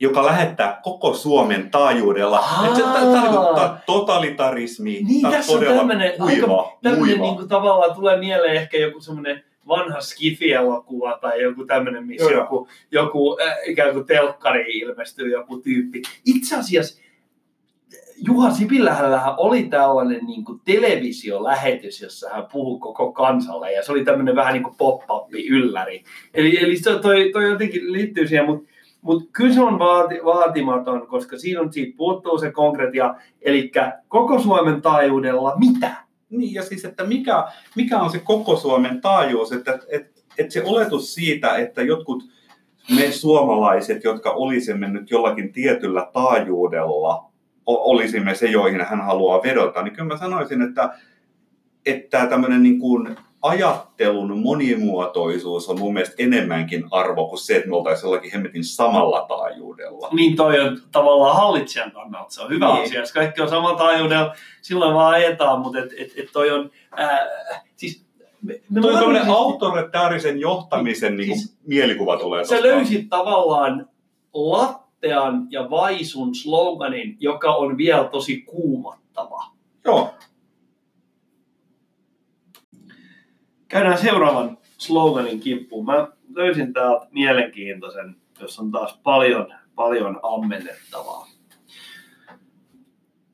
joka 0.00 0.26
lähettää 0.26 0.80
koko 0.82 1.14
Suomen 1.14 1.70
taajuudella. 1.70 2.44
Se, 2.76 2.84
on 2.84 3.12
niinku- 3.12 3.82
totalitarismi, 3.86 5.00
Niin, 5.02 5.30
tässä 5.30 5.52
on 5.52 5.64
tämmönen 5.64 6.12
kuiva, 6.18 6.78
Tämmöinen 6.82 7.20
niin 7.20 7.36
kuin, 7.36 7.48
tavallaan 7.48 7.94
tulee 7.94 8.16
mieleen 8.16 8.56
ehkä 8.56 8.78
joku 8.78 9.00
semmoinen 9.00 9.44
vanha 9.68 10.00
skifi-elokuva 10.00 11.18
tai 11.20 11.42
joku 11.42 11.64
tämmöinen, 11.64 12.06
missä 12.06 12.30
joo. 12.30 12.40
joku, 12.40 12.68
joku 12.90 13.38
äh, 13.42 13.56
ikään 13.66 13.92
kuin 13.92 14.06
telkkari 14.06 14.78
ilmestyy 14.78 15.30
joku 15.30 15.58
tyyppi. 15.58 16.02
Itse 16.26 16.56
asiassa 16.56 17.01
Juha 18.16 18.50
Sipillähän 18.50 19.34
oli 19.36 19.62
tällainen 19.62 20.26
niin 20.26 20.44
kuin 20.44 20.60
televisiolähetys, 20.64 22.02
jossa 22.02 22.30
hän 22.32 22.46
puhui 22.52 22.78
koko 22.78 23.12
kansalle 23.12 23.72
ja 23.72 23.84
se 23.84 23.92
oli 23.92 24.04
tämmöinen 24.04 24.36
vähän 24.36 24.52
niin 24.52 24.62
kuin 24.62 24.74
pop-up 24.78 25.28
ylläri. 25.50 26.04
Eli, 26.34 26.64
eli 26.64 26.76
se, 26.76 26.98
toi, 26.98 27.30
toi 27.32 27.44
jotenkin 27.44 27.92
liittyy 27.92 28.28
siihen, 28.28 28.46
mutta 28.46 28.72
mutta 29.02 29.28
kyllä 29.32 29.54
se 29.54 29.60
on 29.60 29.78
vaati, 29.78 30.14
vaatimaton, 30.24 31.06
koska 31.06 31.38
siinä 31.38 31.60
on, 31.60 31.72
siitä 31.72 31.96
puuttuu 31.96 32.38
se 32.38 32.52
konkretia, 32.52 33.14
eli 33.40 33.72
koko 34.08 34.38
Suomen 34.38 34.82
taajuudella 34.82 35.56
mitä? 35.58 35.94
Niin, 36.30 36.54
ja 36.54 36.62
siis, 36.62 36.84
että 36.84 37.04
mikä, 37.04 37.44
mikä 37.76 37.98
on 37.98 38.10
se 38.10 38.18
koko 38.18 38.56
Suomen 38.56 39.00
taajuus, 39.00 39.52
että 39.52 39.78
et, 39.88 40.24
et 40.38 40.50
se 40.50 40.62
oletus 40.64 41.14
siitä, 41.14 41.56
että 41.56 41.82
jotkut 41.82 42.22
me 42.96 43.10
suomalaiset, 43.10 44.04
jotka 44.04 44.30
olisimme 44.30 44.88
nyt 44.88 45.10
jollakin 45.10 45.52
tietyllä 45.52 46.10
taajuudella, 46.12 47.31
olisimme 47.66 48.34
se, 48.34 48.46
joihin 48.46 48.80
hän 48.80 49.00
haluaa 49.00 49.42
vedota, 49.42 49.82
niin 49.82 49.94
kyllä 49.94 50.08
mä 50.08 50.16
sanoisin, 50.16 50.62
että, 50.62 50.90
että 51.86 52.26
tämmöinen 52.26 52.62
niin 52.62 52.78
kuin 52.78 53.16
ajattelun 53.42 54.38
monimuotoisuus 54.38 55.68
on 55.68 55.78
mun 55.78 55.92
mielestä 55.92 56.14
enemmänkin 56.18 56.84
arvo 56.90 57.28
kuin 57.28 57.38
se, 57.38 57.56
että 57.56 57.68
me 57.68 57.76
oltaisiin 57.76 58.08
jollakin 58.08 58.32
hemmetin 58.32 58.64
samalla 58.64 59.24
taajuudella. 59.28 60.08
Niin 60.12 60.36
toi 60.36 60.60
on 60.60 60.78
tavallaan 60.92 61.36
hallitsijan 61.36 61.90
kannalta, 61.90 62.30
se 62.30 62.42
on 62.42 62.50
hyvä 62.50 62.66
Niin. 62.66 62.74
niin. 62.74 62.84
asia. 62.86 63.00
Jos 63.00 63.12
kaikki 63.12 63.42
on 63.42 63.48
sama 63.48 63.74
taajuudella, 63.74 64.34
silloin 64.62 64.94
vaan 64.94 65.14
ajetaan, 65.14 65.60
mutta 65.60 65.78
et, 65.78 65.92
et, 65.98 66.12
et 66.16 66.32
toi 66.32 66.50
on, 66.50 66.70
ää, 66.96 67.26
siis 67.76 68.06
me, 68.42 68.60
me 68.70 68.80
Tuo 68.80 68.92
tämmöinen 68.92 69.28
autoritaarisen 69.30 70.40
johtamisen 70.40 71.16
niin 71.16 71.28
kuin 71.28 71.38
Siis- 71.38 71.56
mielikuva 71.66 72.16
tulee 72.16 72.44
sä 72.44 72.54
tosta. 72.54 72.68
löysit 72.68 73.08
tavallaan 73.08 73.88
lattean 75.02 75.46
ja 75.50 75.70
vaisun 75.70 76.34
sloganin, 76.34 77.16
joka 77.20 77.54
on 77.54 77.76
vielä 77.76 78.04
tosi 78.04 78.40
kuumattava. 78.40 79.44
Joo, 79.84 80.14
Käydään 83.68 83.98
seuraavan 83.98 84.58
sloganin 84.78 85.40
kimppuun. 85.40 85.86
Mä 85.86 86.08
löysin 86.34 86.72
täältä 86.72 87.06
mielenkiintoisen, 87.10 88.16
jos 88.40 88.58
on 88.58 88.70
taas 88.72 89.00
paljon, 89.02 89.54
paljon 89.74 90.20
ammennettavaa. 90.22 91.26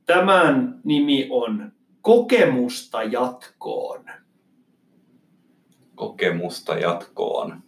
Tämän 0.07 0.81
nimi 0.85 1.29
on 1.31 1.73
Kokemusta 2.03 3.03
jatkoon. 3.03 4.05
kokemusta 5.95 6.79
jatkoon. 6.79 7.63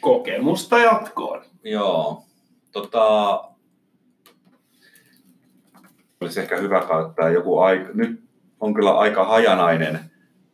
Kokemusta 0.00 0.78
jatkoon. 0.78 1.42
Joo. 1.64 2.24
Tota, 2.72 3.44
olisi 6.20 6.40
ehkä 6.40 6.56
hyvä 6.56 6.86
käyttää 6.88 7.30
joku 7.30 7.58
aika, 7.58 7.90
nyt 7.94 8.22
on 8.60 8.74
kyllä 8.74 8.98
aika 8.98 9.24
hajanainen 9.24 9.98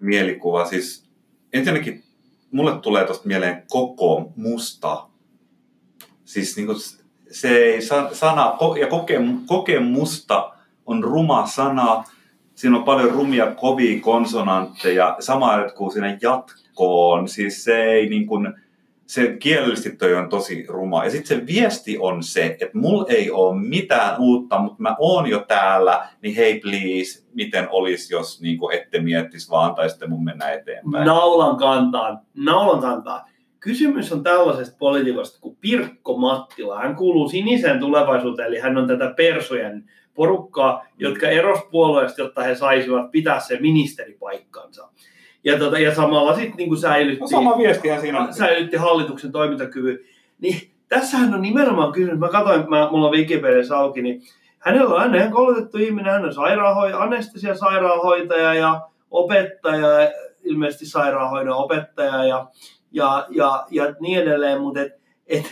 mielikuva. 0.01 0.65
Siis 0.65 1.11
ensinnäkin 1.53 2.05
mulle 2.53 2.79
tulee 2.81 3.05
tuosta 3.05 3.29
mieleen 3.29 3.63
koko 3.71 4.33
musta. 4.37 5.09
Siis 6.25 6.57
niin 6.57 6.67
kuin 6.67 6.79
se 7.31 7.49
ei 7.49 7.83
sa- 7.83 8.15
sana, 8.15 8.57
ja 8.81 8.87
koke, 8.87 9.21
kokemusta 9.47 10.53
on 10.87 11.05
ruma 11.05 11.47
sana. 11.47 12.05
Siinä 12.55 12.77
on 12.77 12.85
paljon 12.85 13.11
rumia 13.11 13.55
kovia 13.55 14.01
konsonantteja, 14.01 15.17
samaan 15.21 15.73
kuin 15.77 15.93
siinä 15.93 16.19
jatkoon. 16.23 17.29
Siis 17.29 17.65
se 17.65 17.85
ei 17.85 18.09
niin 18.09 18.27
kuin, 18.27 18.55
se 19.07 19.37
kielellisesti 19.39 19.97
toi 19.97 20.15
on 20.15 20.29
tosi 20.29 20.67
ruma. 20.69 21.05
Ja 21.05 21.11
sitten 21.11 21.39
se 21.39 21.47
viesti 21.47 21.99
on 21.99 22.23
se, 22.23 22.57
että 22.61 22.79
mulla 22.79 23.07
ei 23.09 23.31
ole 23.31 23.61
mitään 23.61 24.21
uutta, 24.21 24.59
mutta 24.59 24.83
mä 24.83 24.97
oon 24.99 25.27
jo 25.27 25.45
täällä, 25.49 26.09
niin 26.23 26.35
hei 26.35 26.61
please, 26.61 27.27
miten 27.35 27.69
olisi, 27.71 28.15
jos 28.15 28.41
niin 28.41 28.59
kuin 28.59 28.77
ette 28.77 29.01
miettis 29.01 29.51
vaan, 29.51 29.75
tai 29.75 29.91
sitten 29.91 30.11
mun 30.11 30.25
mennä 30.25 30.51
eteenpäin. 30.51 31.07
Naulan 31.07 31.57
kantaan. 31.57 32.19
Naulan 32.35 32.81
kantaan. 32.81 33.21
Kysymys 33.61 34.13
on 34.13 34.23
tällaisesta 34.23 34.77
poliitikosta 34.79 35.41
kuin 35.41 35.57
Pirkko 35.61 36.17
Mattila. 36.17 36.79
Hän 36.79 36.97
kuuluu 36.97 37.29
siniseen 37.29 37.81
tulevaisuuteen, 37.81 38.49
eli 38.49 38.59
hän 38.59 38.77
on 38.77 38.89
tätä 38.89 39.15
persojen 39.17 39.91
porukkaa, 40.15 40.87
jotka 40.99 41.29
eros 41.29 41.61
puolueesta, 41.71 42.21
jotta 42.21 42.43
he 42.43 42.55
saisivat 42.55 43.11
pitää 43.11 43.41
sen 43.41 43.63
ministeripaikkansa. 43.63 44.89
Ja, 45.47 45.59
tota, 45.59 45.79
ja 45.79 45.95
samalla 45.95 46.35
sitten 46.35 46.57
niin 46.57 46.77
säilytti, 46.77 47.21
No 47.21 47.27
sama 47.27 47.59
viestihän 47.59 48.01
siinä 48.01 48.21
on. 48.21 48.35
säilytti 48.35 48.77
hallituksen 48.77 49.33
toimintakyvyn. 49.33 49.99
Niin 50.39 50.71
tässähän 50.89 51.35
on 51.35 51.43
nimenomaan 51.43 51.93
kysymys. 51.93 52.19
Mä 52.19 52.29
katsoin, 52.29 52.71
mä, 52.71 52.89
mulla 52.91 53.07
on 53.07 53.13
Wikipediassa 53.13 53.77
auki, 53.79 54.03
niin 54.03 54.23
hänellä 54.59 54.95
on 54.95 55.15
on 55.15 55.33
koulutettu 55.33 55.79
ihminen, 55.79 56.13
hän 56.13 56.25
on 56.25 56.35
sairaanhoi, 56.35 56.93
anestesiasairaanhoitaja 56.93 58.55
ja 58.55 58.81
opettaja, 59.11 59.89
ilmeisesti 60.45 60.87
sairaanhoidon 60.87 61.57
opettaja 61.57 62.25
ja, 62.25 62.47
ja, 62.93 63.27
ja, 63.31 63.67
ja 63.71 63.95
niin 64.01 64.19
edelleen, 64.19 64.61
mutta 64.61 64.81
et, 64.81 64.93
et, 65.27 65.47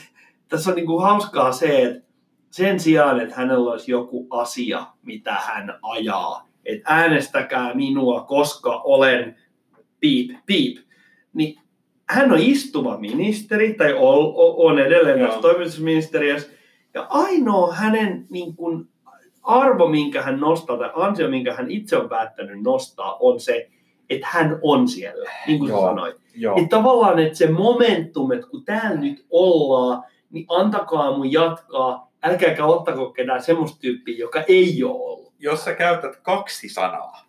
tässä 0.49 0.71
on 0.71 0.77
niinku 0.77 0.99
hauskaa 0.99 1.53
se, 1.53 1.83
että 1.83 2.09
sen 2.51 2.81
sijaan, 2.81 3.21
että 3.21 3.35
hänellä 3.37 3.71
olisi 3.71 3.91
joku 3.91 4.27
asia, 4.31 4.87
mitä 5.03 5.33
hän 5.35 5.79
ajaa, 5.83 6.49
että 6.65 6.95
äänestäkää 6.95 7.75
minua, 7.75 8.21
koska 8.21 8.81
olen 8.85 9.37
piip, 10.05 10.31
piip, 10.47 10.79
niin 11.33 11.61
hän 12.09 12.33
on 12.33 12.39
istuva 12.39 12.99
ministeri, 12.99 13.75
tai 13.75 13.93
on, 13.93 14.33
on 14.37 14.79
edelleen 14.79 15.21
Joo. 15.21 15.41
toimitusministeriössä, 15.41 16.49
ja 16.95 17.07
ainoa 17.11 17.75
hänen 17.75 18.27
niin 18.31 18.57
kuin, 18.57 18.89
arvo, 19.43 19.89
minkä 19.89 20.23
hän 20.23 20.41
nostaa, 20.41 20.77
tai 20.77 20.91
ansio, 20.95 21.29
minkä 21.29 21.55
hän 21.55 21.71
itse 21.71 21.97
on 21.97 22.09
päättänyt 22.09 22.63
nostaa, 22.63 23.17
on 23.21 23.41
se, 23.41 23.69
että 24.11 24.27
hän 24.31 24.59
on 24.63 24.89
siellä, 24.89 25.31
niin 25.47 25.59
kuin 25.59 25.69
Joo. 25.69 25.81
sanoit. 25.81 26.17
Joo. 26.35 26.57
Niin 26.57 26.69
tavallaan, 26.69 27.19
että 27.19 27.39
se 27.39 27.51
momentum, 27.51 28.33
että 28.33 28.47
kun 28.47 28.65
täällä 28.65 29.01
nyt 29.01 29.27
ollaan, 29.31 30.03
niin 30.31 30.47
antakaa 30.49 31.17
mun 31.17 31.33
jatkaa, 31.33 32.13
älkääkä 32.23 32.65
ottako 32.65 33.11
ketään 33.11 33.43
semmoista 33.43 33.79
tyyppiä, 33.81 34.19
joka 34.19 34.43
ei 34.49 34.85
ole 34.85 34.93
ollut. 34.93 35.33
jos 35.39 35.65
sä 35.65 35.75
käytät 35.75 36.17
kaksi 36.17 36.69
sanaa, 36.69 37.24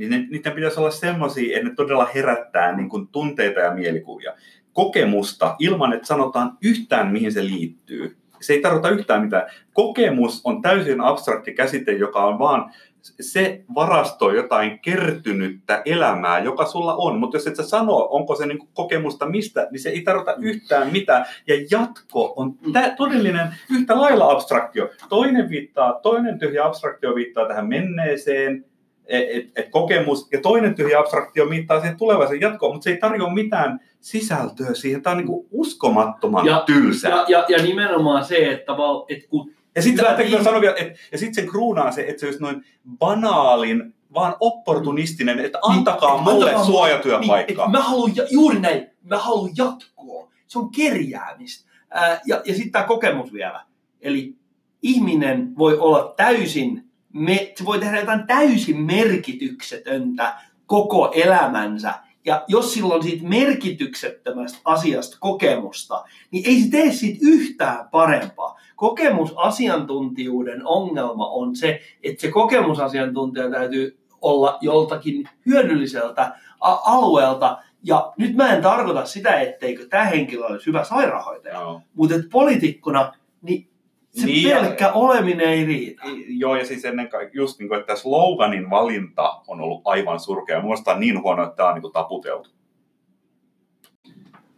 niin 0.00 0.10
ne, 0.10 0.26
niiden 0.30 0.52
pitäisi 0.52 0.80
olla 0.80 0.90
semmoisia, 0.90 1.56
että 1.56 1.68
ne 1.68 1.74
todella 1.74 2.08
herättää 2.14 2.76
niin 2.76 2.88
kuin 2.88 3.08
tunteita 3.08 3.60
ja 3.60 3.74
mielikuvia. 3.74 4.34
Kokemusta 4.72 5.56
ilman, 5.58 5.92
että 5.92 6.06
sanotaan 6.06 6.58
yhtään, 6.62 7.12
mihin 7.12 7.32
se 7.32 7.44
liittyy. 7.44 8.16
Se 8.40 8.52
ei 8.52 8.60
tarkoita 8.60 8.90
yhtään 8.90 9.22
mitään. 9.22 9.50
Kokemus 9.72 10.40
on 10.44 10.62
täysin 10.62 11.00
abstrakti 11.00 11.54
käsite, 11.54 11.92
joka 11.92 12.24
on 12.24 12.38
vaan 12.38 12.72
se 13.20 13.64
varastoi 13.74 14.36
jotain 14.36 14.78
kertynyttä 14.78 15.82
elämää, 15.84 16.38
joka 16.38 16.66
sulla 16.66 16.94
on. 16.94 17.18
Mutta 17.18 17.36
jos 17.36 17.46
et 17.46 17.56
sä 17.56 17.62
sano, 17.62 18.08
onko 18.10 18.36
se 18.36 18.46
niinku 18.46 18.68
kokemusta 18.74 19.26
mistä, 19.26 19.68
niin 19.70 19.80
se 19.80 19.90
ei 19.90 20.00
tarkoita 20.00 20.34
yhtään 20.38 20.92
mitään. 20.92 21.24
Ja 21.46 21.54
jatko 21.70 22.32
on 22.36 22.54
tä- 22.72 22.94
todellinen 22.96 23.46
yhtä 23.70 24.00
lailla 24.00 24.30
abstraktio. 24.30 24.90
Toinen 25.08 25.48
viittaa, 25.48 25.92
toinen 25.92 26.38
tyhjä 26.38 26.64
abstraktio 26.64 27.14
viittaa 27.14 27.48
tähän 27.48 27.68
menneeseen, 27.68 28.64
et, 29.10 29.24
et, 29.36 29.44
et 29.56 29.68
kokemus, 29.70 30.28
ja 30.32 30.40
toinen 30.40 30.74
tyhjä 30.74 30.98
abstraktio 31.00 31.50
viittaa 31.50 31.80
siihen 31.80 31.96
tulevaisen 31.96 32.40
jatkoon, 32.40 32.72
mutta 32.74 32.84
se 32.84 32.90
ei 32.90 32.96
tarjoa 32.96 33.34
mitään 33.34 33.80
sisältöä 34.00 34.74
siihen. 34.74 35.02
Tämä 35.02 35.12
on 35.12 35.18
niinku 35.18 35.46
uskomattoman 35.50 36.46
Ja- 36.46 36.62
tylsä. 36.66 37.08
Ja, 37.08 37.24
ja, 37.28 37.44
ja 37.48 37.62
nimenomaan 37.62 38.24
se, 38.24 38.36
että, 38.50 38.76
val, 38.76 39.04
että 39.08 39.28
kun 39.28 39.50
Ja 39.76 39.82
sitten 39.82 40.20
ihmiset- 40.20 40.44
sanon 40.44 40.60
vielä, 40.60 40.76
että, 40.78 40.98
ja 41.12 41.18
sitten 41.18 41.34
sen 41.34 41.50
kruunaa 41.50 41.92
se, 41.92 42.00
että 42.08 42.20
se 42.20 42.26
olisi 42.26 42.42
noin 42.42 42.64
banaalin, 42.98 43.94
vaan 44.14 44.36
opportunistinen, 44.40 45.38
että 45.38 45.58
antakaa 45.62 46.14
Niin, 46.14 46.24
mulle 46.24 46.44
antakaa 46.44 46.64
suojatyöpaikka. 46.64 47.62
Niin, 47.62 47.70
mä 47.70 47.82
haluan, 47.82 48.12
juuri 48.30 48.58
näin, 48.60 48.86
mä 49.02 49.18
haluan 49.18 49.50
jatkoa. 49.56 50.30
Se 50.46 50.58
on 50.58 50.70
kerjäämistä. 50.70 51.70
Ää, 51.90 52.20
ja 52.26 52.42
ja 52.44 52.54
sitten 52.54 52.72
tämä 52.72 52.84
kokemus 52.84 53.32
vielä. 53.32 53.60
Eli 54.00 54.34
ihminen 54.82 55.56
voi 55.58 55.78
olla 55.78 56.14
täysin, 56.16 56.84
me, 57.12 57.52
se 57.56 57.64
voi 57.64 57.78
tehdä 57.78 58.00
jotain 58.00 58.26
täysin 58.26 58.80
merkityksetöntä 58.80 60.34
koko 60.66 61.12
elämänsä. 61.14 61.94
Ja 62.24 62.44
jos 62.48 62.74
sillä 62.74 62.94
on 62.94 63.02
siitä 63.02 63.28
merkityksettömästä 63.28 64.58
asiasta 64.64 65.16
kokemusta, 65.20 66.04
niin 66.30 66.44
ei 66.46 66.60
se 66.60 66.70
tee 66.70 66.92
siitä 66.92 67.18
yhtään 67.22 67.88
parempaa. 67.88 68.60
Kokemusasiantuntijuuden 68.76 70.66
ongelma 70.66 71.28
on 71.28 71.56
se, 71.56 71.80
että 72.02 72.20
se 72.20 72.30
kokemusasiantuntija 72.30 73.50
täytyy 73.50 73.98
olla 74.20 74.58
joltakin 74.60 75.28
hyödylliseltä 75.46 76.34
alueelta. 76.60 77.58
Ja 77.82 78.12
nyt 78.16 78.36
mä 78.36 78.52
en 78.52 78.62
tarkoita 78.62 79.06
sitä, 79.06 79.40
etteikö 79.40 79.86
tämä 79.88 80.04
henkilö 80.04 80.46
olisi 80.46 80.66
hyvä 80.66 80.84
sairaanhoitaja, 80.84 81.60
Joo. 81.60 81.82
mutta 81.94 82.14
poliitikkona, 82.32 83.12
niin 83.42 83.69
se 84.10 84.26
Niin, 84.26 84.26
niin, 84.26 84.48
ja- 84.48 84.60
pelkkä 84.60 84.92
oleminen 84.92 85.48
ei 85.48 85.64
riitä. 85.64 86.02
Joo, 86.28 86.56
ja 86.56 86.66
siis 86.66 86.84
ennen 86.84 87.08
kaikkea 87.08 87.42
just 87.42 87.58
niin 87.58 87.68
kuin, 87.68 87.80
että 87.80 87.96
sloganin 87.96 88.70
valinta 88.70 89.42
on 89.48 89.60
ollut 89.60 89.82
aivan 89.84 90.20
surkea. 90.20 90.58
On 90.58 91.00
niin 91.00 91.22
huono, 91.22 91.42
että 91.42 91.56
tämä 91.56 91.68
on 91.68 91.74
niin 91.74 91.82
kuin 91.82 91.92
taputeltu. 91.92 92.50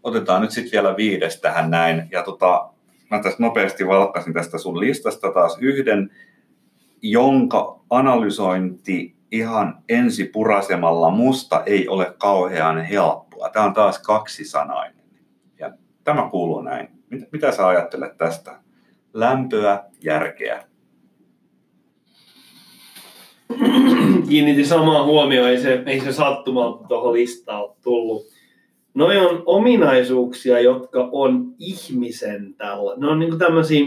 Otetaan 0.02 0.42
nyt 0.42 0.50
sitten 0.50 0.72
vielä 0.72 0.96
viides 0.96 1.40
tähän 1.40 1.70
näin. 1.70 2.08
Ja 2.10 2.22
tota, 2.22 2.68
mä 3.10 3.18
tässä 3.22 3.42
nopeasti 3.42 3.86
valkkasin 3.86 4.32
tästä 4.32 4.58
sun 4.58 4.80
listasta 4.80 5.32
taas 5.32 5.58
yhden, 5.60 6.10
jonka 7.02 7.80
analysointi 7.90 9.16
ihan 9.32 9.78
ensi 9.88 10.24
purasemalla 10.24 11.10
musta 11.10 11.62
ei 11.66 11.88
ole 11.88 12.14
kauhean 12.18 12.84
helppoa. 12.84 13.48
Tämä 13.48 13.64
on 13.66 13.74
taas 13.74 13.98
kaksisanainen. 13.98 15.04
Ja 15.58 15.72
tämä 16.04 16.28
kuuluu 16.30 16.60
näin. 16.62 16.88
Mitä, 17.10 17.26
mitä 17.32 17.52
sä 17.52 17.66
ajattelet 17.66 18.16
tästä? 18.16 18.62
Lämpöä, 19.14 19.84
järkeä. 20.04 20.64
Kiinnitin 24.28 24.66
samaa 24.66 25.04
huomioon, 25.04 25.50
ei 25.50 25.58
se, 25.58 25.82
ei 25.86 26.00
se 26.00 26.12
sattumalta 26.12 26.88
tuohon 26.88 27.12
listaan 27.12 27.64
tullut. 27.82 28.26
Noi 28.94 29.18
on 29.18 29.42
ominaisuuksia, 29.46 30.60
jotka 30.60 31.08
on 31.12 31.54
ihmisen 31.58 32.54
tällä. 32.54 32.94
Ne 32.96 33.06
on 33.06 33.18
niin 33.18 33.38
tämmöisiä, 33.38 33.86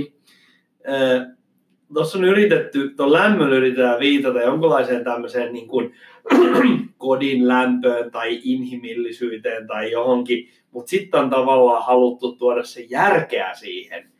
tuossa 1.93 2.17
on 2.17 2.23
yritetty, 2.23 2.93
tuon 2.97 3.13
lämmöllä 3.13 3.55
yritetään 3.55 3.99
viitata 3.99 4.41
jonkinlaiseen 4.41 5.03
tämmöiseen 5.03 5.53
niin 5.53 5.67
kuin, 5.67 5.93
kodin 6.97 7.47
lämpöön 7.47 8.11
tai 8.11 8.39
inhimillisyyteen 8.43 9.67
tai 9.67 9.91
johonkin, 9.91 10.49
mutta 10.71 10.89
sitten 10.89 11.19
on 11.19 11.29
tavallaan 11.29 11.85
haluttu 11.85 12.35
tuoda 12.35 12.63
se 12.63 12.81
järkeä 12.81 13.53
siihen, 13.53 14.14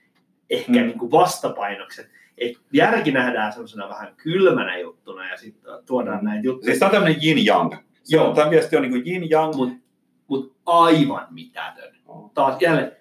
ehkä 0.50 0.72
Mm. 0.72 0.78
niin 0.88 1.00
kuin 1.00 1.12
vastapainokset. 1.12 2.10
Et 2.38 2.54
järki 2.74 3.12
nähdään 3.12 3.52
semmoisena 3.54 3.89
vähän 3.89 4.14
kylmänä 4.18 4.78
juttuna 4.78 5.30
ja 5.30 5.38
sitten 5.38 5.72
tuodaan 5.86 6.20
Mm. 6.20 6.26
näitä 6.26 6.46
juttuja. 6.46 6.66
Siis 6.66 6.80
tämä 6.80 6.89
on 6.89 6.93
tämmöinen 6.96 7.22
yin-yang. 7.24 7.72
Joo. 8.10 8.24
Joo. 8.26 8.36
Tämä 8.36 8.50
viesti 8.50 8.76
on 8.76 8.82
niin 8.82 8.91
kuin 8.91 9.04
yin-yang. 9.08 9.56
Mutta 9.56 9.76
mut 10.28 10.56
aivan 10.66 11.28
mitätön. 11.30 11.96
Joo. 12.08 12.32
Taas 12.34 12.62
jälleen, 12.62 12.91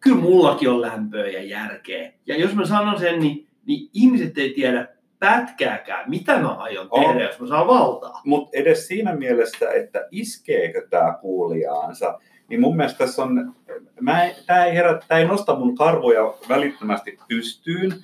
kyllä 0.00 0.16
mullakin 0.16 0.70
on 0.70 0.80
lämpöä 0.80 1.26
ja 1.26 1.42
järkeä. 1.42 2.12
Ja 2.26 2.36
jos 2.40 2.54
mä 2.54 2.66
sanon 2.66 2.98
sen, 2.98 3.20
niin, 3.20 3.48
niin 3.66 3.90
ihmiset 3.94 4.38
ei 4.38 4.52
tiedä 4.54 4.88
pätkääkään, 5.18 6.10
mitä 6.10 6.38
mä 6.38 6.48
aion 6.48 6.86
On. 6.90 7.04
tehdä, 7.04 7.24
jos 7.24 7.40
mä 7.40 7.46
saan 7.46 7.66
valtaa. 7.66 8.20
Mutta 8.24 8.50
edes 8.52 8.86
siinä 8.86 9.14
mielessä, 9.16 9.70
että 9.70 10.08
iskeekö 10.10 10.86
tämä 10.90 11.18
kuulijaansa, 11.20 12.18
niin 12.52 12.60
mun 12.60 12.76
mielestä 12.76 12.98
tässä 12.98 13.22
on, 13.22 13.54
mä, 14.00 14.30
tämä 14.46 14.64
ei, 14.64 14.74
herä, 14.74 15.00
tää 15.08 15.18
ei 15.18 15.24
nosta 15.24 15.56
mun 15.56 15.74
karvoja 15.74 16.34
välittömästi 16.48 17.18
pystyyn. 17.28 17.94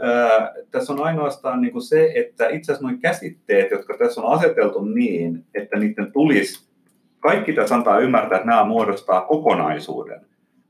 Ää, 0.00 0.52
tässä 0.70 0.92
on 0.92 1.02
ainoastaan 1.02 1.60
niin 1.60 1.72
kuin 1.72 1.82
se, 1.82 2.12
että 2.14 2.48
itse 2.48 2.72
asiassa 2.72 2.88
nuo 2.88 2.98
käsitteet, 3.02 3.70
jotka 3.70 3.98
tässä 3.98 4.20
on 4.20 4.32
aseteltu 4.38 4.84
niin, 4.84 5.44
että 5.54 5.78
niiden 5.78 6.12
tulisi, 6.12 6.68
kaikki 7.20 7.52
tässä 7.52 7.74
antaa 7.74 7.98
ymmärtää, 7.98 8.36
että 8.36 8.48
nämä 8.48 8.64
muodostaa 8.64 9.20
kokonaisuuden. 9.20 10.20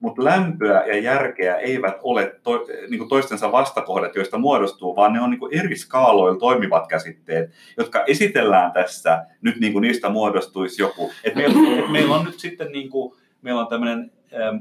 Mutta 0.01 0.25
lämpöä 0.25 0.85
ja 0.87 0.99
järkeä 0.99 1.57
eivät 1.57 1.97
ole 2.03 2.37
to, 2.43 2.67
niin 2.91 2.99
kuin 2.99 3.09
toistensa 3.09 3.53
vastakohdat, 3.53 4.17
joista 4.17 4.39
muodostuu, 4.39 4.97
vaan 4.97 5.13
ne 5.13 5.21
on 5.21 5.31
niin 5.31 5.39
kuin 5.39 5.59
eri 5.59 5.77
skaaloilla 5.77 6.39
toimivat 6.39 6.87
käsitteet, 6.87 7.51
jotka 7.77 8.05
esitellään 8.07 8.73
tässä, 8.73 9.27
nyt 9.43 9.61
niin 9.61 9.73
kuin 9.73 9.83
niistä 9.83 10.09
muodostuisi 10.09 10.83
joku. 10.83 11.13
Et 11.25 11.35
meillä, 11.35 11.85
et 11.85 11.91
meillä 11.91 12.15
on 12.15 12.25
nyt 12.25 12.39
sitten 12.39 12.73
niin 12.73 12.91
kuin, 12.91 13.15
meillä 13.43 13.61
on 13.61 13.69
tämmöinen 13.69 14.13
ähm, 14.35 14.57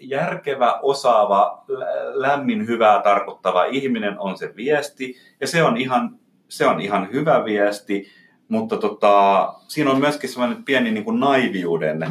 järkevä, 0.00 0.78
osaava, 0.82 1.64
lä- 1.68 1.86
lämmin, 2.12 2.66
hyvää 2.66 3.02
tarkoittava 3.02 3.64
ihminen 3.64 4.18
on 4.18 4.38
se 4.38 4.52
viesti, 4.56 5.16
ja 5.40 5.46
se 5.46 5.62
on 5.62 5.76
ihan, 5.76 6.18
se 6.48 6.66
on 6.66 6.80
ihan 6.80 7.08
hyvä 7.12 7.44
viesti, 7.44 8.06
mutta 8.48 8.76
tota, 8.76 9.54
siinä 9.68 9.90
on 9.90 10.00
myöskin 10.00 10.30
sellainen 10.30 10.64
pieni 10.64 10.90
niin 10.90 11.04
kuin 11.04 11.20
naiviuden. 11.20 12.06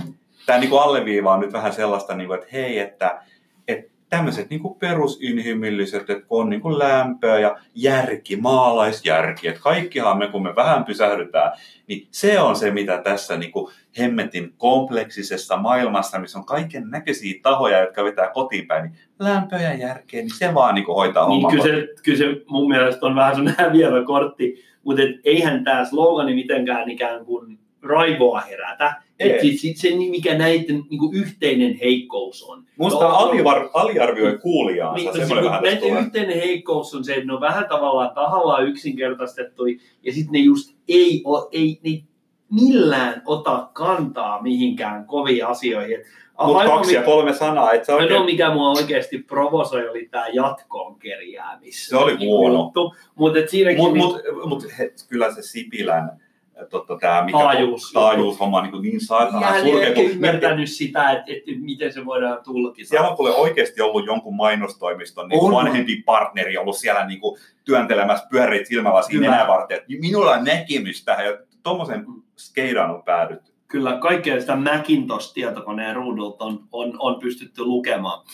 Tämä 0.45 0.59
niin 0.59 0.69
kuin 0.69 0.81
alleviivaa 0.81 1.37
nyt 1.37 1.53
vähän 1.53 1.73
sellaista, 1.73 2.15
niin 2.15 2.27
kuin, 2.27 2.39
että 2.39 2.49
hei, 2.53 2.79
että, 2.79 3.21
että 3.67 3.91
tämmöiset 4.09 4.49
niin 4.49 4.59
kuin 4.59 4.75
perusinhimilliset, 4.79 6.09
että 6.09 6.27
kun 6.27 6.41
on 6.41 6.49
niin 6.49 6.61
kuin 6.61 6.79
lämpöä 6.79 7.39
ja 7.39 7.57
järki, 7.75 8.35
maalaisjärki, 8.35 9.47
että 9.47 9.61
kaikkihan 9.61 10.17
me, 10.17 10.27
kun 10.27 10.43
me 10.43 10.55
vähän 10.55 10.85
pysähdytään, 10.85 11.51
niin 11.87 12.07
se 12.11 12.39
on 12.39 12.55
se, 12.55 12.71
mitä 12.71 12.97
tässä 12.97 13.37
niin 13.37 13.51
kuin 13.51 13.71
hemmetin 13.99 14.53
kompleksisessa 14.57 15.57
maailmassa, 15.57 16.19
missä 16.19 16.39
on 16.39 16.45
kaiken 16.45 16.89
näköisiä 16.89 17.39
tahoja, 17.43 17.79
jotka 17.79 18.03
vetää 18.03 18.27
kotiin 18.33 18.67
päin, 18.67 18.83
niin 18.83 18.99
lämpöä 19.19 19.61
ja 19.61 19.73
järkeä, 19.73 20.21
niin 20.21 20.37
se 20.37 20.53
vaan 20.53 20.75
niin 20.75 20.85
kuin 20.85 20.95
hoitaa 20.95 21.27
Niin 21.27 21.41
homman. 21.41 21.51
kyllä 21.51 21.75
se, 21.75 21.87
kyllä 22.03 22.17
se 22.17 22.25
mun 22.49 22.67
mielestä 22.69 23.05
on 23.05 23.15
vähän 23.15 23.35
sellainen 23.35 23.65
häviävä 23.65 24.03
kortti, 24.03 24.65
mutta 24.83 25.01
et 25.01 25.15
eihän 25.23 25.63
tämä 25.63 25.85
slogani 25.85 26.35
mitenkään 26.35 26.89
ikään 26.89 27.25
kuin 27.25 27.59
raivoa 27.81 28.41
herätä. 28.41 29.01
Et 29.21 29.41
sit, 29.41 29.59
sit 29.59 29.77
se, 29.77 29.89
mikä 29.95 30.37
näiden 30.37 30.83
niin 30.89 30.99
kuin 30.99 31.15
yhteinen 31.15 31.79
heikkous 31.83 32.43
on. 32.43 32.63
Musta 32.77 33.03
No, 33.03 33.09
alivar, 33.09 33.69
aliarvioi 33.73 34.37
kuulijaansa, 34.37 34.95
Niin, 34.95 35.13
semmoinen 35.13 35.27
siis 35.43 35.45
vähän 35.45 35.63
näiden 35.63 35.81
tulee. 35.81 35.99
yhteinen 36.01 36.39
heikkous 36.39 36.95
on 36.95 37.03
se, 37.03 37.13
että 37.13 37.25
ne 37.25 37.33
on 37.33 37.41
vähän 37.41 37.65
tavallaan 37.69 38.15
tahallaan 38.15 38.67
yksinkertaistettu 38.67 39.63
ja 40.03 40.13
sitten 40.13 40.31
ne 40.31 40.39
just 40.39 40.75
ei, 40.87 41.23
o, 41.25 41.49
ei 41.51 41.79
ne 41.83 42.03
millään 42.51 43.21
ota 43.25 43.69
kantaa 43.73 44.41
mihinkään 44.41 45.05
koviin 45.05 45.45
asioihin. 45.45 45.97
Mutta 46.45 46.65
kaksi 46.65 46.93
ja 46.93 47.03
kolme 47.03 47.33
sanaa, 47.33 47.71
et 47.71 47.85
sä 47.85 47.95
Ainoa, 47.95 48.19
oikein... 48.19 48.25
mikä 48.25 48.53
mua 48.53 48.69
oikeasti 48.71 49.17
provosoi, 49.17 49.89
oli 49.89 50.07
tämä 50.11 50.27
jatkoon 50.33 50.99
kerjäämis. 50.99 51.87
Se 51.87 51.97
oli 51.97 52.15
huono. 52.25 52.71
Mutta 53.15 53.39
siinäkin... 53.47 53.83
Mut, 53.83 53.95
mut, 53.95 54.21
mut 54.45 54.63
kyllä 55.09 55.33
se 55.35 55.41
Sipilän 55.41 56.21
totta, 56.65 56.97
tää, 56.97 57.25
mikä 57.25 57.37
Taajuus. 57.37 57.91
taajuushomma 57.91 58.57
on 58.57 58.63
niin, 58.63 58.81
niin 58.81 59.01
saatana 59.01 59.47
kun 59.95 60.03
ymmärtänyt 60.03 60.69
sitä, 60.69 61.11
että, 61.11 61.25
että 61.27 61.51
miten 61.59 61.93
se 61.93 62.05
voidaan 62.05 62.43
tulkita. 62.43 62.89
Siellä 62.89 63.09
on 63.09 63.17
kuule 63.17 63.31
oikeasti 63.31 63.81
ollut 63.81 64.05
jonkun 64.05 64.35
mainostoimiston 64.35 65.29
niin 65.29 65.43
On. 65.43 65.51
vanhempi 65.51 66.03
partneri 66.05 66.57
ollut 66.57 66.77
siellä 66.77 67.05
niin 67.05 67.19
kuin, 67.19 67.39
työntelemässä 67.63 68.27
pyöreitä 68.29 68.69
silmälasiin 68.69 69.19
Kyllä. 69.19 69.31
nenää 69.31 69.47
varten, 69.47 69.77
että 69.77 69.93
minulla 69.99 70.31
on 70.31 70.43
näkemys 70.43 71.05
tähän. 71.05 71.25
Ja 71.25 71.37
tuommoisen 71.63 72.05
skeidaan 72.37 72.91
on 72.91 73.03
päädytty. 73.03 73.51
Kyllä 73.67 73.97
kaikkea 73.97 74.39
sitä 74.41 74.55
Macintosh-tietokoneen 74.55 75.95
ruudulta 75.95 76.45
on, 76.45 76.63
on, 76.71 76.93
on 76.99 77.19
pystytty 77.19 77.63
lukemaan. 77.63 78.25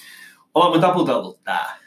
Ollaanko 0.56 0.80
taputeltu 0.80 1.40
tää? 1.44 1.87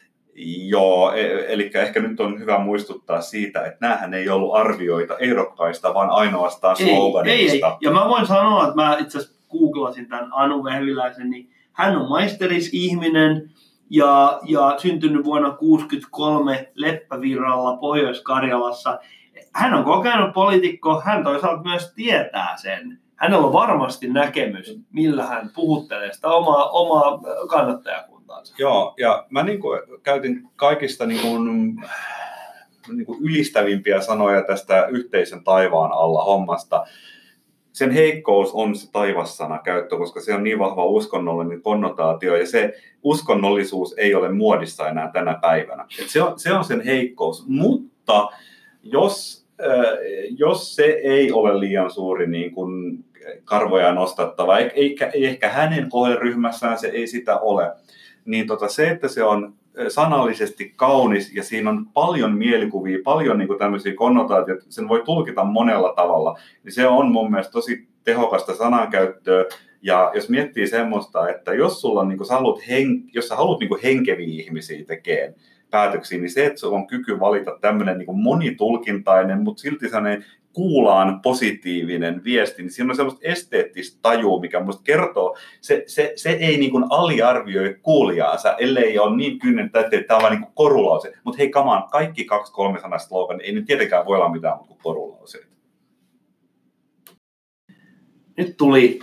Joo, 0.69 1.13
e- 1.13 1.45
eli 1.49 1.71
ehkä 1.75 2.01
nyt 2.01 2.21
on 2.21 2.41
hyvä 2.41 2.59
muistuttaa 2.59 3.21
siitä, 3.21 3.65
että 3.65 3.89
näähän 3.89 4.15
ei 4.15 4.29
ollut 4.29 4.55
arvioita 4.55 5.19
ehdokkaista, 5.19 5.95
vaan 5.95 6.11
ainoastaan 6.11 6.77
Ei, 6.79 6.85
ei, 6.85 6.91
ei. 6.91 6.97
sloganista. 6.97 7.77
Ja 7.81 7.91
mä 7.91 8.09
voin 8.09 8.27
sanoa, 8.27 8.65
että 8.65 8.75
mä 8.75 8.97
itse 9.01 9.19
asiassa 9.19 9.41
googlasin 9.51 10.09
tämän 10.09 10.29
Anu 10.33 10.65
Vehviläisen, 10.65 11.31
niin 11.31 11.51
hän 11.73 11.97
on 11.97 12.09
maisterisihminen 12.09 13.51
ja, 13.91 14.41
ja 14.45 14.75
syntynyt 14.79 15.25
vuonna 15.25 15.49
1963 15.49 16.69
Leppävirralla 16.75 17.77
Pohjois-Karjalassa. 17.77 18.99
Hän 19.55 19.75
on 19.75 19.85
kokenut 19.85 20.33
poliitikko, 20.35 21.01
hän 21.05 21.25
toisaalta 21.25 21.63
myös 21.63 21.93
tietää 21.95 22.57
sen. 22.57 22.99
Hänellä 23.17 23.47
on 23.47 23.53
varmasti 23.53 24.09
näkemys, 24.09 24.79
millä 24.93 25.27
hän 25.27 25.51
puhuttelee 25.55 26.13
sitä 26.13 26.29
omaa, 26.29 26.71
omaa 26.71 27.21
kannattajakuntaansa. 28.31 28.55
Joo, 28.59 28.95
ja 28.99 29.27
mä 29.31 29.43
niin 29.43 29.61
kuin 29.61 29.81
käytin 30.03 30.43
kaikista 30.57 31.07
niin 31.07 31.21
kuin, 31.21 31.77
niin 32.89 33.07
kuin 33.07 33.23
ylistävimpiä 33.23 34.01
sanoja 34.01 34.43
tästä 34.43 34.87
yhteisen 34.87 35.45
taivaan 35.45 35.93
alla 35.93 36.25
hommasta. 36.25 36.87
Sen 37.73 37.91
heikkous 37.91 38.51
on 38.53 38.77
se 38.77 38.93
taivassana 38.93 39.59
käyttö, 39.59 39.97
koska 39.97 40.21
se 40.21 40.35
on 40.35 40.45
niin 40.45 40.59
vahva 40.59 40.85
uskonnollinen 40.85 41.63
konnotaatio, 41.63 42.37
ja 42.37 42.47
se 42.47 42.75
uskonnollisuus 43.03 43.95
ei 43.99 44.15
ole 44.15 44.33
muodissa 44.33 44.89
enää 44.89 45.11
tänä 45.13 45.39
päivänä. 45.43 45.87
Et 46.03 46.09
se, 46.09 46.23
on, 46.23 46.39
se 46.39 46.53
on 46.53 46.65
sen 46.65 46.81
heikkous, 46.81 47.45
mutta 47.49 48.29
jos, 48.83 49.47
äh, 49.61 49.99
jos 50.39 50.77
se 50.77 50.85
ei 50.85 51.33
ole 51.33 51.61
liian 51.61 51.91
suuri 51.91 52.27
niin 52.27 52.55
kuin 52.55 53.05
karvoja 53.45 53.93
nostattava, 53.93 54.59
eikä, 54.59 55.11
ei 55.15 55.27
ehkä 55.27 55.49
hänen 55.49 55.89
kohderyhmässään 55.89 56.79
se 56.79 56.89
ei 56.89 57.07
sitä 57.07 57.39
ole, 57.39 57.73
niin 58.25 58.47
tota, 58.47 58.69
se, 58.69 58.91
että 58.91 59.09
se 59.09 59.25
on 59.25 59.55
sanallisesti 59.89 60.73
kaunis 60.77 61.35
ja 61.35 61.43
siinä 61.43 61.71
on 61.71 61.87
paljon 61.87 62.35
mielikuvia, 62.35 62.99
paljon 63.05 63.39
niin 63.39 63.59
tämmöisiä 63.59 63.95
konnotaatioita, 63.95 64.65
sen 64.69 64.89
voi 64.89 65.03
tulkita 65.05 65.45
monella 65.45 65.93
tavalla, 65.97 66.39
niin 66.65 66.73
se 66.73 66.87
on 66.87 67.13
mun 67.13 67.31
mielestä 67.31 67.53
tosi 67.53 67.89
tehokasta 68.05 68.55
sanankäyttöä. 68.55 69.45
Ja 69.83 70.13
jos 70.15 70.29
miettii 70.29 70.67
semmoista, 70.67 71.29
että 71.29 71.55
jos, 71.55 71.81
sulla 71.81 72.01
on, 72.01 72.09
niin 72.09 72.27
sä 72.27 72.35
haluat 72.35 72.69
hen, 72.69 73.05
jos 73.13 73.29
sä 73.29 73.37
haluat 73.37 73.61
niin 73.61 73.71
henkeviä 73.83 74.43
ihmisiä 74.43 74.85
tekemään 74.85 75.35
päätöksiä, 75.71 76.19
niin 76.19 76.31
se, 76.31 76.47
että 76.47 76.61
sulla 76.61 76.77
on 76.77 76.87
kyky 76.87 77.21
valita 77.21 77.59
tämmöinen 77.61 77.99
niin 77.99 78.17
monitulkintainen, 78.23 79.43
mutta 79.43 79.61
silti 79.61 79.89
sellainen 79.89 80.25
kuulaan 80.53 81.21
positiivinen 81.21 82.25
viesti, 82.25 82.63
niin 82.63 82.71
siinä 82.71 82.91
on 82.91 82.97
semmoista 82.97 83.21
esteettistä 83.23 83.99
tajua, 84.03 84.41
mikä 84.41 84.61
musta 84.61 84.83
kertoo, 84.83 85.37
se, 85.61 85.85
se, 85.87 86.13
se 86.17 86.31
ei 86.31 86.57
niin 86.57 86.71
kuin 86.71 86.85
aliarvioi 86.91 87.77
kuulijaansa, 87.83 88.57
ellei 88.57 88.99
ole 88.99 89.17
niin 89.17 89.39
kynnen 89.39 89.71
täyttä, 89.71 89.97
että 89.97 90.09
tämä 90.09 90.27
on 90.27 90.33
niin 90.33 90.43
kuin 90.43 90.55
korulause. 90.55 91.13
Mutta 91.25 91.39
hei, 91.39 91.51
kamaan, 91.51 91.89
kaikki 91.91 92.25
kaksi 92.25 92.53
kolme 92.53 92.81
sanasta 92.81 93.09
slogan, 93.09 93.41
ei 93.41 93.53
nyt 93.53 93.65
tietenkään 93.65 94.07
voi 94.07 94.17
olla 94.17 94.33
mitään 94.33 94.57
muuta 94.57 94.69
kuin 94.69 94.81
korulauseita. 94.83 95.47
Nyt 98.37 98.57
tuli 98.57 99.01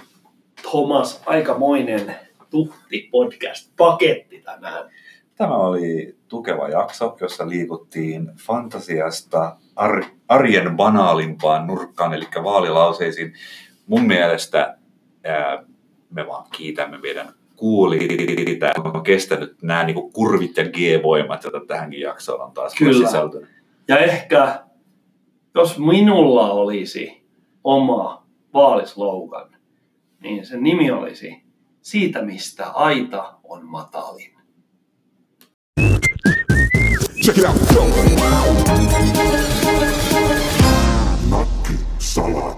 Thomas 0.62 1.24
aikamoinen 1.26 2.16
tuhti 2.50 3.10
podcast 3.12 3.72
paketti 3.78 4.42
tänään. 4.42 4.90
Tämä 5.36 5.56
oli 5.56 6.16
tukeva 6.28 6.70
jakso, 6.70 7.18
jossa 7.22 7.50
liikuttiin 7.50 8.32
fantasiasta 8.48 9.58
ar- 9.78 10.06
arjen 10.28 10.78
banaalimpaan 10.78 11.68
nurkkaan, 11.68 12.14
eli 12.14 12.26
vaalilauseisiin. 12.44 13.34
Mun 13.88 14.06
mielestä 14.08 14.78
ää, 15.24 15.64
me 16.10 16.28
vaan 16.28 16.46
kiitämme 16.52 16.98
meidän 16.98 17.34
kuulijoita, 17.56 18.72
on 18.84 19.04
kestänyt 19.04 19.62
nämä 19.62 19.84
niin 19.84 19.96
kuin 19.96 20.14
kurvit 20.14 20.58
ja 20.58 20.64
G-voimat, 20.64 21.44
joita 21.44 21.62
tähänkin 21.68 22.00
jaksoon 22.00 22.42
on 22.42 22.52
taas 22.52 22.76
Kyllä. 22.76 23.08
sisältynyt. 23.08 23.50
Ja 23.88 23.98
ehkä, 23.98 24.64
jos 25.56 25.80
minulla 25.80 26.52
olisi 26.52 27.24
oma 27.64 28.28
vaalislogan, 28.54 29.56
niin 30.22 30.46
sen 30.46 30.64
nimi 30.64 30.92
olisi 30.92 31.48
Siitä, 31.88 32.22
mistä 32.22 32.70
aita 32.70 33.34
on 33.44 33.66
matalin. 33.66 34.32
Check 37.26 37.38
it 37.38 37.46
out. 37.46 37.56
Go. 37.74 39.57
Salah. 42.18 42.57